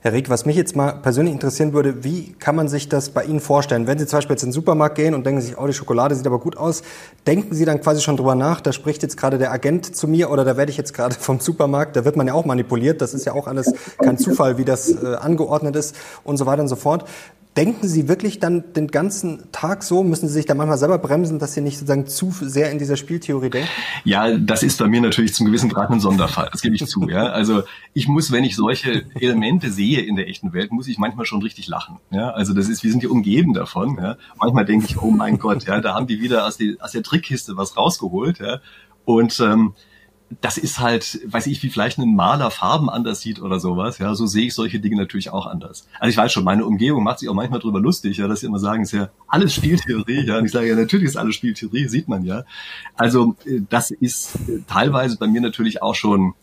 Herr 0.00 0.12
Rieck, 0.12 0.30
was 0.30 0.46
mich 0.46 0.54
jetzt 0.54 0.76
mal 0.76 0.92
persönlich 0.92 1.34
interessieren 1.34 1.72
würde, 1.72 2.04
wie 2.04 2.32
kann 2.34 2.54
man 2.54 2.68
sich 2.68 2.88
das 2.88 3.10
bei 3.10 3.24
Ihnen 3.24 3.40
vorstellen? 3.40 3.88
Wenn 3.88 3.98
Sie 3.98 4.06
zum 4.06 4.18
Beispiel 4.18 4.34
jetzt 4.34 4.44
in 4.44 4.50
den 4.50 4.52
Supermarkt 4.52 4.94
gehen 4.94 5.12
und 5.12 5.26
denken 5.26 5.40
sich, 5.40 5.58
oh, 5.58 5.66
die 5.66 5.72
Schokolade 5.72 6.14
sieht 6.14 6.24
aber 6.24 6.38
gut 6.38 6.56
aus, 6.56 6.84
denken 7.26 7.52
Sie 7.52 7.64
dann 7.64 7.80
quasi 7.80 8.00
schon 8.00 8.16
drüber 8.16 8.36
nach, 8.36 8.60
da 8.60 8.72
spricht 8.72 9.02
jetzt 9.02 9.16
gerade 9.16 9.38
der 9.38 9.50
Agent 9.50 9.96
zu 9.96 10.06
mir 10.06 10.30
oder 10.30 10.44
da 10.44 10.56
werde 10.56 10.70
ich 10.70 10.76
jetzt 10.76 10.94
gerade 10.94 11.14
vom 11.18 11.40
Supermarkt, 11.40 11.96
da 11.96 12.04
wird 12.04 12.14
man 12.14 12.28
ja 12.28 12.34
auch 12.34 12.44
manipuliert, 12.44 13.00
das 13.00 13.12
ist 13.12 13.24
ja 13.24 13.32
auch 13.32 13.48
alles 13.48 13.74
kein 14.00 14.18
Zufall, 14.18 14.56
wie 14.56 14.64
das 14.64 14.88
äh, 15.02 15.16
angeordnet 15.16 15.74
ist 15.74 15.96
und 16.22 16.36
so 16.36 16.46
weiter 16.46 16.62
und 16.62 16.68
so 16.68 16.76
fort. 16.76 17.04
Denken 17.58 17.88
Sie 17.88 18.06
wirklich 18.06 18.38
dann 18.38 18.72
den 18.74 18.86
ganzen 18.86 19.50
Tag 19.50 19.82
so? 19.82 20.04
Müssen 20.04 20.28
Sie 20.28 20.34
sich 20.34 20.46
da 20.46 20.54
manchmal 20.54 20.78
selber 20.78 20.96
bremsen, 20.98 21.40
dass 21.40 21.54
Sie 21.54 21.60
nicht 21.60 21.76
sozusagen 21.76 22.06
zu 22.06 22.30
sehr 22.30 22.70
in 22.70 22.78
dieser 22.78 22.96
Spieltheorie 22.96 23.50
denken? 23.50 23.68
Ja, 24.04 24.38
das 24.38 24.62
ist 24.62 24.78
bei 24.78 24.86
mir 24.86 25.00
natürlich 25.00 25.34
zum 25.34 25.44
gewissen 25.44 25.68
Grad 25.68 25.90
ein 25.90 25.98
Sonderfall. 25.98 26.50
Das 26.52 26.62
gebe 26.62 26.76
ich 26.76 26.86
zu. 26.86 27.08
Ja, 27.08 27.30
also 27.30 27.64
ich 27.94 28.06
muss, 28.06 28.30
wenn 28.30 28.44
ich 28.44 28.54
solche 28.54 29.06
Elemente 29.18 29.72
sehe 29.72 30.02
in 30.02 30.14
der 30.14 30.28
echten 30.28 30.52
Welt, 30.52 30.70
muss 30.70 30.86
ich 30.86 30.98
manchmal 30.98 31.26
schon 31.26 31.42
richtig 31.42 31.66
lachen. 31.66 31.98
Ja, 32.12 32.30
also 32.30 32.54
das 32.54 32.68
ist, 32.68 32.84
wir 32.84 32.92
sind 32.92 33.02
ja 33.02 33.08
umgeben 33.08 33.54
davon. 33.54 33.98
Ja, 34.00 34.18
manchmal 34.38 34.64
denke 34.64 34.86
ich, 34.88 35.02
oh 35.02 35.10
mein 35.10 35.40
Gott, 35.40 35.64
ja, 35.64 35.80
da 35.80 35.94
haben 35.94 36.06
die 36.06 36.20
wieder 36.20 36.46
aus, 36.46 36.58
die, 36.58 36.76
aus 36.78 36.92
der 36.92 37.02
Trickkiste 37.02 37.56
was 37.56 37.76
rausgeholt. 37.76 38.38
Ja, 38.38 38.60
und 39.04 39.40
ähm, 39.40 39.74
das 40.40 40.58
ist 40.58 40.78
halt, 40.78 41.20
weiß 41.26 41.46
ich, 41.46 41.62
wie 41.62 41.70
vielleicht 41.70 41.98
ein 41.98 42.14
Maler 42.14 42.50
Farben 42.50 42.90
anders 42.90 43.20
sieht 43.20 43.40
oder 43.40 43.58
sowas. 43.60 43.98
Ja, 43.98 44.14
so 44.14 44.26
sehe 44.26 44.46
ich 44.46 44.54
solche 44.54 44.78
Dinge 44.78 44.96
natürlich 44.96 45.30
auch 45.30 45.46
anders. 45.46 45.86
Also 45.98 46.10
ich 46.10 46.16
weiß 46.16 46.32
schon, 46.32 46.44
meine 46.44 46.66
Umgebung 46.66 47.02
macht 47.02 47.20
sich 47.20 47.28
auch 47.28 47.34
manchmal 47.34 47.60
drüber 47.60 47.80
lustig, 47.80 48.18
ja, 48.18 48.28
dass 48.28 48.40
sie 48.40 48.46
immer 48.46 48.58
sagen, 48.58 48.82
ist 48.82 48.92
ja 48.92 49.08
alles 49.26 49.54
Spieltheorie, 49.54 50.26
ja. 50.26 50.38
Und 50.38 50.44
ich 50.44 50.52
sage 50.52 50.68
ja, 50.68 50.76
natürlich 50.76 51.06
ist 51.06 51.16
alles 51.16 51.34
Spieltheorie, 51.34 51.88
sieht 51.88 52.08
man 52.08 52.24
ja. 52.24 52.44
Also 52.94 53.36
äh, 53.46 53.60
das 53.68 53.90
ist 53.90 54.36
äh, 54.48 54.60
teilweise 54.68 55.16
bei 55.16 55.26
mir 55.26 55.40
natürlich 55.40 55.82
auch 55.82 55.94
schon 55.94 56.34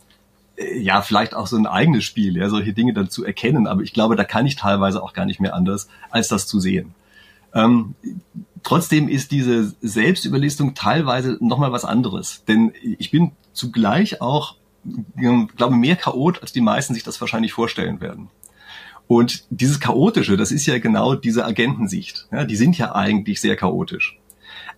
äh, 0.57 0.79
ja, 0.79 1.01
vielleicht 1.01 1.35
auch 1.35 1.47
so 1.47 1.55
ein 1.55 1.67
eigenes 1.67 2.03
Spiel, 2.03 2.37
ja, 2.37 2.49
solche 2.49 2.73
Dinge 2.73 2.93
dann 2.93 3.09
zu 3.09 3.23
erkennen. 3.23 3.67
Aber 3.67 3.81
ich 3.81 3.93
glaube, 3.93 4.15
da 4.15 4.23
kann 4.23 4.47
ich 4.47 4.55
teilweise 4.55 5.03
auch 5.03 5.13
gar 5.13 5.25
nicht 5.25 5.39
mehr 5.39 5.53
anders, 5.53 5.89
als 6.09 6.27
das 6.27 6.47
zu 6.47 6.59
sehen. 6.59 6.95
Ähm, 7.53 7.95
trotzdem 8.65 9.07
ist 9.07 9.31
diese 9.31 9.73
Selbstüberlistung 9.81 10.73
teilweise 10.73 11.37
nochmal 11.39 11.71
was 11.71 11.85
anderes. 11.85 12.43
Denn 12.47 12.73
ich 12.81 13.11
bin 13.11 13.31
zugleich 13.53 14.21
auch, 14.21 14.55
glaube 15.55 15.75
mehr 15.75 15.95
Chaot, 15.95 16.41
als 16.41 16.51
die 16.51 16.61
meisten 16.61 16.93
sich 16.93 17.03
das 17.03 17.21
wahrscheinlich 17.21 17.53
vorstellen 17.53 18.01
werden. 18.01 18.29
Und 19.07 19.45
dieses 19.51 19.79
Chaotische, 19.79 20.35
das 20.35 20.51
ist 20.51 20.65
ja 20.65 20.79
genau 20.79 21.13
diese 21.15 21.45
Agentensicht. 21.45 22.27
Ja, 22.31 22.43
die 22.43 22.55
sind 22.55 22.77
ja 22.77 22.93
eigentlich 22.95 23.39
sehr 23.39 23.55
chaotisch. 23.55 24.17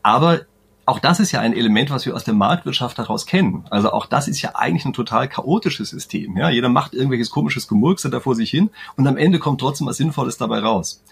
Aber 0.04 0.42
auch 0.86 1.00
das 1.00 1.22
ist 1.22 1.32
ja 1.32 1.40
ein 1.40 1.54
Element, 1.54 1.90
was 1.90 2.06
wir 2.06 2.14
aus 2.14 2.26
der 2.26 2.34
Marktwirtschaft 2.34 2.98
heraus 2.98 3.26
kennen. 3.26 3.66
Also 3.70 3.92
auch 3.92 4.06
das 4.06 4.28
ist 4.28 4.42
ja 4.42 4.56
eigentlich 4.56 4.86
ein 4.86 4.94
total 4.94 5.30
chaotisches 5.30 5.90
System. 5.90 6.38
Ja, 6.38 6.50
jeder 6.50 6.70
macht 6.70 6.94
irgendwelches 6.94 7.30
komisches 7.30 7.68
Gemurkse 7.70 8.10
da 8.10 8.20
vor 8.20 8.36
sich 8.36 8.50
hin 8.50 8.70
und 8.98 9.08
am 9.08 9.18
Ende 9.18 9.40
kommt 9.40 9.62
trotzdem 9.62 9.88
was 9.88 9.98
Sinnvolles 9.98 10.38
dabei 10.38 10.60
raus. 10.60 11.04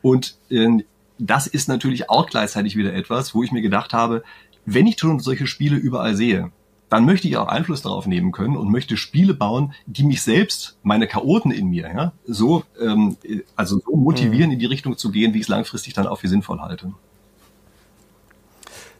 Und 0.00 0.36
äh, 0.50 0.82
das 1.18 1.46
ist 1.46 1.68
natürlich 1.68 2.10
auch 2.10 2.26
gleichzeitig 2.28 2.76
wieder 2.76 2.94
etwas, 2.94 3.34
wo 3.34 3.42
ich 3.42 3.52
mir 3.52 3.62
gedacht 3.62 3.92
habe, 3.92 4.22
wenn 4.64 4.86
ich 4.86 4.98
schon 4.98 5.20
solche 5.20 5.46
Spiele 5.46 5.76
überall 5.76 6.16
sehe, 6.16 6.50
dann 6.88 7.06
möchte 7.06 7.26
ich 7.26 7.38
auch 7.38 7.48
Einfluss 7.48 7.80
darauf 7.80 8.06
nehmen 8.06 8.32
können 8.32 8.56
und 8.56 8.70
möchte 8.70 8.98
Spiele 8.98 9.32
bauen, 9.32 9.72
die 9.86 10.04
mich 10.04 10.22
selbst, 10.22 10.76
meine 10.82 11.06
Chaoten 11.06 11.50
in 11.50 11.68
mir, 11.68 11.90
ja, 11.94 12.12
so, 12.26 12.64
ähm, 12.80 13.16
also 13.56 13.80
so 13.80 13.96
motivieren, 13.96 14.48
mhm. 14.48 14.54
in 14.54 14.58
die 14.58 14.66
Richtung 14.66 14.98
zu 14.98 15.10
gehen, 15.10 15.32
wie 15.32 15.38
ich 15.38 15.44
es 15.44 15.48
langfristig 15.48 15.94
dann 15.94 16.06
auch 16.06 16.18
für 16.18 16.28
sinnvoll 16.28 16.60
halte. 16.60 16.92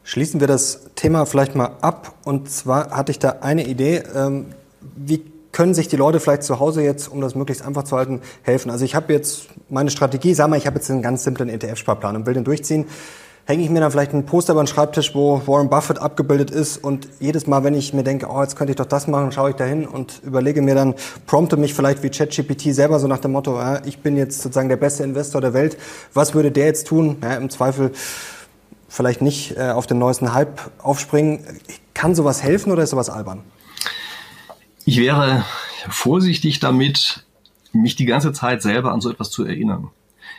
Schließen 0.05 0.41
wir 0.41 0.47
das 0.47 0.91
Thema 0.97 1.27
vielleicht 1.27 1.55
mal 1.55 1.77
ab. 1.81 2.15
Und 2.25 2.51
zwar 2.51 2.91
hatte 2.91 3.13
ich 3.13 3.19
da 3.19 3.31
eine 3.41 3.67
Idee. 3.69 4.03
Ähm, 4.15 4.47
wie 4.97 5.23
können 5.53 5.75
sich 5.75 5.89
die 5.89 5.97
Leute 5.97 6.19
vielleicht 6.19 6.43
zu 6.43 6.59
Hause 6.59 6.83
jetzt, 6.83 7.09
um 7.09 7.21
das 7.21 7.35
möglichst 7.35 7.65
einfach 7.65 7.85
zu 7.85 7.97
halten, 7.97 8.21
helfen? 8.43 8.71
Also 8.71 8.85
ich 8.85 8.95
habe 8.95 9.13
jetzt 9.13 9.49
meine 9.69 9.91
Strategie, 9.91 10.35
sag 10.35 10.49
mal, 10.49 10.57
ich 10.57 10.67
habe 10.67 10.77
jetzt 10.77 10.91
einen 10.91 11.03
ganz 11.03 11.25
simplen 11.25 11.49
ETF-Sparplan 11.49 12.17
und 12.17 12.27
will 12.27 12.35
den 12.35 12.45
durchziehen 12.45 12.87
hänge 13.45 13.65
ich 13.65 13.71
mir 13.71 13.81
dann 13.81 13.91
vielleicht 13.91 14.13
ein 14.13 14.25
Poster 14.25 14.53
über 14.53 14.63
den 14.63 14.69
Schreibtisch, 14.69 15.15
wo 15.15 15.43
Warren 15.47 15.69
Buffett 15.69 15.99
abgebildet 15.99 16.51
ist 16.51 16.77
und 16.83 17.09
jedes 17.19 17.47
Mal, 17.47 17.65
wenn 17.65 17.75
ich 17.75 17.93
mir 17.93 18.05
denke, 18.05 18.29
oh, 18.31 18.41
jetzt 18.41 18.57
könnte 18.57 18.73
ich 18.73 18.77
doch 18.77 18.87
das 18.87 19.09
machen, 19.09 19.33
schaue 19.33 19.51
ich 19.51 19.57
da 19.57 19.65
hin 19.65 19.87
und 19.87 20.21
überlege 20.25 20.63
mir 20.63 20.75
dann, 20.75 20.95
prompte 21.27 21.57
mich 21.57 21.75
vielleicht 21.75 22.03
wie 22.03 22.11
ChatGPT 22.11 22.75
selber 22.75 22.99
so 22.99 23.09
nach 23.09 23.19
dem 23.19 23.33
Motto, 23.33 23.59
ja, 23.59 23.81
ich 23.85 23.99
bin 23.99 24.17
jetzt 24.17 24.43
sozusagen 24.43 24.69
der 24.69 24.77
beste 24.77 25.03
Investor 25.03 25.41
der 25.41 25.55
Welt, 25.55 25.77
was 26.15 26.35
würde 26.35 26.53
der 26.53 26.67
jetzt 26.67 26.87
tun? 26.87 27.17
Ja, 27.23 27.35
Im 27.35 27.51
Zweifel 27.51 27.91
vielleicht 28.89 29.23
nicht 29.23 29.57
äh, 29.57 29.71
auf 29.71 29.87
den 29.87 29.99
neuesten 29.99 30.35
Hype 30.35 30.61
aufspringen. 30.79 31.41
Kann 31.95 32.15
sowas 32.15 32.43
helfen 32.43 32.71
oder 32.71 32.83
ist 32.83 32.91
sowas 32.91 33.11
albern? 33.11 33.43
Ich 34.85 34.99
wäre 34.99 35.45
vorsichtig 35.89 36.61
damit, 36.61 37.25
mich 37.73 37.97
die 37.97 38.05
ganze 38.05 38.33
Zeit 38.33 38.63
selber 38.63 38.93
an 38.93 39.01
so 39.01 39.11
etwas 39.11 39.31
zu 39.31 39.45
erinnern. 39.45 39.91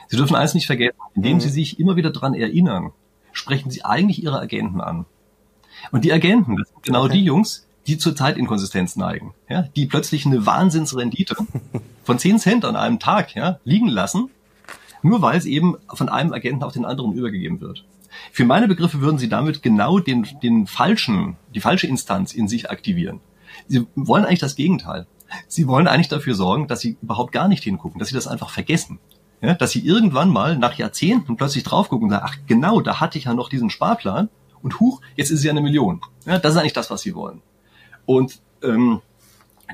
Sie 0.07 0.17
dürfen 0.17 0.35
eins 0.35 0.53
nicht 0.53 0.67
vergessen, 0.67 0.97
indem 1.15 1.35
mhm. 1.35 1.41
Sie 1.41 1.49
sich 1.49 1.79
immer 1.79 1.95
wieder 1.95 2.11
dran 2.11 2.33
erinnern, 2.33 2.91
sprechen 3.31 3.71
Sie 3.71 3.83
eigentlich 3.83 4.21
Ihre 4.21 4.39
Agenten 4.39 4.81
an. 4.81 5.05
Und 5.91 6.05
die 6.05 6.13
Agenten, 6.13 6.57
das 6.57 6.69
sind 6.69 6.83
genau 6.83 7.05
okay. 7.05 7.13
die 7.13 7.23
Jungs, 7.23 7.65
die 7.87 7.97
zur 7.97 8.15
Zeitinkonsistenz 8.15 8.95
neigen, 8.95 9.33
ja, 9.49 9.63
die 9.75 9.85
plötzlich 9.85 10.25
eine 10.25 10.45
Wahnsinnsrendite 10.45 11.35
von 12.03 12.19
10 12.19 12.39
Cent 12.39 12.65
an 12.65 12.75
einem 12.75 12.99
Tag 12.99 13.35
ja, 13.35 13.59
liegen 13.65 13.87
lassen, 13.87 14.29
nur 15.01 15.21
weil 15.21 15.37
es 15.37 15.45
eben 15.45 15.75
von 15.87 16.09
einem 16.09 16.33
Agenten 16.33 16.63
auf 16.63 16.73
den 16.73 16.85
anderen 16.85 17.13
übergegeben 17.13 17.59
wird. 17.59 17.83
Für 18.31 18.45
meine 18.45 18.67
Begriffe 18.67 19.01
würden 19.01 19.17
sie 19.17 19.27
damit 19.27 19.63
genau 19.63 19.99
den, 19.99 20.27
den 20.41 20.67
falschen, 20.67 21.35
die 21.53 21.59
falsche 21.59 21.87
Instanz 21.87 22.33
in 22.33 22.47
sich 22.47 22.69
aktivieren. 22.69 23.19
Sie 23.67 23.85
wollen 23.95 24.25
eigentlich 24.25 24.39
das 24.39 24.55
Gegenteil. 24.55 25.07
Sie 25.47 25.67
wollen 25.67 25.87
eigentlich 25.87 26.09
dafür 26.09 26.35
sorgen, 26.35 26.67
dass 26.67 26.79
sie 26.79 26.97
überhaupt 27.01 27.31
gar 27.31 27.47
nicht 27.47 27.63
hingucken, 27.63 27.99
dass 27.99 28.09
sie 28.09 28.15
das 28.15 28.27
einfach 28.27 28.49
vergessen. 28.49 28.99
ja, 29.41 29.55
dass 29.55 29.71
sie 29.71 29.85
irgendwann 29.85 30.29
mal 30.29 30.57
nach 30.57 30.75
Jahrzehnten 30.75 31.35
plötzlich 31.37 31.63
drauf 31.63 31.89
gucken 31.89 32.05
und 32.05 32.11
sagen, 32.11 32.25
ach 32.25 32.37
genau, 32.47 32.81
da 32.81 32.99
hatte 32.99 33.17
ich 33.17 33.25
ja 33.25 33.33
noch 33.33 33.49
diesen 33.49 33.69
Sparplan 33.69 34.29
und 34.61 34.79
huch, 34.79 35.01
jetzt 35.15 35.31
ist 35.31 35.39
es 35.39 35.43
ja 35.43 35.51
eine 35.51 35.61
Million. 35.61 36.01
Ja, 36.25 36.39
das 36.39 36.53
ist 36.53 36.59
eigentlich 36.59 36.73
das, 36.73 36.89
was 36.89 37.01
sie 37.01 37.13
wollen. 37.13 37.41
Und 38.05 38.39
ähm, 38.63 39.01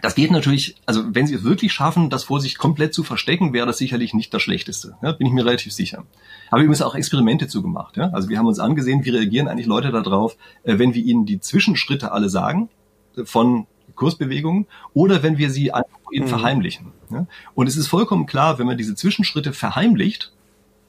das 0.01 0.15
geht 0.15 0.31
natürlich, 0.31 0.75
also 0.85 1.03
wenn 1.13 1.27
sie 1.27 1.35
es 1.35 1.43
wirklich 1.43 1.73
schaffen, 1.73 2.09
das 2.09 2.23
vor 2.25 2.39
sich 2.39 2.57
komplett 2.57 2.93
zu 2.93 3.03
verstecken, 3.03 3.53
wäre 3.53 3.67
das 3.67 3.77
sicherlich 3.77 4.13
nicht 4.13 4.33
das 4.33 4.41
Schlechteste. 4.41 4.95
Ja, 5.01 5.11
bin 5.11 5.27
ich 5.27 5.33
mir 5.33 5.45
relativ 5.45 5.73
sicher. 5.73 6.05
Aber 6.49 6.61
wir 6.61 6.69
haben 6.69 6.81
auch 6.83 6.95
Experimente 6.95 7.47
zugemacht. 7.47 7.97
Ja? 7.97 8.09
Also 8.11 8.29
wir 8.29 8.37
haben 8.37 8.47
uns 8.47 8.59
angesehen, 8.59 9.03
wie 9.03 9.09
reagieren 9.09 9.47
eigentlich 9.47 9.67
Leute 9.67 9.91
darauf, 9.91 10.37
äh, 10.63 10.79
wenn 10.79 10.93
wir 10.93 11.03
ihnen 11.03 11.25
die 11.25 11.39
Zwischenschritte 11.39 12.11
alle 12.11 12.29
sagen 12.29 12.69
äh, 13.17 13.25
von 13.25 13.67
Kursbewegungen 13.99 14.65
oder 14.93 15.21
wenn 15.21 15.37
wir 15.37 15.51
sie 15.51 15.71
mhm. 16.11 16.27
verheimlichen. 16.27 16.87
Ja? 17.11 17.27
Und 17.53 17.67
es 17.67 17.77
ist 17.77 17.87
vollkommen 17.87 18.25
klar, 18.25 18.57
wenn 18.57 18.65
man 18.65 18.77
diese 18.77 18.95
Zwischenschritte 18.95 19.53
verheimlicht, 19.53 20.31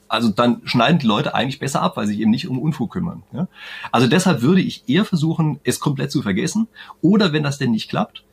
also 0.08 0.28
dann 0.28 0.62
schneiden 0.64 0.98
die 0.98 1.06
Leute 1.06 1.34
eigentlich 1.34 1.58
besser 1.58 1.82
ab, 1.82 1.96
weil 1.96 2.06
sie 2.06 2.14
sich 2.14 2.22
eben 2.22 2.30
nicht 2.30 2.48
um 2.48 2.58
Unfug 2.58 2.92
kümmern. 2.92 3.22
Ja? 3.32 3.48
Also 3.92 4.06
deshalb 4.06 4.42
würde 4.42 4.60
ich 4.60 4.88
eher 4.88 5.04
versuchen, 5.04 5.60
es 5.62 5.78
komplett 5.78 6.10
zu 6.10 6.22
vergessen. 6.22 6.68
Oder 7.00 7.32
wenn 7.32 7.42
das 7.42 7.58
denn 7.58 7.70
nicht 7.70 7.90
klappt, 7.90 8.24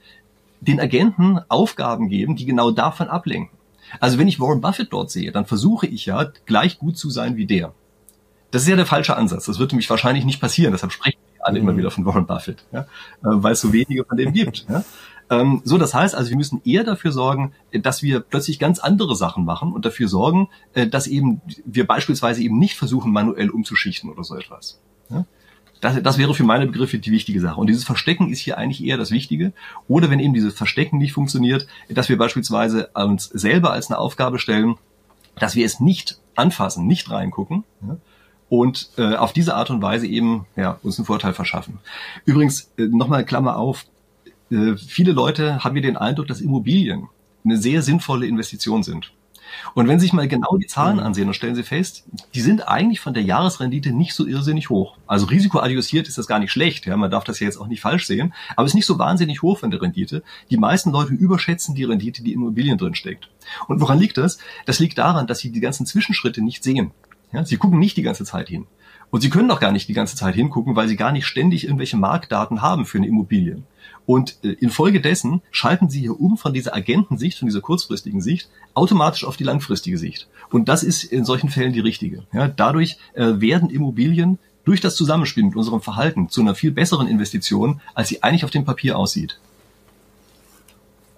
den 0.60 0.80
Agenten 0.80 1.40
Aufgaben 1.50 2.10
geben, 2.10 2.36
die 2.36 2.46
genau 2.46 2.72
davon 2.72 3.10
ablenken. 3.10 3.56
Also 4.00 4.18
wenn 4.18 4.28
ich 4.28 4.40
Warren 4.40 4.62
Buffett 4.62 4.92
dort 4.92 5.12
sehe, 5.12 5.32
dann 5.32 5.46
versuche 5.46 5.88
ich 5.88 6.06
ja 6.06 6.32
gleich 6.46 6.80
gut 6.80 6.98
zu 6.98 7.10
sein 7.10 7.38
wie 7.38 7.46
der. 7.46 7.74
Das 8.52 8.64
ist 8.64 8.68
ja 8.70 8.76
der 8.76 8.86
falsche 8.86 9.16
Ansatz. 9.16 9.46
Das 9.46 9.60
wird 9.60 9.72
nämlich 9.72 9.90
wahrscheinlich 9.90 10.26
nicht 10.26 10.42
passieren. 10.42 10.72
Deshalb 10.72 10.92
sprechen 10.92 11.17
wir 11.17 11.17
alle 11.48 11.60
mhm. 11.60 11.68
immer 11.68 11.78
wieder 11.78 11.92
von 11.92 12.06
Warren 12.06 12.28
Buffett, 12.28 12.66
ja? 12.72 12.82
Äh, 12.82 12.86
weil 13.22 13.54
es 13.54 13.62
so 13.62 13.74
wenige 13.74 14.04
von 14.06 14.18
dem 14.18 14.34
gibt. 14.34 14.66
Ja? 14.70 14.84
Ähm, 15.30 15.62
so, 15.64 15.78
das 15.78 15.94
heißt 15.94 16.16
also, 16.16 16.30
wir 16.30 16.38
müssen 16.38 16.62
eher 16.64 16.84
dafür 16.84 17.12
sorgen, 17.12 17.54
dass 17.72 18.02
wir 18.02 18.22
plötzlich 18.22 18.60
ganz 18.60 18.80
andere 18.80 19.16
Sachen 19.16 19.46
machen 19.46 19.74
und 19.74 19.86
dafür 19.86 20.08
sorgen, 20.08 20.50
äh, 20.74 20.88
dass 20.88 21.08
eben 21.08 21.42
wir 21.66 21.86
beispielsweise 21.86 22.42
eben 22.42 22.58
nicht 22.58 22.76
versuchen, 22.76 23.12
manuell 23.12 23.50
umzuschichten 23.50 24.10
oder 24.10 24.24
so 24.24 24.36
etwas. 24.36 24.80
Ja? 25.10 25.26
Das, 25.82 26.02
das 26.02 26.18
wäre 26.18 26.34
für 26.34 26.44
meine 26.44 26.66
Begriffe 26.66 26.98
die 26.98 27.12
wichtige 27.12 27.40
Sache. 27.40 27.60
Und 27.60 27.68
dieses 27.68 27.84
Verstecken 27.84 28.30
ist 28.32 28.40
hier 28.40 28.58
eigentlich 28.58 28.84
eher 28.84 28.98
das 28.98 29.12
Wichtige. 29.12 29.54
Oder 29.88 30.10
wenn 30.10 30.20
eben 30.20 30.34
dieses 30.34 30.56
Verstecken 30.56 30.98
nicht 30.98 31.14
funktioniert, 31.14 31.68
dass 31.90 32.10
wir 32.10 32.18
beispielsweise 32.18 32.90
uns 32.94 33.26
selber 33.26 33.74
als 33.74 33.90
eine 33.90 34.00
Aufgabe 34.00 34.40
stellen, 34.40 34.76
dass 35.36 35.56
wir 35.56 35.66
es 35.66 35.80
nicht 35.80 36.20
anfassen, 36.36 36.88
nicht 36.88 37.12
reingucken. 37.12 37.64
Ja, 37.82 37.98
und 38.50 38.90
äh, 38.98 39.16
auf 39.16 39.34
diese 39.34 39.56
Art 39.56 39.70
und 39.70 39.82
Weise 39.82 40.08
eben 40.08 40.46
ja, 40.56 40.80
uns 40.84 40.98
einen 40.98 41.06
Vorteil 41.06 41.34
verschaffen. 41.34 41.80
Übrigens, 42.26 42.72
äh, 42.78 42.84
nochmal 42.84 43.26
Klammer 43.26 43.58
auf, 43.58 43.86
äh, 44.52 44.76
viele 44.78 45.12
Leute 45.12 45.64
haben 45.64 45.74
hier 45.74 45.82
den 45.82 45.98
Eindruck, 45.98 46.28
dass 46.28 46.42
Immobilien 46.42 47.08
eine 47.44 47.58
sehr 47.58 47.82
sinnvolle 47.82 48.28
Investition 48.28 48.84
sind. 48.84 49.12
Und 49.74 49.88
wenn 49.88 50.00
Sie 50.00 50.06
sich 50.06 50.14
mal 50.14 50.28
genau 50.28 50.58
die 50.58 50.68
Zahlen 50.68 50.98
mhm. 50.98 51.04
ansehen, 51.04 51.26
dann 51.26 51.34
stellen 51.34 51.56
Sie 51.56 51.64
fest, 51.64 52.06
die 52.34 52.42
sind 52.42 52.68
eigentlich 52.68 53.00
von 53.00 53.14
der 53.14 53.24
Jahresrendite 53.24 53.92
nicht 53.92 54.14
so 54.14 54.26
irrsinnig 54.26 54.70
hoch. 54.70 54.98
Also 55.08 55.26
risikoadjustiert 55.26 56.08
ist 56.08 56.18
das 56.18 56.28
gar 56.28 56.40
nicht 56.40 56.52
schlecht, 56.52 56.86
ja, 56.86 56.98
man 56.98 57.12
darf 57.12 57.24
das 57.24 57.40
ja 57.40 57.46
jetzt 57.46 57.58
auch 57.58 57.68
nicht 57.68 57.82
falsch 57.82 58.06
sehen, 58.08 58.34
aber 58.56 58.66
es 58.66 58.72
ist 58.72 58.76
nicht 58.76 58.86
so 58.86 59.00
wahnsinnig 59.00 59.42
hoch 59.42 59.60
von 59.60 59.72
der 59.72 59.82
Rendite. 59.82 60.24
Die 60.50 60.58
meisten 60.58 60.92
Leute 60.92 61.14
überschätzen 61.14 61.76
die 61.76 61.84
Rendite, 61.84 62.24
die 62.24 62.34
in 62.34 62.42
Immobilien 62.42 62.78
drin 62.78 62.96
steckt. 62.96 63.30
Und 63.68 63.80
woran 63.82 64.00
liegt 64.00 64.18
das? 64.18 64.38
Das 64.66 64.80
liegt 64.80 64.98
daran, 64.98 65.28
dass 65.28 65.40
sie 65.40 65.52
die 65.52 65.62
ganzen 65.62 65.86
Zwischenschritte 65.86 66.42
nicht 66.42 66.64
sehen. 66.64 66.92
Ja, 67.32 67.46
sie 67.46 67.58
gucken 67.58 67.80
nicht 67.80 67.98
die 67.98 68.04
ganze 68.04 68.26
Zeit 68.26 68.50
hin. 68.50 68.68
Und 69.10 69.22
sie 69.22 69.30
können 69.30 69.48
doch 69.48 69.60
gar 69.60 69.72
nicht 69.72 69.88
die 69.88 69.94
ganze 69.94 70.16
Zeit 70.16 70.36
hingucken, 70.36 70.76
weil 70.76 70.88
sie 70.88 70.98
gar 70.98 71.12
nicht 71.12 71.26
ständig 71.26 71.64
irgendwelche 71.64 71.98
Marktdaten 71.98 72.62
haben 72.62 72.86
für 72.86 72.98
eine 72.98 73.08
Immobilie. 73.08 73.62
Und 74.06 74.38
äh, 74.44 74.50
infolgedessen 74.50 75.42
schalten 75.52 75.90
sie 75.90 76.00
hier 76.02 76.20
um 76.20 76.38
von 76.38 76.54
dieser 76.54 76.74
Agentensicht, 76.76 77.38
von 77.38 77.48
dieser 77.48 77.62
kurzfristigen 77.62 78.22
Sicht, 78.22 78.50
automatisch 78.74 79.26
auf 79.26 79.38
die 79.38 79.44
langfristige 79.44 79.98
Sicht. 79.98 80.28
Und 80.50 80.70
das 80.70 80.84
ist 80.84 81.04
in 81.04 81.26
solchen 81.26 81.50
Fällen 81.50 81.74
die 81.74 81.80
richtige. 81.80 82.24
Ja, 82.34 82.48
dadurch 82.48 82.98
äh, 83.14 83.34
werden 83.40 83.70
Immobilien 83.70 84.40
durch 84.66 84.82
das 84.82 84.96
Zusammenspiel 84.96 85.44
mit 85.44 85.56
unserem 85.56 85.82
Verhalten 85.82 86.30
zu 86.30 86.42
einer 86.42 86.56
viel 86.56 86.72
besseren 86.72 87.08
Investition, 87.08 87.80
als 87.96 88.10
sie 88.10 88.24
eigentlich 88.24 88.44
auf 88.44 88.52
dem 88.52 88.66
Papier 88.66 88.98
aussieht. 88.98 89.40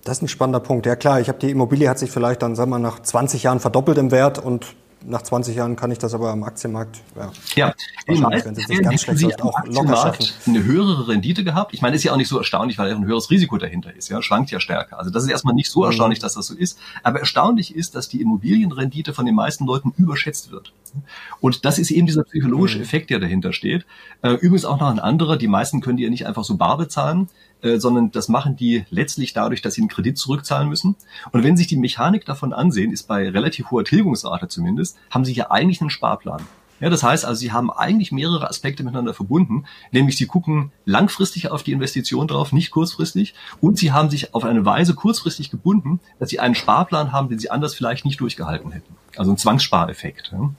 Das 0.03 0.17
ist 0.17 0.23
ein 0.23 0.27
spannender 0.27 0.59
Punkt. 0.59 0.85
Ja 0.85 0.95
klar, 0.95 1.19
ich 1.19 1.29
habe 1.29 1.39
die 1.39 1.49
Immobilie 1.49 1.89
hat 1.89 1.99
sich 1.99 2.11
vielleicht 2.11 2.41
dann, 2.41 2.55
sagen 2.55 2.71
wir, 2.71 2.79
nach 2.79 3.01
20 3.01 3.43
Jahren 3.43 3.59
verdoppelt 3.59 3.97
im 3.97 4.11
Wert 4.11 4.37
und 4.39 4.65
nach 5.05 5.21
20 5.21 5.55
Jahren 5.55 5.75
kann 5.75 5.91
ich 5.91 5.97
das 5.97 6.13
aber 6.13 6.29
am 6.29 6.43
Aktienmarkt, 6.43 6.99
ja, 7.15 7.31
ja 7.55 7.73
die 8.07 8.19
meisten 8.19 8.55
Fällen 8.55 8.83
ganz 8.83 9.01
schlecht 9.01 9.21
läuft, 9.21 9.41
auch 9.41 9.65
locker 9.65 9.95
schaffen. 9.95 10.25
eine 10.45 10.63
höhere 10.63 11.07
Rendite 11.07 11.43
gehabt. 11.43 11.73
Ich 11.73 11.81
meine, 11.81 11.95
ist 11.95 12.03
ja 12.03 12.11
auch 12.11 12.17
nicht 12.17 12.27
so 12.27 12.37
erstaunlich, 12.37 12.77
weil 12.77 12.89
ja 12.89 12.95
ein 12.95 13.05
höheres 13.05 13.29
Risiko 13.29 13.57
dahinter 13.57 13.95
ist, 13.95 14.09
ja, 14.09 14.21
schwankt 14.21 14.51
ja 14.51 14.59
stärker. 14.59 14.99
Also 14.99 15.11
das 15.11 15.23
ist 15.23 15.29
erstmal 15.29 15.53
nicht 15.53 15.69
so 15.69 15.81
mhm. 15.81 15.87
erstaunlich, 15.87 16.19
dass 16.19 16.33
das 16.33 16.47
so 16.47 16.55
ist. 16.55 16.79
Aber 17.03 17.19
erstaunlich 17.19 17.75
ist, 17.75 17.95
dass 17.95 18.09
die 18.09 18.21
Immobilienrendite 18.21 19.13
von 19.13 19.25
den 19.25 19.35
meisten 19.35 19.65
Leuten 19.65 19.93
überschätzt 19.97 20.51
wird. 20.51 20.73
Und 21.39 21.65
das 21.65 21.79
ist 21.79 21.91
eben 21.91 22.07
dieser 22.07 22.23
psychologische 22.23 22.77
mhm. 22.77 22.83
Effekt, 22.83 23.09
der 23.09 23.19
dahinter 23.19 23.53
steht. 23.53 23.85
Äh, 24.21 24.33
übrigens 24.33 24.65
auch 24.65 24.79
noch 24.79 24.89
ein 24.89 24.99
anderer. 24.99 25.37
Die 25.37 25.47
meisten 25.47 25.81
können 25.81 25.97
die 25.97 26.03
ja 26.03 26.09
nicht 26.09 26.27
einfach 26.27 26.43
so 26.43 26.57
bar 26.57 26.77
bezahlen. 26.77 27.29
Äh, 27.61 27.79
sondern 27.79 28.11
das 28.11 28.29
machen 28.29 28.55
die 28.55 28.85
letztlich 28.89 29.33
dadurch, 29.33 29.61
dass 29.61 29.73
sie 29.73 29.81
einen 29.81 29.89
Kredit 29.89 30.17
zurückzahlen 30.17 30.69
müssen. 30.69 30.95
Und 31.31 31.43
wenn 31.43 31.57
sich 31.57 31.67
die 31.67 31.75
Mechanik 31.75 32.25
davon 32.25 32.53
ansehen, 32.53 32.91
ist 32.91 33.03
bei 33.07 33.29
relativ 33.29 33.71
hoher 33.71 33.83
Tilgungsrate 33.83 34.47
zumindest, 34.47 34.97
haben 35.11 35.25
sie 35.25 35.33
ja 35.33 35.51
eigentlich 35.51 35.81
einen 35.81 35.89
Sparplan. 35.89 36.41
Ja, 36.79 36.89
das 36.89 37.03
heißt 37.03 37.25
also, 37.25 37.37
sie 37.37 37.51
haben 37.51 37.69
eigentlich 37.69 38.13
mehrere 38.13 38.49
Aspekte 38.49 38.83
miteinander 38.83 39.13
verbunden, 39.13 39.65
nämlich 39.91 40.15
sie 40.15 40.27
gucken 40.27 40.71
langfristig 40.85 41.51
auf 41.51 41.61
die 41.61 41.73
Investition 41.73 42.27
drauf, 42.27 42.53
nicht 42.53 42.71
kurzfristig, 42.71 43.33
und 43.59 43.77
sie 43.77 43.91
haben 43.91 44.09
sich 44.09 44.33
auf 44.33 44.45
eine 44.45 44.65
Weise 44.65 44.93
kurzfristig 44.93 45.51
gebunden, 45.51 45.99
dass 46.19 46.29
sie 46.29 46.39
einen 46.39 46.55
Sparplan 46.55 47.11
haben, 47.11 47.27
den 47.27 47.39
sie 47.39 47.51
anders 47.51 47.75
vielleicht 47.75 48.05
nicht 48.05 48.21
durchgehalten 48.21 48.71
hätten. 48.71 48.95
Also 49.17 49.31
ein 49.31 49.37
Zwangsspareffekt. 49.37 50.31
Ja. 50.31 50.51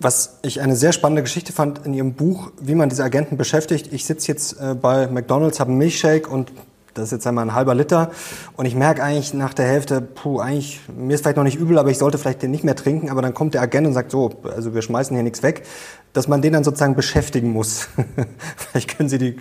Was 0.00 0.38
ich 0.42 0.60
eine 0.60 0.76
sehr 0.76 0.92
spannende 0.92 1.22
Geschichte 1.22 1.52
fand 1.52 1.84
in 1.84 1.92
Ihrem 1.92 2.14
Buch, 2.14 2.52
wie 2.60 2.74
man 2.74 2.88
diese 2.88 3.02
Agenten 3.02 3.36
beschäftigt. 3.36 3.92
Ich 3.92 4.04
sitze 4.04 4.28
jetzt 4.28 4.60
äh, 4.60 4.74
bei 4.74 5.08
McDonald's, 5.08 5.58
habe 5.58 5.70
einen 5.70 5.78
Milchshake 5.78 6.28
und 6.28 6.52
das 6.98 7.06
ist 7.06 7.12
jetzt 7.12 7.26
einmal 7.26 7.44
ein 7.44 7.54
halber 7.54 7.74
Liter. 7.74 8.10
Und 8.56 8.66
ich 8.66 8.74
merke 8.74 9.02
eigentlich 9.02 9.32
nach 9.32 9.54
der 9.54 9.66
Hälfte, 9.66 10.00
puh, 10.00 10.40
eigentlich, 10.40 10.80
mir 10.88 11.14
ist 11.14 11.22
vielleicht 11.22 11.36
noch 11.36 11.44
nicht 11.44 11.56
übel, 11.56 11.78
aber 11.78 11.90
ich 11.90 11.98
sollte 11.98 12.18
vielleicht 12.18 12.42
den 12.42 12.50
nicht 12.50 12.64
mehr 12.64 12.74
trinken. 12.74 13.10
Aber 13.10 13.22
dann 13.22 13.34
kommt 13.34 13.54
der 13.54 13.62
Agent 13.62 13.86
und 13.86 13.92
sagt 13.92 14.10
so, 14.10 14.40
also 14.44 14.74
wir 14.74 14.82
schmeißen 14.82 15.14
hier 15.14 15.22
nichts 15.22 15.42
weg, 15.42 15.64
dass 16.12 16.26
man 16.26 16.42
den 16.42 16.52
dann 16.52 16.64
sozusagen 16.64 16.96
beschäftigen 16.96 17.52
muss. 17.52 17.88
vielleicht 18.56 18.96
können 18.96 19.08
Sie 19.08 19.18
die 19.18 19.36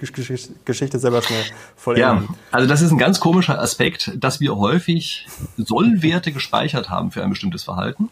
Geschichte 0.65 0.99
selber 0.99 1.21
schnell 1.21 1.43
vollenden. 1.75 2.23
Ja, 2.29 2.35
also 2.51 2.67
das 2.67 2.81
ist 2.81 2.91
ein 2.91 2.99
ganz 2.99 3.19
komischer 3.19 3.59
Aspekt, 3.59 4.11
dass 4.15 4.39
wir 4.39 4.55
häufig 4.57 5.27
Sollwerte 5.57 6.31
gespeichert 6.31 6.89
haben 6.89 7.11
für 7.11 7.23
ein 7.23 7.29
bestimmtes 7.29 7.63
Verhalten. 7.63 8.09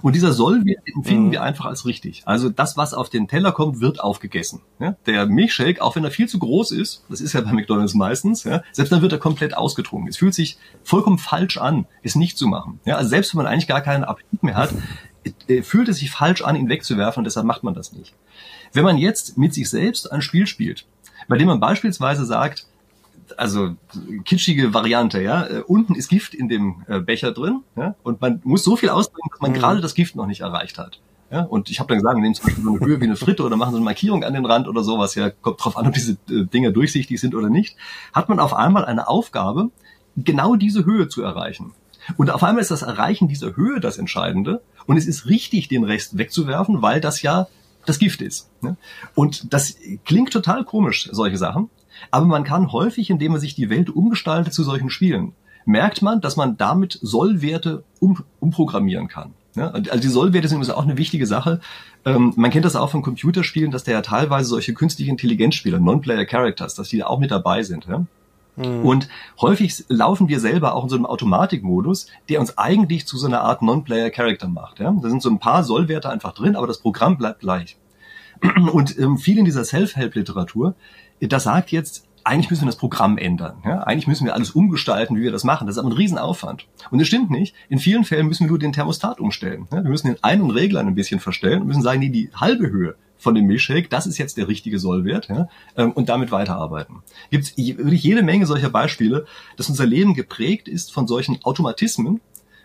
Und 0.00 0.14
dieser 0.14 0.32
Sollwert 0.32 0.82
empfinden 0.86 1.26
mhm. 1.26 1.32
wir 1.32 1.42
einfach 1.42 1.66
als 1.66 1.84
richtig. 1.84 2.22
Also 2.24 2.48
das, 2.48 2.76
was 2.76 2.94
auf 2.94 3.10
den 3.10 3.28
Teller 3.28 3.52
kommt, 3.52 3.80
wird 3.80 4.00
aufgegessen. 4.00 4.60
Ja? 4.78 4.96
Der 5.06 5.26
Milchshake, 5.26 5.82
auch 5.82 5.96
wenn 5.96 6.04
er 6.04 6.10
viel 6.10 6.28
zu 6.28 6.38
groß 6.38 6.70
ist, 6.70 7.04
das 7.08 7.20
ist 7.20 7.34
ja 7.34 7.42
bei 7.42 7.52
McDonald's 7.52 7.94
meistens, 7.94 8.44
ja, 8.44 8.62
selbst 8.72 8.90
dann 8.90 9.02
wird 9.02 9.12
er 9.12 9.18
komplett 9.18 9.56
ausgetrunken. 9.56 10.08
Es 10.08 10.16
fühlt 10.16 10.34
sich 10.34 10.58
vollkommen 10.82 11.18
falsch 11.18 11.58
an, 11.58 11.86
es 12.02 12.14
nicht 12.14 12.38
zu 12.38 12.46
machen. 12.46 12.80
Ja? 12.84 12.96
Also 12.96 13.10
selbst 13.10 13.34
wenn 13.34 13.42
man 13.42 13.52
eigentlich 13.52 13.68
gar 13.68 13.82
keinen 13.82 14.04
Appetit 14.04 14.42
mehr 14.42 14.56
hat, 14.56 14.70
äh, 15.48 15.62
fühlt 15.62 15.88
es 15.88 15.98
sich 15.98 16.10
falsch 16.10 16.42
an, 16.42 16.56
ihn 16.56 16.68
wegzuwerfen 16.68 17.20
und 17.20 17.24
deshalb 17.24 17.46
macht 17.46 17.62
man 17.62 17.74
das 17.74 17.92
nicht. 17.92 18.14
Wenn 18.72 18.84
man 18.84 18.98
jetzt 18.98 19.36
mit 19.36 19.52
sich 19.52 19.68
selbst 19.68 20.10
ein 20.10 20.22
Spiel 20.22 20.46
spielt, 20.46 20.86
bei 21.28 21.36
dem 21.36 21.46
man 21.46 21.60
beispielsweise 21.60 22.24
sagt, 22.24 22.66
also 23.38 23.76
kitschige 24.24 24.74
Variante, 24.74 25.22
ja. 25.22 25.46
Äh, 25.46 25.62
unten 25.66 25.94
ist 25.94 26.08
Gift 26.08 26.34
in 26.34 26.48
dem 26.48 26.84
äh, 26.88 27.00
Becher 27.00 27.32
drin, 27.32 27.62
ja, 27.76 27.94
und 28.02 28.20
man 28.20 28.40
muss 28.44 28.64
so 28.64 28.76
viel 28.76 28.88
ausbringen, 28.88 29.28
dass 29.30 29.40
man 29.40 29.52
mhm. 29.52 29.56
gerade 29.56 29.80
das 29.80 29.94
Gift 29.94 30.16
noch 30.16 30.26
nicht 30.26 30.40
erreicht 30.40 30.78
hat. 30.78 31.00
Ja, 31.30 31.44
und 31.44 31.70
ich 31.70 31.80
habe 31.80 31.88
dann 31.88 31.98
gesagt, 31.98 32.18
nehmen 32.18 32.34
zum 32.34 32.44
Beispiel 32.44 32.64
so 32.64 32.70
eine 32.70 32.80
Höhe 32.80 33.00
wie 33.00 33.04
eine 33.04 33.16
Fritte 33.16 33.42
oder 33.42 33.56
machen 33.56 33.70
so 33.70 33.78
eine 33.78 33.84
Markierung 33.84 34.22
an 34.22 34.34
den 34.34 34.44
Rand 34.44 34.68
oder 34.68 34.82
sowas, 34.82 35.14
ja, 35.14 35.30
kommt 35.30 35.64
drauf 35.64 35.78
an, 35.78 35.86
ob 35.86 35.94
diese 35.94 36.12
äh, 36.28 36.44
Dinger 36.44 36.72
durchsichtig 36.72 37.18
sind 37.20 37.34
oder 37.34 37.48
nicht, 37.48 37.76
hat 38.12 38.28
man 38.28 38.38
auf 38.38 38.52
einmal 38.52 38.84
eine 38.84 39.08
Aufgabe, 39.08 39.70
genau 40.16 40.56
diese 40.56 40.84
Höhe 40.84 41.08
zu 41.08 41.22
erreichen. 41.22 41.72
Und 42.16 42.30
auf 42.30 42.42
einmal 42.42 42.60
ist 42.60 42.70
das 42.70 42.82
Erreichen 42.82 43.28
dieser 43.28 43.56
Höhe 43.56 43.80
das 43.80 43.96
Entscheidende 43.96 44.60
und 44.86 44.96
es 44.96 45.06
ist 45.06 45.26
richtig, 45.26 45.68
den 45.68 45.84
Rest 45.84 46.18
wegzuwerfen, 46.18 46.82
weil 46.82 47.00
das 47.00 47.22
ja 47.22 47.46
das 47.86 47.98
Gift 47.98 48.20
ist. 48.22 48.50
Ne? 48.60 48.76
Und 49.14 49.52
das 49.52 49.76
klingt 50.04 50.32
total 50.32 50.64
komisch, 50.64 51.08
solche 51.12 51.38
Sachen. 51.38 51.70
Aber 52.10 52.26
man 52.26 52.44
kann 52.44 52.72
häufig, 52.72 53.10
indem 53.10 53.32
man 53.32 53.40
sich 53.40 53.54
die 53.54 53.70
Welt 53.70 53.90
umgestaltet 53.90 54.52
zu 54.52 54.64
solchen 54.64 54.90
Spielen, 54.90 55.32
merkt 55.64 56.02
man, 56.02 56.20
dass 56.20 56.36
man 56.36 56.56
damit 56.56 56.98
Sollwerte 57.02 57.84
um, 58.00 58.24
umprogrammieren 58.40 59.08
kann. 59.08 59.34
Ja, 59.54 59.70
also 59.70 60.00
die 60.00 60.08
Sollwerte 60.08 60.48
sind 60.48 60.70
auch 60.70 60.82
eine 60.82 60.96
wichtige 60.96 61.26
Sache. 61.26 61.60
Ähm, 62.06 62.32
man 62.36 62.50
kennt 62.50 62.64
das 62.64 62.74
auch 62.74 62.90
von 62.90 63.02
Computerspielen, 63.02 63.70
dass 63.70 63.84
da 63.84 63.92
ja 63.92 64.00
teilweise 64.00 64.48
solche 64.48 64.72
künstliche 64.72 65.10
Intelligenzspieler, 65.10 65.78
Non-Player 65.78 66.24
Characters, 66.24 66.74
dass 66.74 66.88
die 66.88 66.98
da 66.98 67.06
auch 67.06 67.18
mit 67.18 67.30
dabei 67.30 67.62
sind. 67.62 67.86
Ja? 67.86 68.06
Mhm. 68.56 68.84
Und 68.84 69.08
häufig 69.40 69.84
laufen 69.88 70.28
wir 70.28 70.40
selber 70.40 70.74
auch 70.74 70.84
in 70.84 70.88
so 70.88 70.96
einem 70.96 71.06
Automatikmodus, 71.06 72.06
der 72.30 72.40
uns 72.40 72.56
eigentlich 72.56 73.06
zu 73.06 73.18
so 73.18 73.26
einer 73.26 73.42
Art 73.42 73.60
Non-Player 73.60 74.10
Character 74.10 74.48
macht. 74.48 74.80
Ja? 74.80 74.90
Da 74.90 75.10
sind 75.10 75.20
so 75.20 75.28
ein 75.28 75.38
paar 75.38 75.64
Sollwerte 75.64 76.08
einfach 76.08 76.32
drin, 76.32 76.56
aber 76.56 76.66
das 76.66 76.78
Programm 76.78 77.18
bleibt 77.18 77.40
gleich. 77.40 77.76
Und 78.72 78.98
ähm, 78.98 79.18
viel 79.18 79.38
in 79.38 79.44
dieser 79.44 79.64
Self-Help-Literatur 79.64 80.74
das 81.28 81.44
sagt 81.44 81.70
jetzt, 81.70 82.08
eigentlich 82.24 82.50
müssen 82.50 82.62
wir 82.62 82.66
das 82.66 82.76
Programm 82.76 83.18
ändern. 83.18 83.62
Ja? 83.64 83.80
Eigentlich 83.80 84.06
müssen 84.06 84.24
wir 84.24 84.34
alles 84.34 84.50
umgestalten, 84.50 85.16
wie 85.16 85.22
wir 85.22 85.32
das 85.32 85.44
machen. 85.44 85.66
Das 85.66 85.76
ist 85.76 85.80
aber 85.80 85.88
ein 85.88 85.96
Riesenaufwand. 85.96 86.66
Und 86.90 86.98
das 86.98 87.08
stimmt 87.08 87.30
nicht. 87.30 87.54
In 87.68 87.78
vielen 87.78 88.04
Fällen 88.04 88.26
müssen 88.26 88.44
wir 88.44 88.48
nur 88.50 88.58
den 88.58 88.72
Thermostat 88.72 89.20
umstellen. 89.20 89.66
Ja? 89.72 89.82
Wir 89.82 89.90
müssen 89.90 90.08
den 90.08 90.22
einen 90.22 90.50
Regler 90.50 90.80
ein 90.80 90.94
bisschen 90.94 91.20
verstellen 91.20 91.62
und 91.62 91.68
müssen 91.68 91.82
sagen, 91.82 92.00
nee, 92.00 92.10
die 92.10 92.30
halbe 92.34 92.70
Höhe 92.70 92.96
von 93.18 93.34
dem 93.34 93.46
Milchshake, 93.46 93.88
das 93.88 94.06
ist 94.06 94.18
jetzt 94.18 94.36
der 94.36 94.48
richtige 94.48 94.80
Sollwert 94.80 95.28
ja? 95.28 95.48
Ähm, 95.76 95.92
und 95.92 96.08
damit 96.08 96.32
weiterarbeiten. 96.32 97.02
Gibt 97.30 97.44
es 97.44 97.56
wirklich 97.56 98.02
jede 98.02 98.22
Menge 98.22 98.46
solcher 98.46 98.70
Beispiele, 98.70 99.26
dass 99.56 99.68
unser 99.68 99.86
Leben 99.86 100.14
geprägt 100.14 100.66
ist 100.68 100.92
von 100.92 101.06
solchen 101.06 101.42
Automatismen, 101.44 102.20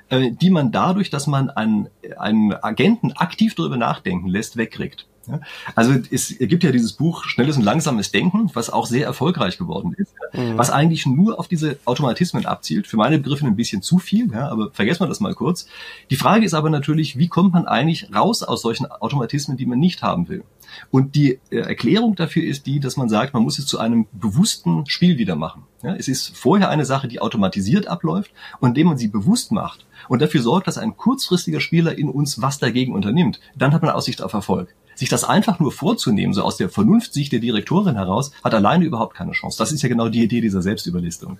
äh, 0.09 0.31
die 0.31 0.49
man 0.49 0.71
dadurch, 0.71 1.11
dass 1.11 1.27
man 1.27 1.51
einen, 1.51 1.89
einen 2.17 2.53
Agenten 2.53 3.11
aktiv 3.11 3.53
darüber 3.53 3.77
nachdenken 3.77 4.27
lässt, 4.27 4.57
wegkriegt. 4.57 5.07
Ja? 5.27 5.39
Also 5.75 5.93
es 6.11 6.37
gibt 6.39 6.63
ja 6.63 6.71
dieses 6.71 6.93
Buch 6.93 7.23
Schnelles 7.25 7.57
und 7.57 7.63
langsames 7.63 8.11
Denken, 8.11 8.49
was 8.53 8.69
auch 8.69 8.85
sehr 8.85 9.05
erfolgreich 9.05 9.57
geworden 9.57 9.93
ist, 9.97 10.13
mhm. 10.33 10.57
was 10.57 10.69
eigentlich 10.69 11.05
nur 11.05 11.39
auf 11.39 11.47
diese 11.47 11.77
Automatismen 11.85 12.45
abzielt. 12.45 12.87
Für 12.87 12.97
meine 12.97 13.19
Begriffe 13.19 13.45
ein 13.45 13.55
bisschen 13.55 13.81
zu 13.81 13.97
viel, 13.97 14.31
ja, 14.31 14.49
aber 14.49 14.71
vergessen 14.71 15.01
wir 15.01 15.07
das 15.07 15.19
mal 15.19 15.33
kurz. 15.33 15.67
Die 16.09 16.15
Frage 16.15 16.45
ist 16.45 16.53
aber 16.53 16.69
natürlich, 16.69 17.17
wie 17.17 17.27
kommt 17.27 17.53
man 17.53 17.67
eigentlich 17.67 18.13
raus 18.13 18.43
aus 18.43 18.61
solchen 18.61 18.85
Automatismen, 18.85 19.57
die 19.57 19.65
man 19.65 19.79
nicht 19.79 20.01
haben 20.01 20.29
will? 20.29 20.43
Und 20.91 21.15
die 21.15 21.39
äh, 21.49 21.57
Erklärung 21.57 22.15
dafür 22.15 22.43
ist 22.43 22.65
die, 22.65 22.79
dass 22.79 22.97
man 22.97 23.09
sagt, 23.09 23.33
man 23.33 23.43
muss 23.43 23.59
es 23.59 23.65
zu 23.65 23.79
einem 23.79 24.07
bewussten 24.11 24.85
Spiel 24.87 25.17
wieder 25.17 25.35
machen. 25.35 25.63
Ja, 25.83 25.95
es 25.95 26.07
ist 26.07 26.35
vorher 26.35 26.69
eine 26.69 26.85
Sache, 26.85 27.07
die 27.07 27.19
automatisiert 27.19 27.87
abläuft 27.87 28.31
und 28.59 28.69
indem 28.69 28.87
man 28.87 28.97
sie 28.97 29.07
bewusst 29.07 29.51
macht 29.51 29.85
und 30.09 30.21
dafür 30.21 30.41
sorgt, 30.41 30.67
dass 30.67 30.77
ein 30.77 30.97
kurzfristiger 30.97 31.59
Spieler 31.59 31.97
in 31.97 32.09
uns 32.09 32.41
was 32.41 32.59
dagegen 32.59 32.93
unternimmt, 32.93 33.39
dann 33.55 33.73
hat 33.73 33.81
man 33.81 33.91
Aussicht 33.91 34.21
auf 34.21 34.33
Erfolg. 34.33 34.73
Sich 34.97 35.09
das 35.09 35.23
einfach 35.23 35.59
nur 35.59 35.71
vorzunehmen, 35.71 36.33
so 36.33 36.41
aus 36.41 36.57
der 36.57 36.69
Vernunftsicht 36.69 37.31
der 37.31 37.39
Direktorin 37.39 37.95
heraus, 37.95 38.31
hat 38.43 38.53
alleine 38.55 38.83
überhaupt 38.83 39.15
keine 39.15 39.31
Chance. 39.31 39.57
Das 39.57 39.71
ist 39.71 39.83
ja 39.83 39.89
genau 39.89 40.09
die 40.09 40.23
Idee 40.23 40.41
dieser 40.41 40.63
Selbstüberlistung. 40.63 41.37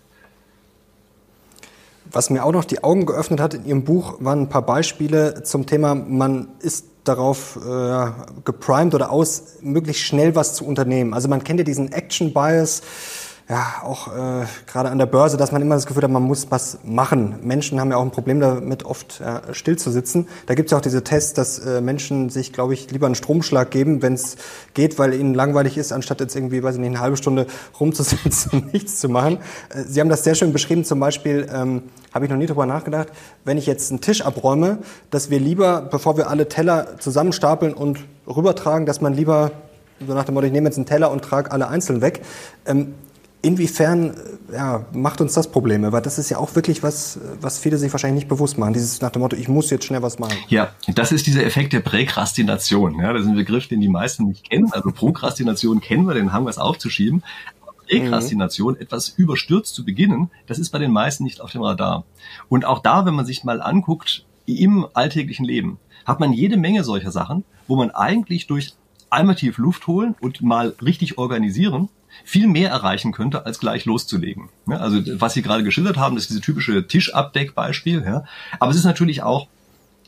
Was 2.12 2.30
mir 2.30 2.46
auch 2.46 2.52
noch 2.52 2.66
die 2.66 2.84
Augen 2.84 3.06
geöffnet 3.06 3.40
hat 3.40 3.56
in 3.56 3.66
Ihrem 3.66 3.84
Buch, 3.84 4.18
waren 4.20 4.44
ein 4.44 4.50
paar 4.50 4.62
Beispiele 4.62 5.44
zum 5.44 5.66
Thema, 5.66 5.96
man 5.96 6.50
ist 6.60 6.86
darauf 7.04 7.58
äh, 7.58 8.12
geprimed 8.46 8.94
oder 8.94 9.12
aus, 9.12 9.58
möglichst 9.62 10.04
schnell 10.04 10.36
was 10.36 10.54
zu 10.54 10.66
unternehmen. 10.66 11.14
Also 11.14 11.28
man 11.28 11.44
kennt 11.44 11.60
ja 11.60 11.64
diesen 11.64 11.92
Action 11.92 12.34
Bias, 12.34 12.82
ja, 13.50 13.82
auch 13.82 14.10
äh, 14.10 14.46
gerade 14.66 14.90
an 14.90 14.98
der 14.98 15.06
Börse, 15.06 15.38
dass 15.38 15.54
man 15.54 15.62
immer 15.62 15.76
das 15.76 15.86
Gefühl 15.86 16.04
hat, 16.04 16.12
man 16.12 16.24
muss 16.24 16.52
was 16.52 16.80
machen. 16.84 17.36
Menschen 17.44 17.80
haben 17.80 17.92
ja 17.92 17.98
auch 17.98 18.04
ein 18.04 18.12
Problem 18.12 18.42
damit, 18.42 18.84
oft 18.84 19.22
äh, 19.22 19.54
still 19.54 19.78
zu 19.78 19.90
sitzen. 19.90 20.28
Da 20.48 20.54
gibt 20.54 20.68
es 20.68 20.72
ja 20.72 20.78
auch 20.80 20.82
diese 20.82 21.02
Tests, 21.02 21.34
dass 21.34 21.60
äh, 21.60 21.80
Menschen 21.80 22.30
sich, 22.30 22.52
glaube 22.52 22.74
ich, 22.74 22.92
lieber 22.92 23.06
einen 23.06 23.16
Stromschlag 23.16 23.72
geben, 23.72 24.02
wenn 24.02 24.16
es 24.16 24.36
geht, 24.74 25.00
weil 25.00 25.14
ihnen 25.14 25.34
langweilig 25.34 25.78
ist, 25.78 25.94
anstatt 25.94 26.20
jetzt 26.20 26.36
irgendwie, 26.36 26.62
weiß 26.62 26.76
ich 26.76 26.82
nicht, 26.82 26.90
eine 26.90 27.00
halbe 27.00 27.16
Stunde 27.16 27.48
rumzusitzen 27.80 28.52
und 28.52 28.74
nichts 28.74 29.00
zu 29.00 29.08
machen. 29.08 29.38
Äh, 29.70 29.84
Sie 29.88 30.02
haben 30.02 30.10
das 30.10 30.26
sehr 30.26 30.36
schön 30.36 30.52
beschrieben, 30.52 30.84
zum 30.84 31.00
Beispiel, 31.00 31.48
ähm, 31.50 31.84
habe 32.14 32.26
ich 32.26 32.32
noch 32.32 32.38
nie 32.38 32.48
drüber 32.48 32.66
nachgedacht, 32.66 33.08
wenn 33.46 33.58
ich 33.58 33.66
jetzt 33.66 33.92
einen 33.92 34.02
Tisch 34.02 34.24
abräume, 34.24 34.80
dass 35.10 35.30
wir 35.30 35.40
lieber, 35.40 35.84
bevor 35.90 36.18
wir 36.18 36.30
alle 36.30 36.50
Teller 36.50 37.00
zusammenstapeln 37.00 37.74
und 37.74 38.00
rübertragen, 38.28 38.86
dass 38.86 39.00
man 39.00 39.14
lieber 39.14 39.52
so 40.06 40.14
nach 40.14 40.26
dem 40.26 40.36
Motto, 40.36 40.46
ich 40.46 40.54
nehme 40.54 40.68
jetzt 40.68 40.78
einen 40.78 40.86
Teller 40.86 41.12
und 41.12 41.24
trage 41.24 41.52
alle 41.52 41.70
einzeln 41.70 42.02
weg. 42.02 42.22
Ähm, 42.66 42.94
Inwiefern 43.48 44.14
ja, 44.52 44.86
macht 44.92 45.22
uns 45.22 45.34
das 45.34 45.50
Probleme? 45.50 45.94
Weil 45.94 46.02
das 46.02 46.20
ist 46.20 46.30
ja 46.30 46.38
auch 46.38 46.54
wirklich 46.56 46.84
was, 46.84 47.18
was 47.40 47.60
viele 47.60 47.78
sich 47.78 47.94
wahrscheinlich 47.94 48.24
nicht 48.24 48.28
bewusst 48.28 48.58
machen. 48.58 48.74
Dieses 48.74 49.00
nach 49.00 49.10
dem 49.10 49.22
Motto, 49.22 49.38
ich 49.38 49.48
muss 49.48 49.70
jetzt 49.70 49.86
schnell 49.86 50.02
was 50.02 50.20
machen. 50.20 50.38
Ja, 50.50 50.72
das 50.94 51.14
ist 51.14 51.28
dieser 51.28 51.46
Effekt 51.46 51.72
der 51.72 51.80
Präkrastination. 51.80 53.00
Ja, 53.00 53.14
das 53.14 53.22
ist 53.22 53.30
ein 53.30 53.36
Begriff, 53.36 53.70
den 53.70 53.80
die 53.80 53.88
meisten 53.88 54.26
nicht 54.26 54.50
kennen. 54.50 54.70
Also 54.74 54.92
Prokrastination 54.92 55.80
kennen 55.80 56.06
wir, 56.06 56.14
den 56.14 56.34
haben 56.34 56.44
wir 56.44 56.50
es 56.50 56.58
aufzuschieben. 56.58 57.24
Präkrastination, 57.88 58.74
mhm. 58.74 58.82
etwas 58.82 59.08
überstürzt 59.08 59.74
zu 59.74 59.86
beginnen, 59.86 60.30
das 60.48 60.60
ist 60.60 60.72
bei 60.72 60.80
den 60.80 60.92
meisten 60.92 61.24
nicht 61.24 61.40
auf 61.40 61.52
dem 61.52 61.62
Radar. 61.62 62.04
Und 62.50 62.66
auch 62.66 62.80
da, 62.80 63.06
wenn 63.06 63.14
man 63.14 63.26
sich 63.26 63.46
mal 63.46 63.62
anguckt, 63.62 64.26
im 64.46 64.88
alltäglichen 64.94 65.46
Leben, 65.46 65.80
hat 66.06 66.20
man 66.20 66.34
jede 66.34 66.58
Menge 66.58 66.84
solcher 66.84 67.12
Sachen, 67.12 67.46
wo 67.66 67.78
man 67.78 67.92
eigentlich 67.92 68.48
durch 68.48 68.74
einmal 69.10 69.36
tief 69.36 69.58
Luft 69.58 69.88
holen 69.88 70.16
und 70.20 70.42
mal 70.42 70.76
richtig 70.82 71.18
organisieren 71.18 71.88
viel 72.24 72.48
mehr 72.48 72.70
erreichen 72.70 73.12
könnte, 73.12 73.46
als 73.46 73.60
gleich 73.60 73.86
loszulegen. 73.86 74.50
Ja, 74.68 74.78
also 74.78 75.02
was 75.20 75.34
Sie 75.34 75.42
gerade 75.42 75.64
geschildert 75.64 75.98
haben, 75.98 76.16
das 76.16 76.24
ist 76.24 76.32
diese 76.32 76.42
typische 76.42 76.88
Tischabdeckbeispiel. 76.88 78.04
Ja. 78.04 78.24
Aber 78.60 78.72
es 78.72 78.78
ist 78.78 78.86
natürlich 78.86 79.24
auch 79.24 79.48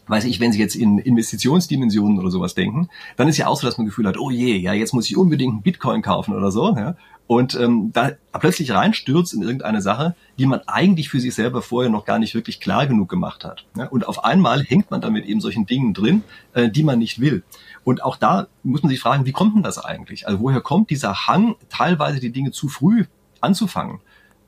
weiß 0.10 0.26
ich, 0.26 0.40
wenn 0.40 0.52
Sie 0.52 0.60
jetzt 0.60 0.76
in 0.76 0.98
Investitionsdimensionen 0.98 2.18
oder 2.18 2.32
sowas 2.32 2.56
denken, 2.56 2.90
dann 3.16 3.28
ist 3.28 3.38
ja 3.38 3.46
auch 3.46 3.60
so, 3.60 3.68
dass 3.68 3.78
man 3.78 3.86
Gefühl 3.86 4.08
hat, 4.08 4.18
oh 4.18 4.32
je, 4.32 4.58
ja, 4.58 4.74
jetzt 4.74 4.92
muss 4.92 5.08
ich 5.08 5.16
unbedingt 5.16 5.54
einen 5.54 5.62
Bitcoin 5.62 6.02
kaufen 6.02 6.34
oder 6.34 6.50
so, 6.50 6.76
ja. 6.76 6.96
Und 7.30 7.54
ähm, 7.54 7.92
da 7.94 8.14
plötzlich 8.40 8.72
reinstürzt 8.72 9.36
in 9.36 9.44
irgendeine 9.44 9.84
Sache, 9.84 10.16
die 10.40 10.48
man 10.48 10.62
eigentlich 10.66 11.10
für 11.10 11.20
sich 11.20 11.36
selber 11.36 11.62
vorher 11.62 11.92
noch 11.92 12.04
gar 12.04 12.18
nicht 12.18 12.34
wirklich 12.34 12.60
klar 12.60 12.88
genug 12.88 13.08
gemacht 13.08 13.46
hat. 13.46 13.66
Ja? 13.78 13.86
Und 13.86 14.08
auf 14.08 14.24
einmal 14.24 14.64
hängt 14.64 14.90
man 14.90 15.00
damit 15.00 15.26
eben 15.26 15.40
solchen 15.40 15.68
Dingen 15.68 15.94
drin, 15.94 16.24
äh, 16.54 16.70
die 16.70 16.82
man 16.82 16.98
nicht 16.98 17.22
will. 17.22 17.44
Und 17.90 18.04
auch 18.04 18.18
da 18.18 18.50
muss 18.62 18.84
man 18.84 18.92
sich 18.92 19.00
fragen, 19.00 19.26
wie 19.26 19.32
kommt 19.32 19.56
denn 19.56 19.64
das 19.64 19.84
eigentlich? 19.84 20.28
Also 20.28 20.42
woher 20.42 20.62
kommt 20.62 20.92
dieser 20.92 21.26
Hang, 21.26 21.56
teilweise 21.70 22.20
die 22.20 22.32
Dinge 22.32 22.52
zu 22.52 22.68
früh 22.68 23.06
anzufangen? 23.42 24.00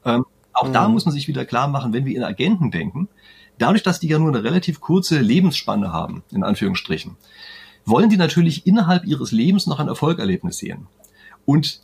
Ähm, 0.05 0.25
auch 0.53 0.67
mhm. 0.67 0.73
da 0.73 0.87
muss 0.87 1.05
man 1.05 1.13
sich 1.15 1.27
wieder 1.27 1.43
klar 1.43 1.67
machen, 1.67 1.91
wenn 1.91 2.05
wir 2.05 2.15
in 2.15 2.23
Agenten 2.23 2.69
denken, 2.69 3.09
dadurch, 3.57 3.81
dass 3.81 3.99
die 3.99 4.09
ja 4.09 4.19
nur 4.19 4.27
eine 4.27 4.43
relativ 4.43 4.79
kurze 4.79 5.19
Lebensspanne 5.19 5.91
haben, 5.91 6.21
in 6.29 6.43
Anführungsstrichen, 6.43 7.17
wollen 7.83 8.11
die 8.11 8.17
natürlich 8.17 8.67
innerhalb 8.67 9.05
ihres 9.05 9.31
Lebens 9.31 9.65
noch 9.65 9.79
ein 9.79 9.87
Erfolgerlebnis 9.87 10.59
sehen. 10.59 10.85
Und 11.47 11.81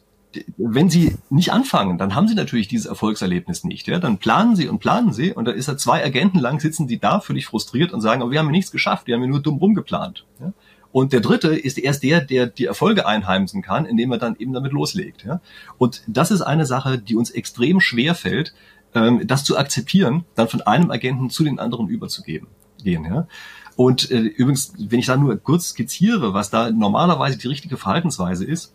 wenn 0.58 0.92
sie 0.92 1.16
nicht 1.32 1.54
anfangen, 1.54 1.98
dann 1.98 2.14
haben 2.14 2.28
sie 2.28 2.36
natürlich 2.36 2.68
dieses 2.68 2.86
Erfolgserlebnis 2.86 3.64
nicht. 3.64 3.88
Ja? 3.88 3.98
Dann 3.98 4.20
planen 4.20 4.56
sie 4.56 4.68
und 4.68 4.78
planen 4.78 5.12
sie 5.12 5.34
und 5.34 5.46
dann 5.46 5.56
ist 5.56 5.70
da 5.70 5.76
zwei 5.76 6.06
Agenten 6.06 6.38
lang, 6.38 6.60
sitzen 6.60 6.86
die 6.86 7.00
da 7.00 7.20
völlig 7.20 7.48
frustriert 7.48 7.94
und 7.94 8.02
sagen, 8.02 8.22
aber 8.22 8.30
wir 8.30 8.38
haben 8.38 8.46
ja 8.46 8.52
nichts 8.52 8.72
geschafft, 8.72 9.08
wir 9.08 9.16
haben 9.16 9.24
ja 9.24 9.28
nur 9.28 9.42
dumm 9.42 9.58
rumgeplant. 9.58 10.24
Ja? 10.40 10.54
Und 10.98 11.14
der 11.14 11.20
dritte 11.20 11.50
ist 11.50 11.78
erst 11.78 12.02
der, 12.02 12.22
der 12.22 12.48
die 12.48 12.66
Erfolge 12.66 13.06
einheimsen 13.06 13.62
kann, 13.62 13.86
indem 13.86 14.12
er 14.14 14.18
dann 14.18 14.36
eben 14.40 14.52
damit 14.52 14.72
loslegt. 14.72 15.24
Ja? 15.24 15.42
Und 15.78 16.02
das 16.08 16.32
ist 16.32 16.42
eine 16.42 16.66
Sache, 16.66 16.98
die 16.98 17.16
uns 17.16 17.30
extrem 17.30 17.80
schwer 17.80 18.16
fällt, 18.16 18.56
ähm, 18.96 19.22
das 19.28 19.44
zu 19.44 19.60
akzeptieren, 19.60 20.26
dann 20.34 20.48
von 20.48 20.62
einem 20.62 20.90
Agenten 20.90 21.30
zu 21.30 21.44
den 21.44 21.60
anderen 21.60 21.88
überzugeben. 21.88 22.48
Gehen, 22.84 23.06
ja? 23.06 23.28
Und 23.76 24.10
äh, 24.10 24.22
übrigens, 24.22 24.74
wenn 24.76 24.98
ich 24.98 25.06
da 25.06 25.18
nur 25.18 25.38
kurz 25.38 25.70
skizziere, 25.70 26.34
was 26.34 26.50
da 26.50 26.72
normalerweise 26.72 27.38
die 27.38 27.48
richtige 27.48 27.78
Verhaltensweise 27.78 28.44
ist, 28.46 28.74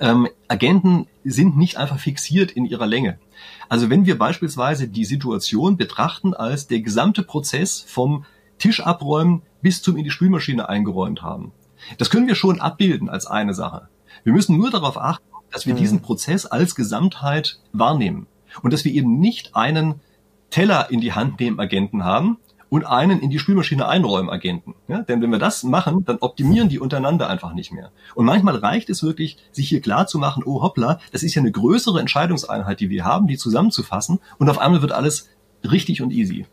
ähm, 0.00 0.26
Agenten 0.48 1.06
sind 1.22 1.56
nicht 1.56 1.76
einfach 1.76 2.00
fixiert 2.00 2.50
in 2.50 2.64
ihrer 2.64 2.88
Länge. 2.88 3.20
Also 3.68 3.90
wenn 3.90 4.06
wir 4.06 4.18
beispielsweise 4.18 4.88
die 4.88 5.04
Situation 5.04 5.76
betrachten 5.76 6.34
als 6.34 6.66
der 6.66 6.80
gesamte 6.80 7.22
Prozess 7.22 7.84
vom 7.86 8.24
Tisch 8.58 8.80
abräumen 8.80 9.42
bis 9.62 9.82
zum 9.82 9.96
in 9.96 10.04
die 10.04 10.10
Spülmaschine 10.10 10.68
eingeräumt 10.68 11.22
haben. 11.22 11.52
Das 11.98 12.10
können 12.10 12.26
wir 12.26 12.34
schon 12.34 12.60
abbilden 12.60 13.08
als 13.08 13.26
eine 13.26 13.54
Sache. 13.54 13.88
Wir 14.22 14.32
müssen 14.32 14.56
nur 14.56 14.70
darauf 14.70 14.96
achten, 14.98 15.24
dass 15.50 15.66
wir 15.66 15.74
mhm. 15.74 15.78
diesen 15.78 16.02
Prozess 16.02 16.46
als 16.46 16.74
Gesamtheit 16.74 17.60
wahrnehmen 17.72 18.26
und 18.62 18.72
dass 18.72 18.84
wir 18.84 18.92
eben 18.92 19.18
nicht 19.18 19.54
einen 19.56 20.00
Teller 20.50 20.90
in 20.90 21.00
die 21.00 21.12
Hand 21.12 21.40
nehmen 21.40 21.58
Agenten 21.58 22.04
haben 22.04 22.38
und 22.68 22.84
einen 22.84 23.20
in 23.20 23.30
die 23.30 23.38
Spülmaschine 23.38 23.86
einräumen 23.86 24.30
Agenten. 24.30 24.74
Ja? 24.88 25.02
Denn 25.02 25.22
wenn 25.22 25.30
wir 25.30 25.38
das 25.38 25.62
machen, 25.62 26.04
dann 26.04 26.18
optimieren 26.18 26.68
die 26.68 26.80
untereinander 26.80 27.28
einfach 27.28 27.54
nicht 27.54 27.72
mehr. 27.72 27.90
Und 28.14 28.24
manchmal 28.24 28.56
reicht 28.56 28.90
es 28.90 29.02
wirklich, 29.02 29.38
sich 29.52 29.68
hier 29.68 29.80
klar 29.80 30.06
zu 30.06 30.18
machen, 30.18 30.42
oh 30.44 30.62
hoppla, 30.62 30.98
das 31.12 31.22
ist 31.22 31.34
ja 31.34 31.42
eine 31.42 31.52
größere 31.52 32.00
Entscheidungseinheit, 32.00 32.80
die 32.80 32.90
wir 32.90 33.04
haben, 33.04 33.26
die 33.26 33.36
zusammenzufassen 33.36 34.18
und 34.38 34.48
auf 34.48 34.58
einmal 34.58 34.82
wird 34.82 34.92
alles 34.92 35.28
richtig 35.62 36.02
und 36.02 36.12
easy. 36.12 36.46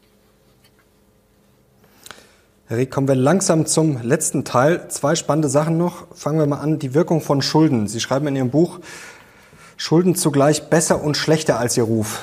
Rieck, 2.78 2.92
kommen 2.92 3.08
wir 3.08 3.16
langsam 3.16 3.66
zum 3.66 4.02
letzten 4.02 4.46
Teil. 4.46 4.88
Zwei 4.90 5.16
spannende 5.16 5.50
Sachen 5.50 5.78
noch. 5.78 6.08
Fangen 6.16 6.40
wir 6.40 6.48
mal 6.48 6.60
an. 6.60 6.80
Die 6.80 6.94
Wirkung 6.94 7.22
von 7.22 7.42
Schulden. 7.42 7.88
Sie 7.88 8.00
schreiben 8.00 8.28
in 8.28 8.36
Ihrem 8.36 8.50
Buch, 8.50 8.80
Schulden 9.78 10.16
zugleich 10.16 10.70
besser 10.70 11.04
und 11.04 11.18
schlechter 11.18 11.60
als 11.60 11.76
Ihr 11.76 11.84
Ruf. 11.84 12.22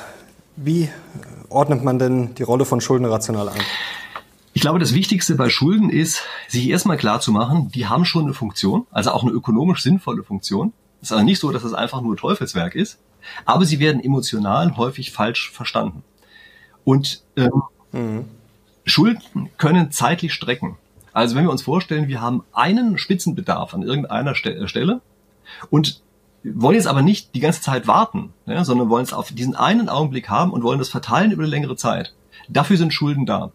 Wie 0.57 0.89
ordnet 1.51 1.85
man 1.85 1.99
denn 1.99 2.35
die 2.35 2.43
Rolle 2.45 2.65
von 2.65 2.81
Schulden 2.81 3.05
rational 3.05 3.49
ein? 3.49 3.61
Ich 4.55 4.63
glaube, 4.63 4.79
das 4.79 4.95
Wichtigste 4.95 5.35
bei 5.35 5.51
Schulden 5.51 5.91
ist, 5.91 6.23
sich 6.49 6.69
erstmal 6.69 6.97
klar 6.97 7.21
zu 7.21 7.31
machen, 7.31 7.71
die 7.75 7.87
haben 7.87 8.05
schon 8.05 8.25
eine 8.25 8.35
Funktion, 8.35 8.87
also 8.91 9.11
auch 9.11 9.23
eine 9.23 9.33
ökonomisch 9.33 9.83
sinnvolle 9.83 10.23
Funktion. 10.23 10.73
Es 11.01 11.09
ist 11.09 11.13
also 11.13 11.25
nicht 11.25 11.41
so, 11.41 11.53
dass 11.53 11.63
es 11.63 11.75
einfach 11.75 12.01
nur 12.01 12.17
Teufelswerk 12.17 12.75
ist, 12.75 12.99
aber 13.45 13.65
sie 13.65 13.79
werden 13.79 14.03
emotional 14.03 14.77
häufig 14.77 15.13
falsch 15.13 15.51
verstanden. 15.53 16.03
Und 16.85 17.23
ähm, 17.37 17.63
mhm. 17.93 18.25
Schulden 18.89 19.51
können 19.59 19.91
zeitlich 19.91 20.32
strecken. 20.32 20.76
Also 21.12 21.36
wenn 21.36 21.45
wir 21.45 21.51
uns 21.51 21.62
vorstellen, 21.62 22.09
wir 22.09 22.20
haben 22.20 22.45
einen 22.53 22.99
Spitzenbedarf 22.99 23.74
an 23.74 23.82
irgendeiner 23.82 24.32
äh, 24.32 24.68
Stelle 24.68 25.01
und 25.70 26.03
wollen 26.45 26.76
jetzt 26.76 26.86
aber 26.86 27.03
nicht 27.03 27.34
die 27.34 27.41
ganze 27.41 27.61
Zeit 27.61 27.86
warten, 27.86 28.32
ja, 28.47 28.64
sondern 28.64 28.89
wollen 28.89 29.05
es 29.05 29.12
auf 29.12 29.32
diesen 29.32 29.57
einen 29.57 29.89
Augenblick 29.89 30.28
haben 30.28 30.53
und 30.53 30.62
wollen 30.62 30.78
das 30.78 30.89
verteilen 30.89 31.32
über 31.32 31.43
eine 31.43 31.51
längere 31.51 31.76
Zeit. 31.76 32.14
Dafür 32.49 32.76
sind 32.76 32.95
Schulden 32.95 33.26
da. 33.26 33.53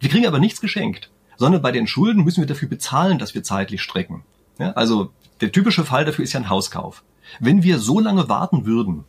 Wir 0.00 0.10
kriegen 0.10 0.26
aber 0.26 0.38
nichts 0.38 0.60
geschenkt, 0.60 1.10
sondern 1.36 1.62
bei 1.62 1.72
den 1.72 1.86
Schulden 1.86 2.24
müssen 2.24 2.40
wir 2.40 2.46
dafür 2.46 2.68
bezahlen, 2.68 3.18
dass 3.18 3.34
wir 3.34 3.42
zeitlich 3.42 3.82
strecken. 3.82 4.22
Ja, 4.58 4.72
also 4.72 5.10
der 5.40 5.50
typische 5.50 5.84
Fall 5.84 6.04
dafür 6.04 6.24
ist 6.24 6.32
ja 6.32 6.40
ein 6.40 6.48
Hauskauf. 6.48 7.02
Wenn 7.40 7.62
wir 7.62 7.78
so 7.78 7.98
lange 8.00 8.28
warten 8.28 8.66
würden, 8.66 9.04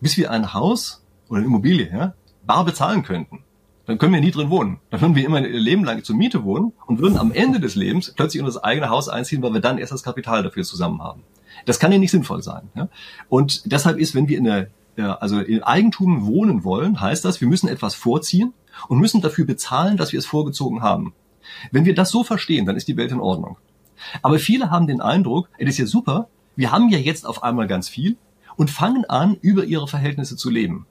bis 0.00 0.16
wir 0.16 0.30
ein 0.30 0.52
Haus 0.52 1.02
oder 1.28 1.38
eine 1.38 1.46
Immobilie 1.46 1.90
ja, 1.90 2.14
bar 2.46 2.64
bezahlen 2.64 3.02
könnten. 3.02 3.43
Dann 3.86 3.98
können 3.98 4.14
wir 4.14 4.20
nie 4.20 4.30
drin 4.30 4.50
wohnen. 4.50 4.80
Dann 4.90 5.00
würden 5.00 5.14
wir 5.14 5.24
immer 5.24 5.38
ein 5.38 5.44
Leben 5.44 5.84
lang 5.84 6.02
zur 6.04 6.16
Miete 6.16 6.44
wohnen 6.44 6.72
und 6.86 7.00
würden 7.00 7.18
am 7.18 7.32
Ende 7.32 7.60
des 7.60 7.74
Lebens 7.74 8.12
plötzlich 8.16 8.40
in 8.40 8.46
das 8.46 8.56
eigene 8.56 8.88
Haus 8.88 9.08
einziehen, 9.08 9.42
weil 9.42 9.52
wir 9.52 9.60
dann 9.60 9.78
erst 9.78 9.92
das 9.92 10.02
Kapital 10.02 10.42
dafür 10.42 10.64
zusammen 10.64 11.02
haben. 11.02 11.22
Das 11.66 11.78
kann 11.78 11.92
ja 11.92 11.98
nicht 11.98 12.10
sinnvoll 12.10 12.42
sein. 12.42 12.70
Ja? 12.74 12.88
Und 13.28 13.70
deshalb 13.70 13.98
ist, 13.98 14.14
wenn 14.14 14.28
wir 14.28 14.38
in 14.38 14.44
der, 14.44 15.22
also 15.22 15.40
in 15.40 15.62
Eigentum 15.62 16.26
wohnen 16.26 16.64
wollen, 16.64 17.00
heißt 17.00 17.24
das, 17.24 17.40
wir 17.40 17.48
müssen 17.48 17.68
etwas 17.68 17.94
vorziehen 17.94 18.54
und 18.88 18.98
müssen 18.98 19.20
dafür 19.20 19.44
bezahlen, 19.44 19.96
dass 19.96 20.12
wir 20.12 20.18
es 20.18 20.26
vorgezogen 20.26 20.82
haben. 20.82 21.12
Wenn 21.70 21.84
wir 21.84 21.94
das 21.94 22.10
so 22.10 22.24
verstehen, 22.24 22.64
dann 22.64 22.76
ist 22.76 22.88
die 22.88 22.96
Welt 22.96 23.12
in 23.12 23.20
Ordnung. 23.20 23.58
Aber 24.22 24.38
viele 24.38 24.70
haben 24.70 24.86
den 24.86 25.00
Eindruck, 25.00 25.48
es 25.58 25.68
ist 25.68 25.78
ja 25.78 25.86
super, 25.86 26.28
wir 26.56 26.72
haben 26.72 26.88
ja 26.88 26.98
jetzt 26.98 27.26
auf 27.26 27.42
einmal 27.42 27.66
ganz 27.66 27.88
viel 27.88 28.16
und 28.56 28.70
fangen 28.70 29.04
an, 29.04 29.36
über 29.40 29.64
ihre 29.64 29.88
Verhältnisse 29.88 30.36
zu 30.36 30.50
leben. 30.50 30.86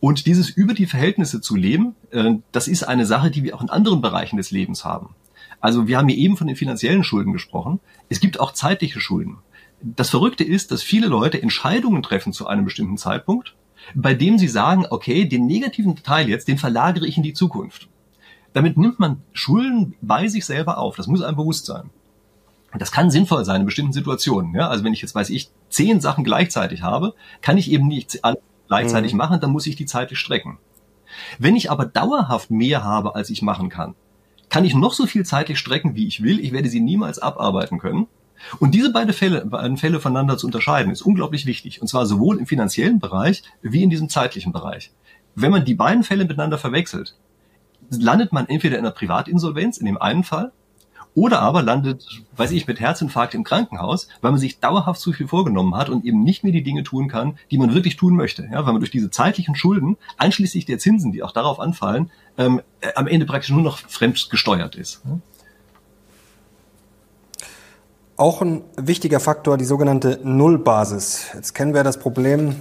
Und 0.00 0.26
dieses 0.26 0.48
über 0.48 0.72
die 0.72 0.86
Verhältnisse 0.86 1.40
zu 1.40 1.56
leben, 1.56 1.94
äh, 2.10 2.36
das 2.52 2.68
ist 2.68 2.84
eine 2.84 3.06
Sache, 3.06 3.30
die 3.30 3.44
wir 3.44 3.54
auch 3.54 3.62
in 3.62 3.70
anderen 3.70 4.00
Bereichen 4.00 4.38
des 4.38 4.50
Lebens 4.50 4.84
haben. 4.84 5.14
Also 5.60 5.86
wir 5.86 5.98
haben 5.98 6.08
hier 6.08 6.16
eben 6.16 6.38
von 6.38 6.46
den 6.46 6.56
finanziellen 6.56 7.04
Schulden 7.04 7.32
gesprochen. 7.34 7.80
Es 8.08 8.20
gibt 8.20 8.40
auch 8.40 8.52
zeitliche 8.52 9.00
Schulden. 9.00 9.38
Das 9.82 10.10
Verrückte 10.10 10.44
ist, 10.44 10.72
dass 10.72 10.82
viele 10.82 11.06
Leute 11.06 11.42
Entscheidungen 11.42 12.02
treffen 12.02 12.32
zu 12.32 12.46
einem 12.46 12.64
bestimmten 12.64 12.96
Zeitpunkt, 12.96 13.54
bei 13.94 14.14
dem 14.14 14.38
sie 14.38 14.48
sagen, 14.48 14.86
okay, 14.88 15.26
den 15.26 15.46
negativen 15.46 15.96
Teil 15.96 16.28
jetzt, 16.28 16.48
den 16.48 16.58
verlagere 16.58 17.06
ich 17.06 17.16
in 17.16 17.22
die 17.22 17.32
Zukunft. 17.34 17.88
Damit 18.52 18.76
nimmt 18.76 18.98
man 18.98 19.22
Schulden 19.32 19.94
bei 20.00 20.28
sich 20.28 20.44
selber 20.44 20.78
auf. 20.78 20.96
Das 20.96 21.06
muss 21.06 21.22
einem 21.22 21.36
bewusst 21.36 21.66
sein. 21.66 21.90
Das 22.78 22.92
kann 22.92 23.10
sinnvoll 23.10 23.44
sein 23.44 23.62
in 23.62 23.66
bestimmten 23.66 23.92
Situationen. 23.92 24.54
Ja? 24.54 24.68
Also 24.68 24.84
wenn 24.84 24.92
ich 24.92 25.02
jetzt, 25.02 25.14
weiß 25.14 25.30
ich, 25.30 25.50
zehn 25.68 26.00
Sachen 26.00 26.24
gleichzeitig 26.24 26.82
habe, 26.82 27.14
kann 27.42 27.58
ich 27.58 27.70
eben 27.70 27.86
nicht 27.88 28.24
alle 28.24 28.38
gleichzeitig 28.70 29.12
mhm. 29.12 29.18
machen, 29.18 29.40
dann 29.40 29.50
muss 29.50 29.66
ich 29.66 29.74
die 29.76 29.84
zeitlich 29.84 30.20
strecken. 30.20 30.58
Wenn 31.38 31.56
ich 31.56 31.70
aber 31.70 31.84
dauerhaft 31.86 32.50
mehr 32.50 32.84
habe, 32.84 33.16
als 33.16 33.28
ich 33.28 33.42
machen 33.42 33.68
kann, 33.68 33.94
kann 34.48 34.64
ich 34.64 34.74
noch 34.74 34.94
so 34.94 35.06
viel 35.06 35.26
zeitlich 35.26 35.58
strecken, 35.58 35.96
wie 35.96 36.06
ich 36.06 36.22
will. 36.22 36.38
Ich 36.38 36.52
werde 36.52 36.68
sie 36.68 36.80
niemals 36.80 37.18
abarbeiten 37.18 37.78
können. 37.78 38.06
Und 38.60 38.74
diese 38.74 38.92
beiden 38.92 39.12
Fälle, 39.12 39.44
beiden 39.44 39.76
Fälle 39.76 40.00
voneinander 40.00 40.38
zu 40.38 40.46
unterscheiden, 40.46 40.92
ist 40.92 41.02
unglaublich 41.02 41.46
wichtig. 41.46 41.82
Und 41.82 41.88
zwar 41.88 42.06
sowohl 42.06 42.38
im 42.38 42.46
finanziellen 42.46 43.00
Bereich 43.00 43.42
wie 43.60 43.82
in 43.82 43.90
diesem 43.90 44.08
zeitlichen 44.08 44.52
Bereich. 44.52 44.92
Wenn 45.34 45.50
man 45.50 45.64
die 45.64 45.74
beiden 45.74 46.04
Fälle 46.04 46.24
miteinander 46.24 46.56
verwechselt, 46.56 47.16
landet 47.90 48.32
man 48.32 48.48
entweder 48.48 48.78
in 48.78 48.84
einer 48.84 48.94
Privatinsolvenz, 48.94 49.78
in 49.78 49.86
dem 49.86 49.98
einen 49.98 50.22
Fall, 50.22 50.52
oder 51.14 51.40
aber 51.40 51.62
landet, 51.62 52.22
weiß 52.36 52.52
ich, 52.52 52.66
mit 52.66 52.80
Herzinfarkt 52.80 53.34
im 53.34 53.44
Krankenhaus, 53.44 54.08
weil 54.20 54.30
man 54.30 54.40
sich 54.40 54.60
dauerhaft 54.60 55.00
zu 55.00 55.12
viel 55.12 55.26
vorgenommen 55.28 55.74
hat 55.74 55.88
und 55.88 56.04
eben 56.04 56.22
nicht 56.22 56.44
mehr 56.44 56.52
die 56.52 56.62
Dinge 56.62 56.82
tun 56.82 57.08
kann, 57.08 57.38
die 57.50 57.58
man 57.58 57.74
wirklich 57.74 57.96
tun 57.96 58.14
möchte. 58.14 58.48
Ja, 58.50 58.64
weil 58.64 58.72
man 58.72 58.80
durch 58.80 58.90
diese 58.90 59.10
zeitlichen 59.10 59.54
Schulden, 59.54 59.96
einschließlich 60.18 60.66
der 60.66 60.78
Zinsen, 60.78 61.12
die 61.12 61.22
auch 61.22 61.32
darauf 61.32 61.58
anfallen, 61.58 62.10
ähm, 62.38 62.60
äh, 62.80 62.92
am 62.94 63.06
Ende 63.06 63.26
praktisch 63.26 63.50
nur 63.50 63.62
noch 63.62 63.78
fremd 63.78 64.30
gesteuert 64.30 64.76
ist. 64.76 65.02
Auch 68.16 68.42
ein 68.42 68.62
wichtiger 68.76 69.18
Faktor, 69.18 69.56
die 69.56 69.64
sogenannte 69.64 70.20
Nullbasis. 70.22 71.28
Jetzt 71.34 71.54
kennen 71.54 71.74
wir 71.74 71.84
das 71.84 71.98
Problem 71.98 72.56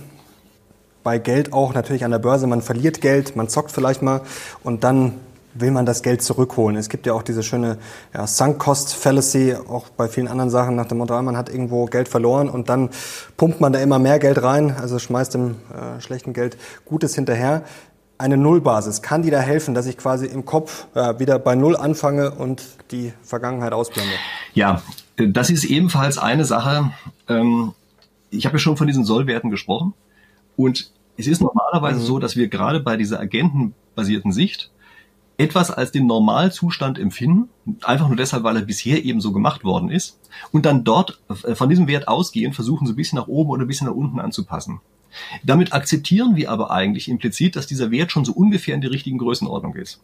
bei 1.04 1.18
Geld 1.18 1.54
auch 1.54 1.74
natürlich 1.74 2.06
an 2.06 2.12
der 2.12 2.20
Börse. 2.20 2.48
Man 2.48 2.62
verliert 2.62 3.02
Geld, 3.02 3.36
man 3.36 3.50
zockt 3.50 3.72
vielleicht 3.72 4.02
mal 4.02 4.22
und 4.64 4.84
dann 4.84 5.16
will 5.62 5.72
man 5.72 5.86
das 5.86 6.04
Geld 6.04 6.22
zurückholen. 6.22 6.78
Es 6.78 6.90
gibt 6.90 7.06
ja 7.06 7.14
auch 7.14 7.24
diese 7.24 7.44
schöne 7.44 7.78
ja, 8.14 8.28
Sunk 8.28 8.60
Cost 8.60 8.96
Fallacy, 8.96 9.56
auch 9.56 9.90
bei 9.90 10.08
vielen 10.08 10.28
anderen 10.28 10.50
Sachen 10.50 10.76
nach 10.76 10.86
dem 10.86 11.00
Motto, 11.00 11.20
man 11.22 11.38
hat 11.38 11.50
irgendwo 11.50 11.86
Geld 11.86 12.08
verloren 12.08 12.50
und 12.50 12.70
dann 12.70 12.90
pumpt 13.38 13.62
man 13.62 13.74
da 13.74 13.80
immer 13.80 14.00
mehr 14.00 14.20
Geld 14.20 14.42
rein, 14.42 14.76
also 14.80 15.00
schmeißt 15.00 15.34
dem 15.34 15.56
äh, 15.72 16.02
schlechten 16.02 16.34
Geld 16.34 16.58
Gutes 16.86 17.16
hinterher. 17.16 17.64
Eine 18.18 18.36
Nullbasis, 18.36 19.02
kann 19.02 19.22
die 19.22 19.30
da 19.30 19.40
helfen, 19.40 19.74
dass 19.74 19.86
ich 19.86 19.98
quasi 19.98 20.26
im 20.26 20.44
Kopf 20.44 20.88
äh, 20.94 21.20
wieder 21.20 21.40
bei 21.40 21.56
Null 21.56 21.78
anfange 21.78 22.32
und 22.32 22.64
die 22.92 23.14
Vergangenheit 23.24 23.72
ausblende? 23.72 24.12
Ja, 24.54 24.82
das 25.16 25.50
ist 25.50 25.64
ebenfalls 25.64 26.18
eine 26.18 26.44
Sache. 26.44 26.92
Ähm, 27.30 27.74
ich 28.30 28.46
habe 28.46 28.56
ja 28.56 28.60
schon 28.60 28.76
von 28.76 28.88
diesen 28.88 29.06
Sollwerten 29.06 29.50
gesprochen 29.50 29.94
und 30.58 30.92
es 31.20 31.28
ist 31.28 31.42
normalerweise 31.42 32.00
mhm. 32.00 32.04
so, 32.04 32.20
dass 32.20 32.36
wir 32.36 32.48
gerade 32.48 32.80
bei 32.80 32.98
dieser 32.98 33.20
agentenbasierten 33.20 34.32
Sicht 34.32 34.72
etwas 35.40 35.72
als 35.72 35.92
den 35.92 36.06
Normalzustand 36.06 37.00
empfinden, 37.00 37.50
einfach 37.84 38.08
nur 38.08 38.18
deshalb, 38.18 38.44
weil 38.44 38.58
er 38.58 38.62
bisher 38.62 39.04
eben 39.06 39.22
so 39.22 39.32
gemacht 39.32 39.64
worden 39.64 39.90
ist, 39.90 40.20
und 40.52 40.66
dann 40.66 40.84
dort 40.84 41.22
äh, 41.30 41.56
von 41.56 41.70
diesem 41.70 41.88
Wert 41.88 42.08
ausgehen, 42.08 42.54
versuchen 42.54 42.86
so 42.86 42.94
ein 42.94 42.98
bisschen 42.98 43.18
nach 43.18 43.28
oben 43.28 43.50
oder 43.50 43.64
ein 43.64 43.68
bisschen 43.68 43.88
nach 43.88 43.96
unten 43.96 44.20
anzupassen. 44.20 44.82
Damit 45.44 45.74
akzeptieren 45.74 46.36
wir 46.36 46.52
aber 46.52 46.72
eigentlich 46.72 47.08
implizit, 47.08 47.56
dass 47.56 47.68
dieser 47.68 47.90
Wert 47.90 48.12
schon 48.12 48.26
so 48.26 48.34
ungefähr 48.34 48.76
in 48.76 48.82
der 48.82 48.92
richtigen 48.92 49.18
Größenordnung 49.18 49.76
ist. 49.76 50.02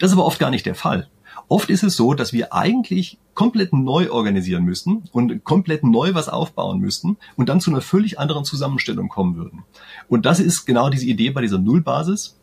Das 0.00 0.10
ist 0.10 0.16
aber 0.16 0.26
oft 0.26 0.40
gar 0.40 0.50
nicht 0.50 0.66
der 0.66 0.74
Fall. 0.74 1.08
Oft 1.46 1.70
ist 1.70 1.84
es 1.84 1.96
so, 1.96 2.14
dass 2.14 2.32
wir 2.32 2.52
eigentlich 2.52 3.18
komplett 3.34 3.72
neu 3.72 4.10
organisieren 4.10 4.64
müssten 4.64 5.04
und 5.12 5.44
komplett 5.44 5.84
neu 5.84 6.14
was 6.14 6.28
aufbauen 6.28 6.80
müssten 6.80 7.16
und 7.36 7.48
dann 7.48 7.60
zu 7.60 7.70
einer 7.70 7.80
völlig 7.80 8.18
anderen 8.18 8.44
Zusammenstellung 8.44 9.08
kommen 9.08 9.36
würden. 9.36 9.62
Und 10.08 10.26
das 10.26 10.40
ist 10.40 10.66
genau 10.66 10.90
diese 10.90 11.06
Idee 11.06 11.30
bei 11.30 11.40
dieser 11.40 11.58
Nullbasis, 11.58 12.37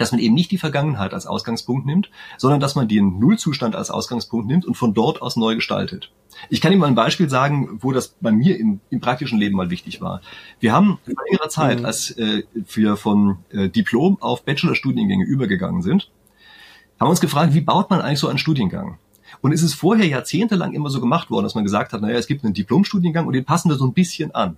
dass 0.00 0.12
man 0.12 0.20
eben 0.20 0.34
nicht 0.34 0.50
die 0.50 0.56
Vergangenheit 0.56 1.12
als 1.12 1.26
Ausgangspunkt 1.26 1.84
nimmt, 1.84 2.10
sondern 2.38 2.58
dass 2.58 2.74
man 2.74 2.88
den 2.88 3.18
Nullzustand 3.18 3.76
als 3.76 3.90
Ausgangspunkt 3.90 4.46
nimmt 4.46 4.64
und 4.64 4.74
von 4.74 4.94
dort 4.94 5.20
aus 5.20 5.36
neu 5.36 5.54
gestaltet. 5.56 6.10
Ich 6.48 6.62
kann 6.62 6.72
Ihnen 6.72 6.80
mal 6.80 6.86
ein 6.86 6.94
Beispiel 6.94 7.28
sagen, 7.28 7.78
wo 7.82 7.92
das 7.92 8.16
bei 8.20 8.32
mir 8.32 8.58
im, 8.58 8.80
im 8.88 9.00
praktischen 9.00 9.38
Leben 9.38 9.56
mal 9.56 9.68
wichtig 9.68 10.00
war. 10.00 10.22
Wir 10.58 10.72
haben 10.72 10.98
in 11.06 11.14
längerer 11.28 11.50
Zeit, 11.50 11.80
mhm. 11.80 11.84
als 11.84 12.12
äh, 12.12 12.44
wir 12.54 12.96
von 12.96 13.40
äh, 13.50 13.68
Diplom 13.68 14.16
auf 14.22 14.42
Bachelorstudiengänge 14.44 15.26
übergegangen 15.26 15.82
sind, 15.82 16.10
haben 16.98 17.08
wir 17.08 17.10
uns 17.10 17.20
gefragt, 17.20 17.52
wie 17.52 17.60
baut 17.60 17.90
man 17.90 18.00
eigentlich 18.00 18.20
so 18.20 18.28
einen 18.28 18.38
Studiengang? 18.38 18.98
Und 19.42 19.52
es 19.52 19.62
ist 19.62 19.74
vorher 19.74 20.06
jahrzehntelang 20.06 20.72
immer 20.72 20.88
so 20.88 21.00
gemacht 21.00 21.30
worden, 21.30 21.44
dass 21.44 21.54
man 21.54 21.64
gesagt 21.64 21.92
hat, 21.92 22.00
naja, 22.00 22.16
es 22.16 22.26
gibt 22.26 22.42
einen 22.42 22.54
Diplomstudiengang 22.54 23.26
und 23.26 23.34
den 23.34 23.44
passen 23.44 23.68
wir 23.68 23.76
so 23.76 23.84
ein 23.84 23.92
bisschen 23.92 24.34
an. 24.34 24.56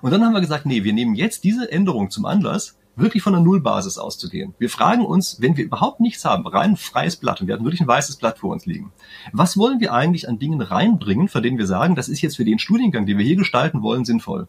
Und 0.00 0.10
dann 0.10 0.24
haben 0.24 0.32
wir 0.32 0.40
gesagt, 0.40 0.64
nee, 0.64 0.84
wir 0.84 0.94
nehmen 0.94 1.14
jetzt 1.14 1.44
diese 1.44 1.70
Änderung 1.70 2.10
zum 2.10 2.24
Anlass, 2.24 2.78
wirklich 3.00 3.22
von 3.22 3.32
der 3.32 3.42
Nullbasis 3.42 3.98
auszugehen. 3.98 4.54
Wir 4.58 4.70
fragen 4.70 5.04
uns, 5.04 5.40
wenn 5.40 5.56
wir 5.56 5.64
überhaupt 5.64 6.00
nichts 6.00 6.24
haben, 6.24 6.46
rein 6.46 6.76
freies 6.76 7.16
Blatt, 7.16 7.40
und 7.40 7.46
wir 7.46 7.54
hatten 7.54 7.64
wirklich 7.64 7.80
ein 7.80 7.88
weißes 7.88 8.16
Blatt 8.16 8.38
vor 8.38 8.50
uns 8.50 8.66
liegen, 8.66 8.92
was 9.32 9.56
wollen 9.56 9.80
wir 9.80 9.92
eigentlich 9.92 10.28
an 10.28 10.38
Dingen 10.38 10.60
reinbringen, 10.60 11.28
von 11.28 11.42
denen 11.42 11.58
wir 11.58 11.66
sagen, 11.66 11.94
das 11.94 12.08
ist 12.08 12.20
jetzt 12.20 12.36
für 12.36 12.44
den 12.44 12.58
Studiengang, 12.58 13.06
den 13.06 13.18
wir 13.18 13.24
hier 13.24 13.36
gestalten 13.36 13.82
wollen, 13.82 14.04
sinnvoll. 14.04 14.48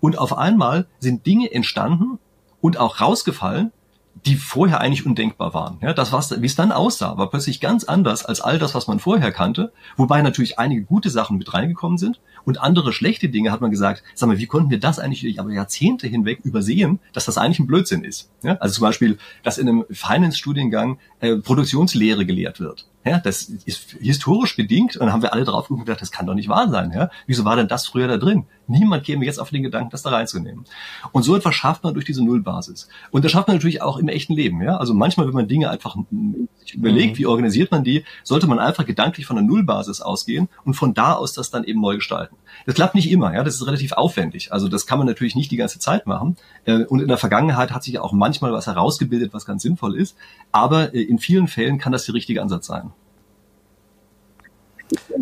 Und 0.00 0.18
auf 0.18 0.36
einmal 0.36 0.86
sind 0.98 1.26
Dinge 1.26 1.52
entstanden 1.52 2.18
und 2.60 2.78
auch 2.78 3.00
rausgefallen, 3.00 3.72
die 4.26 4.36
vorher 4.36 4.80
eigentlich 4.80 5.06
undenkbar 5.06 5.54
waren. 5.54 5.78
Ja, 5.80 5.92
das, 5.92 6.12
was, 6.12 6.40
wie 6.40 6.46
es 6.46 6.56
dann 6.56 6.72
aussah, 6.72 7.16
war 7.16 7.30
plötzlich 7.30 7.60
ganz 7.60 7.84
anders 7.84 8.24
als 8.24 8.40
all 8.40 8.58
das, 8.58 8.74
was 8.74 8.86
man 8.86 8.98
vorher 8.98 9.32
kannte, 9.32 9.72
wobei 9.96 10.22
natürlich 10.22 10.58
einige 10.58 10.82
gute 10.82 11.10
Sachen 11.10 11.38
mit 11.38 11.52
reingekommen 11.54 11.98
sind 11.98 12.20
und 12.44 12.60
andere 12.60 12.92
schlechte 12.92 13.28
Dinge 13.28 13.52
hat 13.52 13.60
man 13.60 13.70
gesagt, 13.70 14.02
sag 14.14 14.28
mal, 14.28 14.38
wie 14.38 14.46
konnten 14.46 14.70
wir 14.70 14.80
das 14.80 14.98
eigentlich 14.98 15.38
aber 15.38 15.52
Jahrzehnte 15.52 16.06
hinweg 16.06 16.40
übersehen, 16.44 16.98
dass 17.12 17.26
das 17.26 17.38
eigentlich 17.38 17.58
ein 17.58 17.66
Blödsinn 17.66 18.04
ist. 18.04 18.30
Ja, 18.42 18.54
also 18.54 18.74
zum 18.74 18.82
Beispiel, 18.82 19.18
dass 19.42 19.58
in 19.58 19.68
einem 19.68 19.84
Finance-Studiengang 19.90 20.98
äh, 21.20 21.36
Produktionslehre 21.36 22.24
gelehrt 22.26 22.60
wird. 22.60 22.86
Ja, 23.04 23.18
das 23.18 23.42
ist 23.42 23.96
historisch 24.00 24.56
bedingt 24.56 24.96
und 24.96 25.06
dann 25.06 25.12
haben 25.12 25.22
wir 25.22 25.32
alle 25.32 25.44
drauf 25.44 25.68
gedacht, 25.68 26.00
das 26.00 26.10
kann 26.10 26.26
doch 26.26 26.34
nicht 26.34 26.48
wahr 26.48 26.68
sein. 26.68 26.92
Ja? 26.92 27.10
Wieso 27.26 27.44
war 27.44 27.56
denn 27.56 27.68
das 27.68 27.86
früher 27.86 28.08
da 28.08 28.16
drin? 28.16 28.44
Niemand 28.68 29.04
käme 29.04 29.24
jetzt 29.24 29.40
auf 29.40 29.50
den 29.50 29.62
Gedanken, 29.62 29.90
das 29.90 30.02
da 30.02 30.10
reinzunehmen. 30.10 30.64
Und 31.12 31.22
so 31.22 31.34
etwas 31.34 31.54
schafft 31.54 31.84
man 31.84 31.94
durch 31.94 32.04
diese 32.04 32.24
Nullbasis. 32.24 32.88
Und 33.10 33.24
das 33.24 33.32
schafft 33.32 33.48
man 33.48 33.56
natürlich 33.56 33.82
auch 33.82 33.96
im 33.96 34.08
echten 34.08 34.34
Leben. 34.34 34.62
Ja? 34.62 34.76
Also 34.76 34.94
manchmal, 34.94 35.26
wenn 35.26 35.34
man 35.34 35.48
Dinge 35.48 35.70
einfach 35.70 35.96
sich 36.60 36.74
überlegt, 36.74 37.14
mhm. 37.14 37.18
wie 37.18 37.26
organisiert 37.26 37.70
man 37.70 37.82
die, 37.82 38.04
sollte 38.22 38.46
man 38.46 38.58
einfach 38.58 38.84
gedanklich 38.84 39.26
von 39.26 39.36
der 39.36 39.44
Nullbasis 39.44 40.00
ausgehen 40.00 40.48
und 40.64 40.74
von 40.74 40.94
da 40.94 41.14
aus 41.14 41.32
das 41.32 41.50
dann 41.50 41.64
eben 41.64 41.80
neu 41.80 41.96
gestalten. 41.96 42.36
Das 42.66 42.74
klappt 42.74 42.94
nicht 42.94 43.10
immer. 43.10 43.34
Ja? 43.34 43.42
Das 43.42 43.54
ist 43.54 43.66
relativ 43.66 43.92
aufwendig. 43.92 44.52
Also 44.52 44.68
das 44.68 44.86
kann 44.86 44.98
man 44.98 45.06
natürlich 45.06 45.34
nicht 45.34 45.50
die 45.50 45.56
ganze 45.56 45.78
Zeit 45.78 46.06
machen. 46.06 46.36
Äh, 46.64 46.84
und 46.84 47.00
in 47.00 47.08
der 47.08 47.18
Vergangenheit 47.18 47.72
hat 47.72 47.82
sich 47.82 47.98
auch 47.98 48.12
manchmal 48.12 48.52
was 48.52 48.66
herausgebildet, 48.66 49.32
was 49.32 49.46
ganz 49.46 49.62
sinnvoll 49.62 49.96
ist. 49.96 50.16
Aber 50.52 50.94
äh, 50.94 51.02
in 51.02 51.18
vielen 51.18 51.48
Fällen 51.48 51.78
kann 51.78 51.92
das 51.92 52.04
der 52.04 52.14
richtige 52.14 52.42
Ansatz 52.42 52.66
sein. 52.66 52.92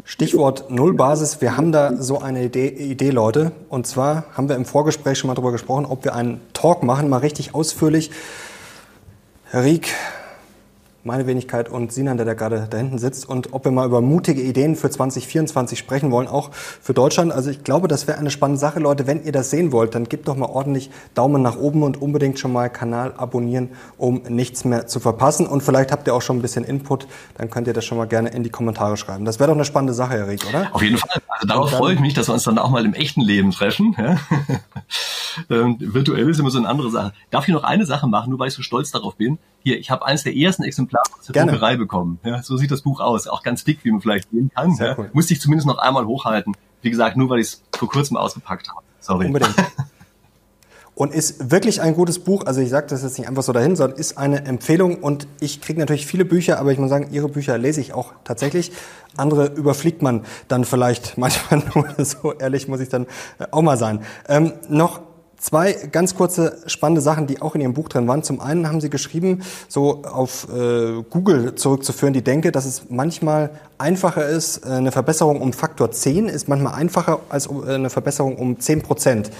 Stichwort 0.04 0.70
Nullbasis. 0.70 1.40
Wir 1.40 1.56
haben 1.56 1.72
da 1.72 1.96
so 1.96 2.20
eine 2.20 2.44
Idee, 2.44 2.68
Idee, 2.68 3.10
Leute. 3.10 3.52
Und 3.68 3.86
zwar 3.86 4.24
haben 4.34 4.48
wir 4.48 4.56
im 4.56 4.64
Vorgespräch 4.64 5.18
schon 5.18 5.28
mal 5.28 5.34
darüber 5.34 5.52
gesprochen, 5.52 5.86
ob 5.86 6.04
wir 6.04 6.14
einen 6.14 6.40
Talk 6.52 6.82
machen, 6.82 7.08
mal 7.08 7.18
richtig 7.18 7.54
ausführlich. 7.54 8.10
Herr 9.50 9.64
Rieck, 9.64 9.92
meine 11.06 11.26
Wenigkeit 11.26 11.68
und 11.68 11.92
Sinan, 11.92 12.16
der 12.16 12.26
da 12.26 12.34
gerade 12.34 12.66
da 12.68 12.76
hinten 12.76 12.98
sitzt, 12.98 13.28
und 13.28 13.52
ob 13.52 13.64
wir 13.64 13.72
mal 13.72 13.86
über 13.86 14.00
mutige 14.00 14.42
Ideen 14.42 14.76
für 14.76 14.90
2024 14.90 15.78
sprechen 15.78 16.10
wollen, 16.10 16.28
auch 16.28 16.52
für 16.52 16.92
Deutschland. 16.92 17.32
Also 17.32 17.50
ich 17.50 17.64
glaube, 17.64 17.88
das 17.88 18.06
wäre 18.06 18.18
eine 18.18 18.30
spannende 18.30 18.60
Sache, 18.60 18.80
Leute. 18.80 19.06
Wenn 19.06 19.22
ihr 19.22 19.32
das 19.32 19.50
sehen 19.50 19.72
wollt, 19.72 19.94
dann 19.94 20.04
gebt 20.04 20.28
doch 20.28 20.36
mal 20.36 20.46
ordentlich 20.46 20.90
Daumen 21.14 21.42
nach 21.42 21.56
oben 21.56 21.82
und 21.82 22.02
unbedingt 22.02 22.38
schon 22.38 22.52
mal 22.52 22.68
Kanal 22.68 23.14
abonnieren, 23.16 23.70
um 23.96 24.22
nichts 24.28 24.64
mehr 24.64 24.86
zu 24.86 25.00
verpassen. 25.00 25.46
Und 25.46 25.62
vielleicht 25.62 25.92
habt 25.92 26.06
ihr 26.06 26.14
auch 26.14 26.22
schon 26.22 26.38
ein 26.38 26.42
bisschen 26.42 26.64
Input, 26.64 27.06
dann 27.38 27.48
könnt 27.50 27.68
ihr 27.68 27.72
das 27.72 27.84
schon 27.84 27.98
mal 27.98 28.06
gerne 28.06 28.30
in 28.30 28.42
die 28.42 28.50
Kommentare 28.50 28.96
schreiben. 28.96 29.24
Das 29.24 29.38
wäre 29.38 29.48
doch 29.48 29.56
eine 29.56 29.64
spannende 29.64 29.94
Sache, 29.94 30.14
Herr 30.14 30.28
Rieck, 30.28 30.44
oder? 30.48 30.68
Auf 30.72 30.82
jeden 30.82 30.98
Fall. 30.98 31.22
Also 31.28 31.46
darauf 31.46 31.70
freue 31.70 31.94
ich 31.94 32.00
mich, 32.00 32.14
dass 32.14 32.28
wir 32.28 32.34
uns 32.34 32.44
dann 32.44 32.58
auch 32.58 32.70
mal 32.70 32.84
im 32.84 32.94
echten 32.94 33.20
Leben 33.20 33.52
treffen. 33.52 33.94
Ja? 33.96 34.16
Ähm, 35.50 35.76
virtuell 35.78 36.28
ist 36.30 36.40
immer 36.40 36.50
so 36.50 36.58
eine 36.58 36.68
andere 36.68 36.90
Sache. 36.90 37.12
Darf 37.30 37.46
ich 37.46 37.52
noch 37.52 37.62
eine 37.62 37.84
Sache 37.84 38.06
machen, 38.06 38.30
nur 38.30 38.38
weil 38.38 38.48
ich 38.48 38.54
so 38.54 38.62
stolz 38.62 38.90
darauf 38.90 39.16
bin? 39.16 39.38
Hier, 39.62 39.78
ich 39.78 39.90
habe 39.90 40.06
eines 40.06 40.22
der 40.22 40.34
ersten 40.34 40.62
Exemplare 40.62 40.95
aus 41.00 41.26
der 41.26 41.32
Gerne. 41.32 41.52
Druckerei 41.52 41.76
bekommen. 41.76 42.18
Ja, 42.24 42.42
so 42.42 42.56
sieht 42.56 42.70
das 42.70 42.82
Buch 42.82 43.00
aus. 43.00 43.26
Auch 43.26 43.42
ganz 43.42 43.64
dick, 43.64 43.84
wie 43.84 43.90
man 43.90 44.00
vielleicht 44.00 44.30
sehen 44.30 44.50
kann. 44.54 44.74
Sehr 44.74 44.88
ja. 44.88 44.98
Cool. 44.98 45.10
Musste 45.12 45.34
ich 45.34 45.40
zumindest 45.40 45.66
noch 45.66 45.78
einmal 45.78 46.06
hochhalten. 46.06 46.56
Wie 46.82 46.90
gesagt, 46.90 47.16
nur 47.16 47.30
weil 47.30 47.40
ich 47.40 47.48
es 47.48 47.62
vor 47.76 47.88
kurzem 47.88 48.16
ausgepackt 48.16 48.68
habe. 48.68 48.80
Sorry. 49.00 49.26
Unbedingt. 49.26 49.54
und 50.96 51.12
ist 51.12 51.50
wirklich 51.50 51.82
ein 51.82 51.94
gutes 51.94 52.18
Buch. 52.18 52.46
Also 52.46 52.60
ich 52.60 52.70
sage 52.70 52.86
das 52.88 53.02
jetzt 53.02 53.18
nicht 53.18 53.28
einfach 53.28 53.42
so 53.42 53.52
dahin, 53.52 53.76
sondern 53.76 53.98
ist 53.98 54.16
eine 54.16 54.44
Empfehlung. 54.46 55.02
Und 55.02 55.28
ich 55.40 55.60
kriege 55.60 55.78
natürlich 55.78 56.06
viele 56.06 56.24
Bücher, 56.24 56.58
aber 56.58 56.72
ich 56.72 56.78
muss 56.78 56.88
sagen, 56.88 57.08
Ihre 57.12 57.28
Bücher 57.28 57.58
lese 57.58 57.82
ich 57.82 57.92
auch 57.92 58.12
tatsächlich. 58.24 58.72
Andere 59.16 59.46
überfliegt 59.46 60.00
man 60.00 60.24
dann 60.48 60.64
vielleicht 60.64 61.18
manchmal 61.18 61.62
nur. 61.74 62.04
So 62.04 62.32
ehrlich 62.32 62.66
muss 62.66 62.80
ich 62.80 62.88
dann 62.88 63.06
auch 63.50 63.62
mal 63.62 63.76
sein. 63.76 64.00
Ähm, 64.28 64.54
noch 64.68 65.02
zwei 65.46 65.74
ganz 65.92 66.16
kurze 66.16 66.58
spannende 66.66 67.00
Sachen, 67.00 67.28
die 67.28 67.40
auch 67.40 67.54
in 67.54 67.60
Ihrem 67.60 67.72
Buch 67.72 67.88
drin 67.88 68.08
waren. 68.08 68.24
Zum 68.24 68.40
einen 68.40 68.66
haben 68.66 68.80
Sie 68.80 68.90
geschrieben, 68.90 69.42
so 69.68 70.02
auf 70.02 70.48
äh, 70.52 71.02
Google 71.08 71.54
zurückzuführen, 71.54 72.12
die 72.12 72.22
Denke, 72.22 72.50
dass 72.50 72.64
es 72.64 72.90
manchmal 72.90 73.50
einfacher 73.78 74.26
ist, 74.26 74.66
äh, 74.66 74.70
eine 74.70 74.90
Verbesserung 74.90 75.40
um 75.40 75.52
Faktor 75.52 75.92
10 75.92 76.26
ist 76.26 76.48
manchmal 76.48 76.74
einfacher 76.74 77.20
als 77.28 77.46
äh, 77.46 77.74
eine 77.74 77.90
Verbesserung 77.90 78.36
um 78.36 78.58
10 78.58 78.82
Prozent. 78.82 79.30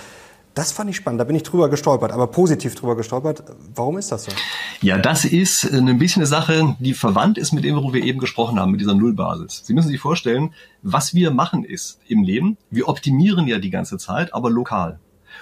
Das 0.55 0.73
fand 0.73 0.89
ich 0.89 0.97
spannend, 0.97 1.21
da 1.21 1.25
bin 1.25 1.37
ich 1.37 1.43
drüber 1.43 1.69
gestolpert, 1.69 2.13
aber 2.13 2.29
positiv 2.29 2.77
drüber 2.77 2.97
gestolpert. 2.97 3.43
Warum 3.75 3.99
ist 3.99 4.11
das 4.11 4.25
so? 4.25 4.33
Ja, 4.81 4.97
das 4.97 5.25
ist 5.25 5.71
ein 5.71 5.99
bisschen 5.99 6.21
eine 6.21 6.27
Sache, 6.27 6.77
die 6.79 6.95
verwandt 6.95 7.37
ist 7.37 7.53
mit 7.53 7.65
dem, 7.65 7.75
worüber 7.77 7.95
wir 7.95 8.05
eben 8.05 8.21
gesprochen 8.21 8.59
haben, 8.59 8.71
mit 8.71 8.81
dieser 8.81 8.95
Nullbasis. 8.95 9.63
Sie 9.67 9.75
müssen 9.75 9.89
sich 9.89 10.01
vorstellen, 10.01 10.55
was 10.83 11.15
wir 11.15 11.31
machen 11.33 11.65
ist 11.65 11.99
im 12.07 12.23
Leben, 12.23 12.57
wir 12.71 12.89
optimieren 12.89 13.49
ja 13.49 13.59
die 13.59 13.71
ganze 13.71 13.99
Zeit, 13.99 14.33
aber 14.33 14.49
lokal. 14.49 14.99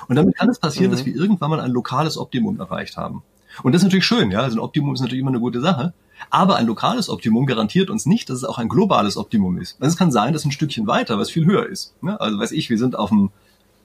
Und 0.08 0.16
damit 0.16 0.36
kann 0.36 0.48
es 0.48 0.58
passieren, 0.58 0.90
mhm. 0.90 0.96
dass 0.96 1.06
wir 1.06 1.14
irgendwann 1.14 1.50
mal 1.50 1.60
ein 1.60 1.70
lokales 1.70 2.16
Optimum 2.16 2.60
erreicht 2.60 2.96
haben. 2.96 3.22
Und 3.62 3.72
das 3.72 3.82
ist 3.82 3.84
natürlich 3.84 4.06
schön, 4.06 4.30
ja, 4.30 4.40
also 4.40 4.56
ein 4.56 4.60
Optimum 4.60 4.94
ist 4.94 5.00
natürlich 5.00 5.20
immer 5.20 5.30
eine 5.30 5.40
gute 5.40 5.60
Sache. 5.60 5.94
Aber 6.30 6.56
ein 6.56 6.66
lokales 6.66 7.08
Optimum 7.08 7.46
garantiert 7.46 7.90
uns 7.90 8.06
nicht, 8.06 8.30
dass 8.30 8.38
es 8.38 8.44
auch 8.44 8.58
ein 8.58 8.68
globales 8.68 9.16
Optimum 9.16 9.58
ist. 9.58 9.76
Also 9.80 9.92
es 9.92 9.96
kann 9.96 10.10
sein, 10.10 10.32
dass 10.32 10.44
ein 10.44 10.52
Stückchen 10.52 10.86
weiter, 10.86 11.18
was 11.18 11.30
viel 11.30 11.44
höher 11.44 11.66
ist. 11.66 11.94
Ne? 12.02 12.20
Also 12.20 12.38
weiß 12.38 12.52
ich, 12.52 12.70
wir 12.70 12.78
sind 12.78 12.96
auf 12.96 13.10
dem 13.10 13.30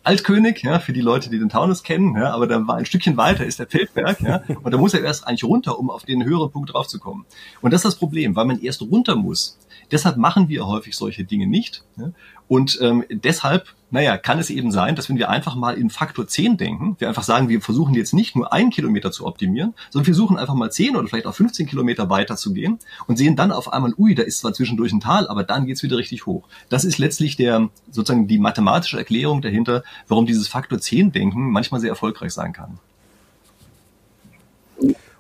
Altkönig, 0.03 0.63
ja, 0.63 0.79
für 0.79 0.93
die 0.93 1.01
Leute, 1.01 1.29
die 1.29 1.39
den 1.39 1.49
Taunus 1.49 1.83
kennen, 1.83 2.15
ja, 2.15 2.33
aber 2.33 2.47
da 2.47 2.65
war 2.65 2.77
ein 2.77 2.85
Stückchen 2.85 3.17
weiter 3.17 3.45
ist 3.45 3.59
der 3.59 3.67
Feldberg, 3.67 4.21
ja, 4.21 4.41
und 4.63 4.71
da 4.71 4.77
muss 4.77 4.93
er 4.93 5.01
erst 5.01 5.27
eigentlich 5.27 5.43
runter, 5.43 5.77
um 5.77 5.89
auf 5.89 6.05
den 6.05 6.23
höheren 6.23 6.49
Punkt 6.51 6.73
draufzukommen. 6.73 7.25
Und 7.61 7.73
das 7.73 7.79
ist 7.79 7.85
das 7.85 7.95
Problem, 7.95 8.35
weil 8.35 8.45
man 8.45 8.61
erst 8.61 8.81
runter 8.81 9.17
muss. 9.17 9.59
Deshalb 9.91 10.15
machen 10.15 10.47
wir 10.47 10.65
häufig 10.65 10.95
solche 10.95 11.25
Dinge 11.25 11.47
nicht. 11.47 11.83
Ja, 11.97 12.11
und 12.47 12.79
ähm, 12.81 13.03
deshalb, 13.09 13.75
naja, 13.91 14.17
kann 14.17 14.39
es 14.39 14.49
eben 14.49 14.71
sein, 14.71 14.95
dass 14.95 15.09
wenn 15.09 15.17
wir 15.17 15.29
einfach 15.29 15.55
mal 15.55 15.77
in 15.77 15.89
Faktor 15.89 16.27
10 16.27 16.57
denken, 16.57 16.95
wir 16.99 17.07
einfach 17.07 17.23
sagen, 17.23 17.49
wir 17.49 17.61
versuchen 17.61 17.95
jetzt 17.95 18.13
nicht 18.13 18.35
nur 18.35 18.53
einen 18.53 18.69
Kilometer 18.69 19.11
zu 19.11 19.25
optimieren, 19.25 19.73
sondern 19.89 20.07
wir 20.07 20.13
suchen 20.13 20.37
einfach 20.37 20.53
mal 20.53 20.71
10 20.71 20.95
oder 20.95 21.07
vielleicht 21.07 21.25
auch 21.25 21.33
15 21.33 21.67
Kilometer 21.67 22.09
weiter 22.09 22.35
zu 22.35 22.53
gehen 22.53 22.79
und 23.07 23.17
sehen 23.17 23.35
dann 23.35 23.51
auf 23.51 23.73
einmal, 23.73 23.93
ui, 23.97 24.13
da 24.13 24.23
ist 24.23 24.39
zwar 24.39 24.53
zwischendurch 24.53 24.91
ein 24.93 24.99
Tal, 24.99 25.27
aber 25.27 25.43
dann 25.43 25.65
geht's 25.65 25.81
wieder 25.81 25.97
richtig 25.97 26.25
hoch. 26.25 26.47
Das 26.69 26.85
ist 26.85 26.99
letztlich 26.99 27.35
der 27.35 27.69
sozusagen 27.91 28.27
die 28.27 28.37
mathematische 28.37 28.97
Erklärung 28.97 29.41
dahinter, 29.41 29.83
warum 30.07 30.25
dieses 30.25 30.47
Faktor 30.47 30.79
10 30.79 31.11
Denken 31.11 31.49
manchmal 31.49 31.81
sehr 31.81 31.89
erfolgreich 31.89 32.33
sein 32.33 32.53
kann. 32.53 32.79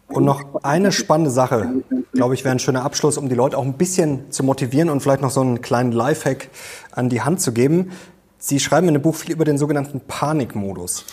Und 0.09 0.25
noch 0.25 0.63
eine 0.63 0.91
spannende 0.91 1.29
Sache, 1.29 1.83
glaube 2.13 2.33
ich, 2.33 2.43
wäre 2.43 2.55
ein 2.55 2.59
schöner 2.59 2.83
Abschluss, 2.83 3.17
um 3.17 3.29
die 3.29 3.35
Leute 3.35 3.55
auch 3.55 3.63
ein 3.63 3.73
bisschen 3.73 4.31
zu 4.31 4.43
motivieren 4.43 4.89
und 4.89 5.01
vielleicht 5.01 5.21
noch 5.21 5.29
so 5.29 5.41
einen 5.41 5.61
kleinen 5.61 5.91
Lifehack 5.91 6.49
an 6.91 7.09
die 7.09 7.21
Hand 7.21 7.41
zu 7.41 7.53
geben. 7.53 7.91
Sie 8.41 8.61
schreiben 8.61 8.87
in 8.87 8.93
dem 8.93 9.03
Buch 9.03 9.15
viel 9.15 9.33
über 9.33 9.43
den 9.43 9.57
sogenannten 9.57 9.99
Panikmodus. 9.99 11.05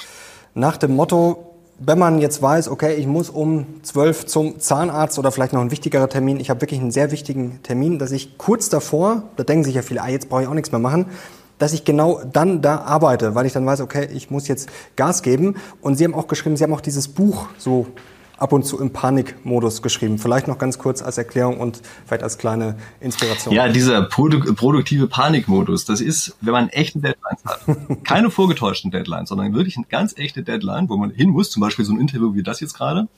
Nach 0.55 0.77
dem 0.77 0.95
Motto, 0.95 1.57
wenn 1.81 1.99
man 1.99 2.21
jetzt 2.21 2.41
weiß, 2.41 2.69
okay, 2.69 2.95
ich 2.95 3.09
muss 3.09 3.31
um 3.31 3.67
zwölf 3.83 4.27
zum 4.27 4.61
Zahnarzt 4.61 5.19
oder 5.19 5.33
vielleicht 5.33 5.53
noch 5.53 5.61
ein 5.61 5.73
wichtigerer 5.73 6.09
Termin, 6.09 6.39
ich 6.39 6.51
habe 6.51 6.61
wirklich 6.61 6.81
einen 6.81 6.93
sehr 6.93 7.11
wichtigen 7.11 7.61
Termin, 7.65 7.99
dass 7.99 8.13
ich 8.13 8.39
kurz 8.39 8.69
davor, 8.69 9.25
da 9.35 9.43
denken 9.43 9.65
sich 9.65 9.75
ja 9.75 9.83
viele, 9.83 10.03
ah, 10.03 10.09
jetzt 10.09 10.29
brauche 10.29 10.43
ich 10.43 10.49
auch 10.49 10.55
nichts 10.55 10.71
mehr 10.71 10.79
machen, 10.79 11.07
dass 11.59 11.73
ich 11.73 11.85
genau 11.85 12.21
dann 12.33 12.63
da 12.63 12.83
arbeite, 12.83 13.35
weil 13.35 13.45
ich 13.45 13.53
dann 13.53 13.67
weiß, 13.67 13.81
okay, 13.81 14.09
ich 14.15 14.31
muss 14.31 14.47
jetzt 14.47 14.69
Gas 14.95 15.23
geben. 15.23 15.57
Und 15.81 15.97
Sie 15.97 16.05
haben 16.05 16.15
auch 16.15 16.29
geschrieben, 16.29 16.57
Sie 16.57 16.63
haben 16.63 16.73
auch 16.73 16.81
dieses 16.81 17.09
Buch 17.09 17.49
so 17.59 17.87
ab 18.39 18.53
und 18.53 18.65
zu 18.65 18.79
im 18.81 18.93
Panikmodus 18.93 19.83
geschrieben. 19.83 20.19
Vielleicht 20.19 20.49
noch 20.49 20.59
ganz 20.59 20.79
kurz 20.79 21.03
als 21.03 21.19
Erklärung 21.19 21.59
und 21.59 21.81
vielleicht 22.05 22.23
als 22.23 22.39
kleine 22.39 22.77
Inspiration. 23.01 23.55
Ja, 23.55 23.69
dieser 23.69 24.03
produ 24.03 24.55
produktive 24.55 25.07
Panikmodus, 25.07 25.85
das 25.85 26.01
ist, 26.01 26.37
wenn 26.41 26.53
man 26.53 26.69
echte 26.69 27.01
Deadlines 27.01 27.45
hat. 27.45 28.05
Keine 28.05 28.31
vorgetäuschten 28.31 28.91
Deadlines, 28.91 29.29
sondern 29.29 29.55
wirklich 29.55 29.77
eine 29.77 29.87
ganz 29.87 30.17
echte 30.17 30.43
Deadline, 30.43 30.89
wo 30.89 30.97
man 30.97 31.11
hin 31.11 31.31
muss, 31.31 31.51
zum 31.51 31.61
Beispiel 31.61 31.85
so 31.85 31.93
ein 31.93 32.01
Interview 32.01 32.35
wie 32.35 32.43
das 32.43 32.61
jetzt 32.61 32.75
gerade. 32.75 33.09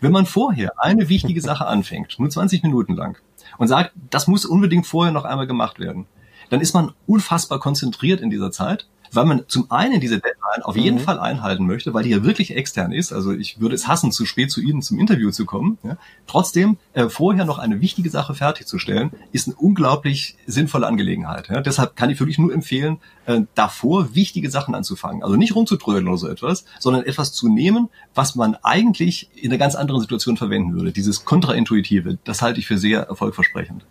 Wenn 0.00 0.12
man 0.12 0.26
vorher 0.26 0.72
eine 0.78 1.08
wichtige 1.08 1.40
Sache 1.42 1.66
anfängt, 1.66 2.18
nur 2.18 2.30
20 2.30 2.62
Minuten 2.62 2.94
lang, 2.94 3.18
und 3.58 3.68
sagt, 3.68 3.92
das 4.10 4.26
muss 4.28 4.46
unbedingt 4.46 4.86
vorher 4.86 5.12
noch 5.12 5.24
einmal 5.24 5.46
gemacht 5.46 5.78
werden, 5.78 6.06
dann 6.50 6.60
ist 6.60 6.74
man 6.74 6.92
unfassbar 7.06 7.60
konzentriert 7.60 8.20
in 8.20 8.30
dieser 8.30 8.50
Zeit 8.50 8.86
weil 9.12 9.24
man 9.26 9.44
zum 9.48 9.70
einen 9.70 10.00
diese 10.00 10.20
Deadline 10.20 10.62
auf 10.62 10.76
jeden 10.76 10.98
mhm. 10.98 11.02
Fall 11.02 11.18
einhalten 11.18 11.66
möchte, 11.66 11.94
weil 11.94 12.02
die 12.02 12.10
ja 12.10 12.24
wirklich 12.24 12.56
extern 12.56 12.92
ist. 12.92 13.12
Also 13.12 13.32
ich 13.32 13.60
würde 13.60 13.74
es 13.74 13.86
hassen, 13.86 14.12
zu 14.12 14.26
spät 14.26 14.50
zu 14.50 14.60
Ihnen 14.60 14.82
zum 14.82 14.98
Interview 14.98 15.30
zu 15.30 15.44
kommen. 15.44 15.78
Ja. 15.82 15.96
Trotzdem 16.26 16.78
äh, 16.94 17.08
vorher 17.08 17.44
noch 17.44 17.58
eine 17.58 17.80
wichtige 17.80 18.10
Sache 18.10 18.34
fertigzustellen, 18.34 19.10
ist 19.32 19.48
eine 19.48 19.56
unglaublich 19.56 20.36
sinnvolle 20.46 20.86
Angelegenheit. 20.86 21.48
Ja. 21.48 21.60
Deshalb 21.60 21.96
kann 21.96 22.10
ich 22.10 22.20
wirklich 22.20 22.38
nur 22.38 22.52
empfehlen, 22.52 22.98
äh, 23.26 23.42
davor 23.54 24.14
wichtige 24.14 24.50
Sachen 24.50 24.74
anzufangen. 24.74 25.22
Also 25.22 25.36
nicht 25.36 25.54
rumzutrödeln 25.54 26.08
oder 26.08 26.18
so 26.18 26.28
etwas, 26.28 26.64
sondern 26.78 27.04
etwas 27.04 27.32
zu 27.32 27.48
nehmen, 27.48 27.88
was 28.14 28.34
man 28.34 28.56
eigentlich 28.62 29.28
in 29.34 29.50
einer 29.50 29.58
ganz 29.58 29.74
anderen 29.74 30.00
Situation 30.00 30.36
verwenden 30.36 30.74
würde. 30.74 30.92
Dieses 30.92 31.24
Kontraintuitive, 31.24 32.18
das 32.24 32.42
halte 32.42 32.60
ich 32.60 32.66
für 32.66 32.78
sehr 32.78 33.02
erfolgversprechend. 33.02 33.84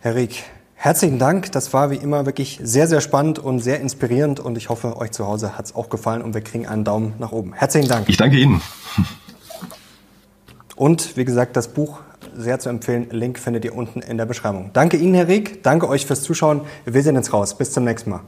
Herr 0.00 0.16
Rieck, 0.16 0.42
Herzlichen 0.84 1.20
Dank. 1.20 1.52
Das 1.52 1.72
war 1.72 1.92
wie 1.92 1.94
immer 1.94 2.26
wirklich 2.26 2.58
sehr, 2.60 2.88
sehr 2.88 3.00
spannend 3.00 3.38
und 3.38 3.60
sehr 3.60 3.78
inspirierend. 3.78 4.40
Und 4.40 4.58
ich 4.58 4.68
hoffe, 4.68 4.96
euch 4.96 5.12
zu 5.12 5.24
Hause 5.28 5.56
hat 5.56 5.66
es 5.66 5.76
auch 5.76 5.88
gefallen 5.90 6.22
und 6.22 6.34
wir 6.34 6.40
kriegen 6.40 6.66
einen 6.66 6.82
Daumen 6.82 7.14
nach 7.20 7.30
oben. 7.30 7.52
Herzlichen 7.52 7.88
Dank. 7.88 8.08
Ich 8.08 8.16
danke 8.16 8.36
Ihnen. 8.36 8.60
Und 10.74 11.16
wie 11.16 11.24
gesagt, 11.24 11.56
das 11.56 11.68
Buch 11.68 12.00
sehr 12.36 12.58
zu 12.58 12.68
empfehlen. 12.68 13.06
Link 13.10 13.38
findet 13.38 13.64
ihr 13.64 13.76
unten 13.76 14.02
in 14.02 14.16
der 14.18 14.26
Beschreibung. 14.26 14.70
Danke 14.72 14.96
Ihnen, 14.96 15.14
Herr 15.14 15.28
Rieck. 15.28 15.62
Danke 15.62 15.88
euch 15.88 16.04
fürs 16.04 16.24
Zuschauen. 16.24 16.62
Wir 16.84 17.04
sehen 17.04 17.16
uns 17.16 17.32
raus. 17.32 17.56
Bis 17.56 17.70
zum 17.70 17.84
nächsten 17.84 18.10
Mal. 18.10 18.20